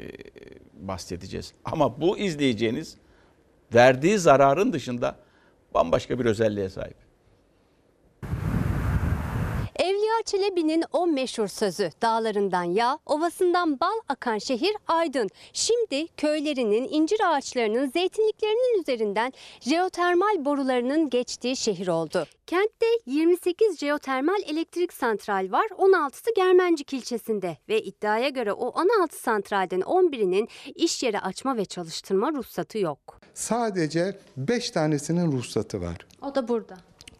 bahsedeceğiz. 0.80 1.52
Ama 1.64 2.00
bu 2.00 2.18
izleyeceğiniz 2.18 2.96
verdiği 3.74 4.18
zararın 4.18 4.72
dışında 4.72 5.16
bambaşka 5.74 6.18
bir 6.18 6.24
özelliğe 6.24 6.68
sahip. 6.68 7.03
Çelebi'nin 10.24 10.84
o 10.92 11.06
meşhur 11.06 11.48
sözü 11.48 11.90
dağlarından 12.02 12.62
yağ, 12.64 12.98
ovasından 13.06 13.80
bal 13.80 14.00
akan 14.08 14.38
şehir 14.38 14.76
Aydın. 14.86 15.28
Şimdi 15.52 16.06
köylerinin, 16.16 16.88
incir 16.90 17.20
ağaçlarının, 17.24 17.90
zeytinliklerinin 17.90 18.80
üzerinden 18.80 19.32
jeotermal 19.60 20.44
borularının 20.44 21.10
geçtiği 21.10 21.56
şehir 21.56 21.88
oldu. 21.88 22.26
Kentte 22.46 22.86
28 23.06 23.78
jeotermal 23.78 24.42
elektrik 24.46 24.92
santral 24.92 25.52
var, 25.52 25.66
16'sı 25.66 26.30
Germencik 26.36 26.92
ilçesinde 26.92 27.56
ve 27.68 27.82
iddiaya 27.82 28.28
göre 28.28 28.52
o 28.52 28.66
16 28.68 29.16
santralden 29.22 29.80
11'inin 29.80 30.48
iş 30.74 31.02
yeri 31.02 31.20
açma 31.20 31.56
ve 31.56 31.64
çalıştırma 31.64 32.32
ruhsatı 32.32 32.78
yok. 32.78 33.20
Sadece 33.34 34.18
5 34.36 34.70
tanesinin 34.70 35.32
ruhsatı 35.32 35.80
var. 35.80 36.06
O 36.22 36.34
da 36.34 36.48
burada. 36.48 36.76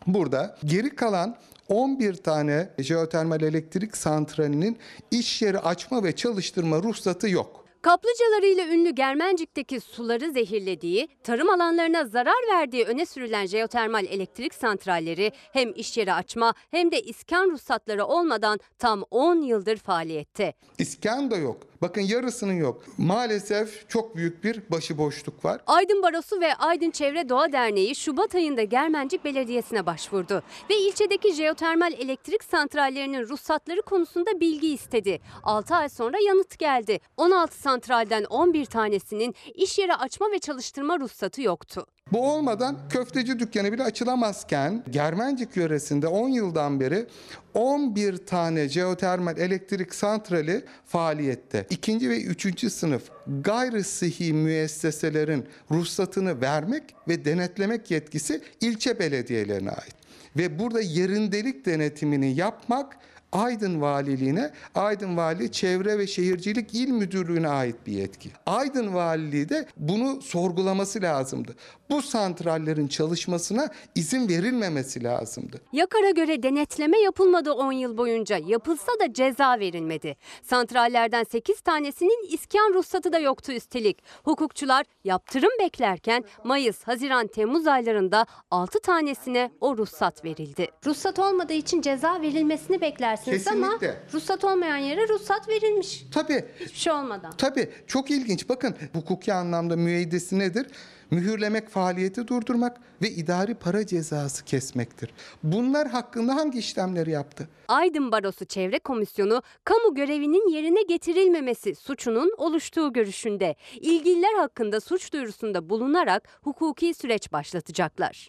Burada 0.07 0.57
geri 0.65 0.97
kalan 0.97 1.37
11 1.69 2.15
tane 2.15 2.71
jeotermal 2.79 3.43
elektrik 3.43 3.97
santralinin 3.97 4.79
iş 5.11 5.43
yeri 5.43 5.59
açma 5.59 6.05
ve 6.05 6.17
çalıştırma 6.17 6.83
ruhsatı 6.83 7.29
yok. 7.29 7.65
Kaplıcalarıyla 7.83 8.67
ünlü 8.67 8.91
Germencik'teki 8.91 9.81
suları 9.81 10.33
zehirlediği, 10.33 11.09
tarım 11.23 11.49
alanlarına 11.49 12.05
zarar 12.05 12.49
verdiği 12.53 12.85
öne 12.85 13.07
sürülen 13.07 13.47
jeotermal 13.47 14.05
elektrik 14.05 14.55
santralleri 14.55 15.33
hem 15.53 15.73
iş 15.77 15.97
yeri 15.97 16.13
açma 16.13 16.55
hem 16.71 16.93
de 16.93 17.03
iskan 17.03 17.51
ruhsatları 17.51 18.05
olmadan 18.05 18.61
tam 18.79 19.03
10 19.11 19.43
yıldır 19.43 19.77
faaliyette. 19.77 20.53
İskan 20.79 21.31
da 21.31 21.37
yok. 21.37 21.57
Bakın 21.85 22.01
yarısının 22.01 22.53
yok. 22.53 22.83
Maalesef 22.99 23.89
çok 23.89 24.17
büyük 24.17 24.45
bir 24.45 24.71
başıboşluk 24.71 25.45
var. 25.45 25.61
Aydın 25.67 26.03
Barosu 26.03 26.41
ve 26.41 26.55
Aydın 26.55 26.91
Çevre 26.91 27.29
Doğa 27.29 27.53
Derneği 27.53 27.97
Şubat 27.97 28.35
ayında 28.35 28.63
Germencik 28.63 29.25
Belediyesi'ne 29.25 29.87
başvurdu 29.87 30.43
ve 30.71 30.77
ilçedeki 30.77 31.35
jeotermal 31.35 31.93
elektrik 31.93 32.45
santrallerinin 32.45 33.29
ruhsatları 33.29 33.83
konusunda 33.83 34.41
bilgi 34.41 34.73
istedi. 34.75 35.21
6 35.43 35.75
ay 35.75 35.89
sonra 35.89 36.17
yanıt 36.27 36.59
geldi. 36.59 37.01
16 37.17 37.59
santralden 37.59 38.25
11 38.25 38.65
tanesinin 38.65 39.35
iş 39.55 39.79
yeri 39.79 39.95
açma 39.95 40.31
ve 40.31 40.39
çalıştırma 40.39 40.99
ruhsatı 40.99 41.43
yoktu. 41.43 41.87
Bu 42.13 42.33
olmadan 42.33 42.89
köfteci 42.89 43.39
dükkanı 43.39 43.73
bile 43.73 43.83
açılamazken 43.83 44.85
Germencik 44.91 45.57
yöresinde 45.57 46.07
10 46.07 46.29
yıldan 46.29 46.81
beri 46.81 47.07
11 47.55 48.17
tane 48.17 48.69
jeotermal 48.69 49.39
elektrik 49.39 49.95
santrali 49.95 50.65
faaliyette. 50.87 51.67
İkinci 51.71 52.11
ve 52.11 52.23
üçüncü 52.23 52.71
sınıf 52.71 53.03
gayri 53.41 53.85
sıhhi 53.85 54.33
müesseselerin 54.33 55.47
ruhsatını 55.71 56.41
vermek 56.41 56.83
ve 57.09 57.25
denetlemek 57.25 57.91
yetkisi 57.91 58.43
ilçe 58.61 58.99
belediyelerine 58.99 59.71
ait. 59.71 59.95
Ve 60.37 60.59
burada 60.59 60.81
yerindelik 60.81 61.67
denetimini 61.67 62.35
yapmak 62.37 62.99
Aydın 63.35 63.81
Valiliğine, 63.81 64.51
Aydın 64.75 65.17
Vali 65.17 65.53
Çevre 65.53 65.99
ve 65.99 66.07
Şehircilik 66.07 66.75
İl 66.75 66.91
Müdürlüğü'ne 66.91 67.49
ait 67.49 67.77
bir 67.87 67.93
yetki. 67.93 68.31
Aydın 68.47 68.95
Valiliği 68.95 69.49
de 69.49 69.67
bunu 69.77 70.23
sorgulaması 70.23 71.03
lazımdı. 71.03 71.55
Bu 71.91 72.03
santrallerin 72.03 72.89
çalışmasına 72.89 73.69
izin 73.95 74.29
verilmemesi 74.29 75.05
lazımdı. 75.05 75.61
Yakar'a 75.73 76.11
göre 76.11 76.43
denetleme 76.43 76.99
yapılmadı 76.99 77.53
10 77.53 77.73
yıl 77.73 77.99
boyunca. 77.99 78.39
Yapılsa 78.47 78.93
da 79.01 79.13
ceza 79.13 79.59
verilmedi. 79.59 80.17
Santrallerden 80.43 81.25
8 81.25 81.61
tanesinin 81.61 82.29
iskan 82.33 82.75
ruhsatı 82.75 83.13
da 83.13 83.19
yoktu 83.19 83.53
üstelik. 83.53 84.03
Hukukçular 84.25 84.87
yaptırım 85.05 85.53
beklerken 85.61 86.25
Mayıs, 86.45 86.83
Haziran, 86.83 87.27
Temmuz 87.27 87.67
aylarında 87.67 88.27
6 88.51 88.81
tanesine 88.81 89.51
o 89.61 89.77
ruhsat 89.77 90.25
verildi. 90.25 90.69
Ruhsat 90.87 91.19
olmadığı 91.19 91.53
için 91.53 91.81
ceza 91.81 92.21
verilmesini 92.23 92.81
beklersiniz 92.81 93.24
ama 93.29 93.37
Kesinlikle. 93.37 93.97
ruhsat 94.15 94.45
olmayan 94.45 94.77
yere 94.77 95.09
ruhsat 95.09 95.49
verilmiş. 95.49 96.05
Tabii. 96.13 96.45
Hiçbir 96.61 96.79
şey 96.79 96.93
olmadan. 96.93 97.33
Tabii 97.39 97.71
çok 97.87 98.11
ilginç. 98.11 98.49
Bakın 98.49 98.77
hukuki 98.93 99.33
anlamda 99.33 99.77
müeyyidesi 99.77 100.39
nedir? 100.39 100.67
Mühürlemek, 101.11 101.69
faaliyeti 101.69 102.29
durdurmak 102.29 102.81
ve 103.03 103.11
idari 103.11 103.55
para 103.55 103.87
cezası 103.87 104.45
kesmektir. 104.45 105.11
Bunlar 105.43 105.89
hakkında 105.89 106.35
hangi 106.37 106.59
işlemleri 106.59 107.11
yaptı? 107.11 107.49
Aydın 107.69 108.13
Barosu 108.13 108.45
Çevre 108.45 108.79
Komisyonu 108.79 109.43
kamu 109.65 109.95
görevinin 109.95 110.49
yerine 110.55 110.83
getirilmemesi 110.83 111.75
suçunun 111.75 112.35
oluştuğu 112.39 112.93
görüşünde. 112.93 113.55
İlgililer 113.81 114.35
hakkında 114.35 114.81
suç 114.81 115.13
duyurusunda 115.13 115.69
bulunarak 115.71 116.29
hukuki 116.43 116.95
süreç 116.95 117.33
başlatacaklar. 117.33 118.29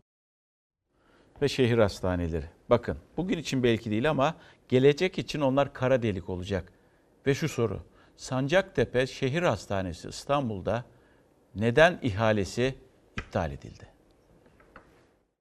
Ve 1.42 1.48
şehir 1.48 1.78
hastaneleri. 1.78 2.46
Bakın 2.70 2.98
bugün 3.18 3.38
için 3.38 3.64
belki 3.64 3.92
değil 3.92 4.10
ama 4.10 4.36
gelecek 4.70 5.18
için 5.18 5.42
onlar 5.42 5.74
kara 5.74 6.02
delik 6.02 6.30
olacak. 6.30 6.72
Ve 7.28 7.36
şu 7.36 7.50
soru. 7.50 7.84
Sancaktepe 8.16 9.08
Şehir 9.08 9.42
Hastanesi 9.44 10.08
İstanbul'da 10.08 10.86
neden 11.56 12.00
ihalesi 12.02 12.76
iptal 13.20 13.52
edildi? 13.52 13.95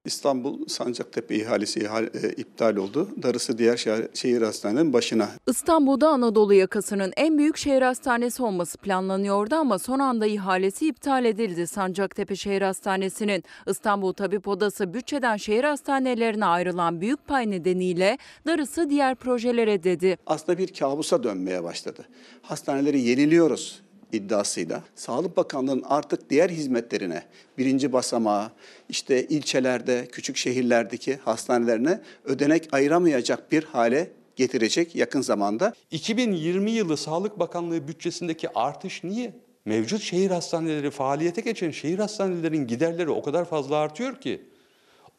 İstanbul 0.05 0.67
Sancaktepe 0.67 1.35
ihalesi 1.35 1.79
ihal- 1.79 2.25
e, 2.25 2.29
iptal 2.33 2.75
oldu. 2.75 3.09
Darısı 3.23 3.57
diğer 3.57 3.77
şehir, 3.77 4.07
şehir 4.13 4.41
hastanenin 4.41 4.93
başına. 4.93 5.29
İstanbul'da 5.47 6.09
Anadolu 6.09 6.53
yakasının 6.53 7.13
en 7.17 7.37
büyük 7.37 7.57
şehir 7.57 7.81
hastanesi 7.81 8.43
olması 8.43 8.77
planlanıyordu 8.77 9.55
ama 9.55 9.79
son 9.79 9.99
anda 9.99 10.25
ihalesi 10.25 10.87
iptal 10.87 11.25
edildi. 11.25 11.67
Sancaktepe 11.67 12.35
Şehir 12.35 12.61
Hastanesi'nin 12.61 13.43
İstanbul 13.67 14.13
Tabip 14.13 14.47
Odası 14.47 14.93
bütçeden 14.93 15.37
şehir 15.37 15.63
hastanelerine 15.63 16.45
ayrılan 16.45 17.01
büyük 17.01 17.27
pay 17.27 17.51
nedeniyle 17.51 18.17
darısı 18.47 18.89
diğer 18.89 19.15
projelere 19.15 19.83
dedi. 19.83 20.17
Aslında 20.25 20.57
bir 20.57 20.67
kabusa 20.73 21.23
dönmeye 21.23 21.63
başladı. 21.63 22.05
Hastaneleri 22.41 23.01
yeniliyoruz 23.01 23.84
iddiasıyla 24.11 24.83
Sağlık 24.95 25.37
Bakanlığı'nın 25.37 25.83
artık 25.85 26.29
diğer 26.29 26.49
hizmetlerine, 26.49 27.23
birinci 27.57 27.93
basamağa, 27.93 28.51
işte 28.89 29.27
ilçelerde, 29.27 30.07
küçük 30.11 30.37
şehirlerdeki 30.37 31.15
hastanelerine 31.15 32.01
ödenek 32.25 32.67
ayıramayacak 32.71 33.51
bir 33.51 33.63
hale 33.63 34.11
getirecek 34.35 34.95
yakın 34.95 35.21
zamanda. 35.21 35.73
2020 35.91 36.71
yılı 36.71 36.97
Sağlık 36.97 37.39
Bakanlığı 37.39 37.87
bütçesindeki 37.87 38.49
artış 38.55 39.03
niye? 39.03 39.33
Mevcut 39.65 40.01
şehir 40.01 40.31
hastaneleri 40.31 40.91
faaliyete 40.91 41.41
geçen 41.41 41.71
şehir 41.71 41.99
hastanelerinin 41.99 42.67
giderleri 42.67 43.09
o 43.09 43.21
kadar 43.21 43.45
fazla 43.45 43.75
artıyor 43.75 44.21
ki. 44.21 44.41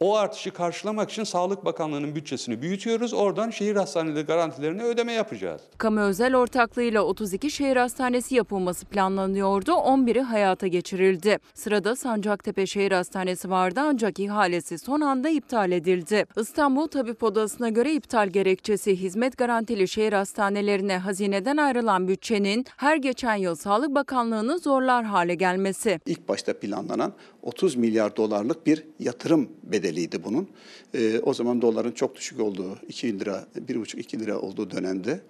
O 0.01 0.17
artışı 0.17 0.51
karşılamak 0.51 1.11
için 1.11 1.25
Sağlık 1.25 1.65
Bakanlığı'nın 1.65 2.15
bütçesini 2.15 2.63
büyütüyoruz. 2.63 3.15
Oradan 3.15 3.51
şehir 3.51 3.77
hastaneleri 3.77 4.25
garantilerine 4.27 4.83
ödeme 4.83 5.13
yapacağız. 5.13 5.61
Kamu 5.79 6.01
özel 6.01 6.37
ortaklığıyla 6.37 7.03
32 7.03 7.51
şehir 7.51 7.77
hastanesi 7.77 8.35
yapılması 8.35 8.87
planlanıyordu. 8.87 9.71
11'i 9.71 10.21
hayata 10.21 10.67
geçirildi. 10.67 11.39
Sırada 11.55 11.97
Sancaktepe 11.97 12.67
Şehir 12.67 12.93
Hastanesi 12.93 13.51
vardı 13.51 13.81
ancak 13.83 14.21
ihalesi 14.21 14.79
son 14.79 15.01
anda 15.01 15.29
iptal 15.29 15.73
edildi. 15.73 16.25
İstanbul 16.37 16.87
Tabip 16.87 17.23
Odası'na 17.23 17.69
göre 17.69 17.95
iptal 17.95 18.29
gerekçesi 18.29 18.97
hizmet 18.97 19.39
garantili 19.39 19.89
şehir 19.89 20.13
hastanelerine 20.13 20.99
hazineden 20.99 21.57
ayrılan 21.57 22.09
bütçenin 22.09 22.65
her 22.77 22.97
geçen 22.97 23.35
yıl 23.35 23.55
Sağlık 23.55 23.95
Bakanlığı'nı 23.95 24.59
zorlar 24.59 25.05
hale 25.05 25.35
gelmesi. 25.35 26.01
İlk 26.07 26.29
başta 26.29 26.59
planlanan 26.59 27.13
30 27.47 27.77
milyar 27.77 28.17
dolarlık 28.17 28.67
bir 28.67 28.85
yatırım 28.99 29.49
bedeliydi 29.63 30.25
bunun. 30.25 30.49
Ee, 30.95 31.21
o 31.23 31.35
zaman 31.35 31.63
doların 31.63 31.93
çok 31.93 32.17
düşük 32.17 32.41
olduğu 32.41 32.79
2 32.89 33.21
lira, 33.21 33.47
1,5-2 33.69 34.21
lira 34.21 34.39
olduğu 34.39 34.71
dönemde 34.71 35.21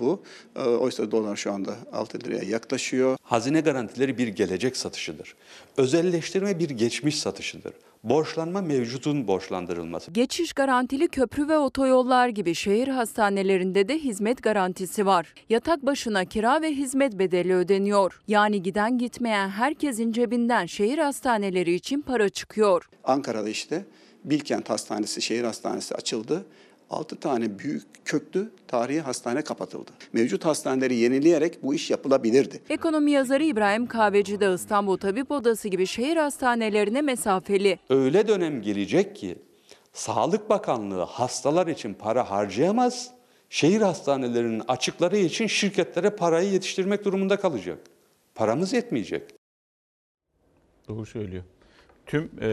bu. 0.00 0.22
Ee, 0.56 0.60
oysa 0.60 1.10
dolar 1.10 1.36
şu 1.36 1.52
anda 1.52 1.76
6 1.92 2.20
liraya 2.20 2.44
yaklaşıyor. 2.44 3.16
Hazine 3.22 3.60
garantileri 3.60 4.18
bir 4.18 4.28
gelecek 4.28 4.76
satışıdır. 4.76 5.34
Özelleştirme 5.76 6.58
bir 6.58 6.70
geçmiş 6.70 7.18
satışıdır. 7.18 7.72
Borçlanma 8.08 8.60
mevcutun 8.60 9.28
borçlandırılması. 9.28 10.10
Geçiş 10.10 10.52
garantili 10.52 11.08
köprü 11.08 11.48
ve 11.48 11.58
otoyollar 11.58 12.28
gibi 12.28 12.54
şehir 12.54 12.88
hastanelerinde 12.88 13.88
de 13.88 13.98
hizmet 13.98 14.42
garantisi 14.42 15.06
var. 15.06 15.34
Yatak 15.48 15.86
başına 15.86 16.24
kira 16.24 16.62
ve 16.62 16.72
hizmet 16.72 17.18
bedeli 17.18 17.54
ödeniyor. 17.54 18.20
Yani 18.28 18.62
giden 18.62 18.98
gitmeyen 18.98 19.48
herkesin 19.48 20.12
cebinden 20.12 20.66
şehir 20.66 20.98
hastaneleri 20.98 21.74
için 21.74 22.00
para 22.00 22.28
çıkıyor. 22.28 22.88
Ankara'da 23.04 23.48
işte 23.48 23.84
Bilkent 24.24 24.70
Hastanesi, 24.70 25.22
şehir 25.22 25.44
hastanesi 25.44 25.94
açıldı. 25.94 26.46
6 26.90 27.16
tane 27.16 27.58
büyük 27.58 27.82
köklü 28.04 28.50
tarihi 28.68 29.00
hastane 29.00 29.42
kapatıldı. 29.42 29.90
Mevcut 30.12 30.44
hastaneleri 30.44 30.94
yenileyerek 30.94 31.62
bu 31.62 31.74
iş 31.74 31.90
yapılabilirdi. 31.90 32.62
Ekonomi 32.68 33.10
yazarı 33.10 33.44
İbrahim 33.44 33.86
Kahveci 33.86 34.40
de 34.40 34.54
İstanbul 34.54 34.96
Tabip 34.96 35.30
Odası 35.30 35.68
gibi 35.68 35.86
şehir 35.86 36.16
hastanelerine 36.16 37.02
mesafeli. 37.02 37.78
Öyle 37.90 38.28
dönem 38.28 38.62
gelecek 38.62 39.16
ki 39.16 39.38
Sağlık 39.92 40.50
Bakanlığı 40.50 41.02
hastalar 41.02 41.66
için 41.66 41.94
para 41.94 42.30
harcayamaz. 42.30 43.10
Şehir 43.50 43.80
hastanelerinin 43.80 44.62
açıkları 44.68 45.16
için 45.16 45.46
şirketlere 45.46 46.10
parayı 46.10 46.52
yetiştirmek 46.52 47.04
durumunda 47.04 47.36
kalacak. 47.36 47.78
Paramız 48.34 48.72
yetmeyecek. 48.72 49.22
Doğru 50.88 51.06
söylüyor. 51.06 51.42
Tüm 52.06 52.30
e, 52.40 52.48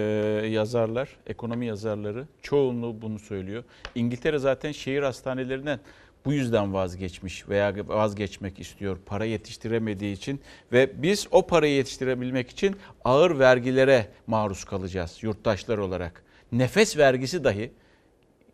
yazarlar, 0.47 1.10
ekonomi 1.28 1.66
yazarları 1.66 2.26
çoğunluğu 2.41 3.01
bunu 3.01 3.20
söylüyor. 3.20 3.64
İngiltere 3.95 4.39
zaten 4.39 4.72
şehir 4.72 5.04
hastanelerinden 5.04 5.80
bu 6.26 6.34
yüzden 6.34 6.74
vazgeçmiş 6.74 7.49
veya 7.49 7.74
vazgeçmek 7.88 8.60
istiyor 8.60 8.97
para 9.06 9.26
yetiştiremediği 9.26 10.14
için 10.14 10.41
ve 10.72 11.04
biz 11.04 11.28
o 11.32 11.47
parayı 11.47 11.74
yetiştirebilmek 11.74 12.49
için 12.49 12.76
ağır 13.06 13.39
vergilere 13.39 14.08
maruz 14.28 14.64
kalacağız 14.64 15.18
yurttaşlar 15.22 15.78
olarak. 15.78 16.24
Nefes 16.51 16.97
vergisi 16.97 17.43
dahi 17.43 17.72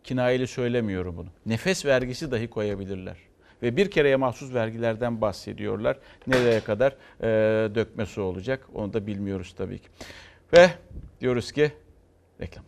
kinayeli 0.04 0.46
söylemiyorum 0.46 1.16
bunu. 1.16 1.28
Nefes 1.46 1.86
vergisi 1.86 2.30
dahi 2.30 2.50
koyabilirler. 2.50 3.16
Ve 3.62 3.76
bir 3.76 3.90
kereye 3.90 4.16
mahsus 4.16 4.54
vergilerden 4.54 5.20
bahsediyorlar. 5.20 5.98
Nereye 6.26 6.60
kadar 6.60 6.92
e, 7.20 7.26
dökmesi 7.74 8.20
olacak 8.20 8.66
onu 8.74 8.92
da 8.92 9.06
bilmiyoruz 9.06 9.54
tabii 9.58 9.78
ki. 9.78 9.88
Ve 10.52 10.70
diyoruz 11.20 11.52
ki 11.52 11.72
reklam. 12.40 12.64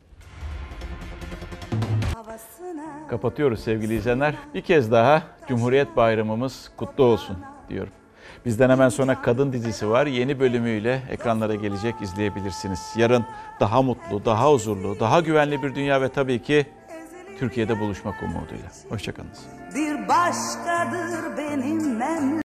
Kapatıyoruz 3.11 3.65
sevgili 3.65 3.95
izleyenler. 3.95 4.35
Bir 4.55 4.61
kez 4.61 4.93
daha 4.93 5.23
Cumhuriyet 5.49 5.97
Bayramımız 5.97 6.71
kutlu 6.77 7.05
olsun 7.05 7.37
diyorum. 7.69 7.93
Bizden 8.45 8.71
hemen 8.71 8.89
sonra 8.89 9.23
Kadın 9.23 9.53
dizisi 9.53 9.89
var. 9.89 10.07
Yeni 10.07 10.41
bölümüyle 10.41 11.03
ekranlara 11.11 11.55
gelecek 11.55 11.95
izleyebilirsiniz. 12.03 12.93
Yarın 12.97 13.25
daha 13.61 13.83
mutlu, 13.83 14.25
daha 14.25 14.53
huzurlu, 14.53 15.01
daha 15.01 15.21
güvenli 15.21 15.63
bir 15.63 15.75
dünya 15.75 16.03
ve 16.03 16.09
tabii 16.09 16.43
ki 16.43 16.67
Türkiye'de 17.39 17.81
buluşmak 17.81 18.23
umuduyla. 18.23 18.71
Hoşçakalınız. 18.89 19.47
Bir 19.75 20.09
başkadır 20.09 21.37
benim 21.37 21.97
memleketim. 21.97 22.33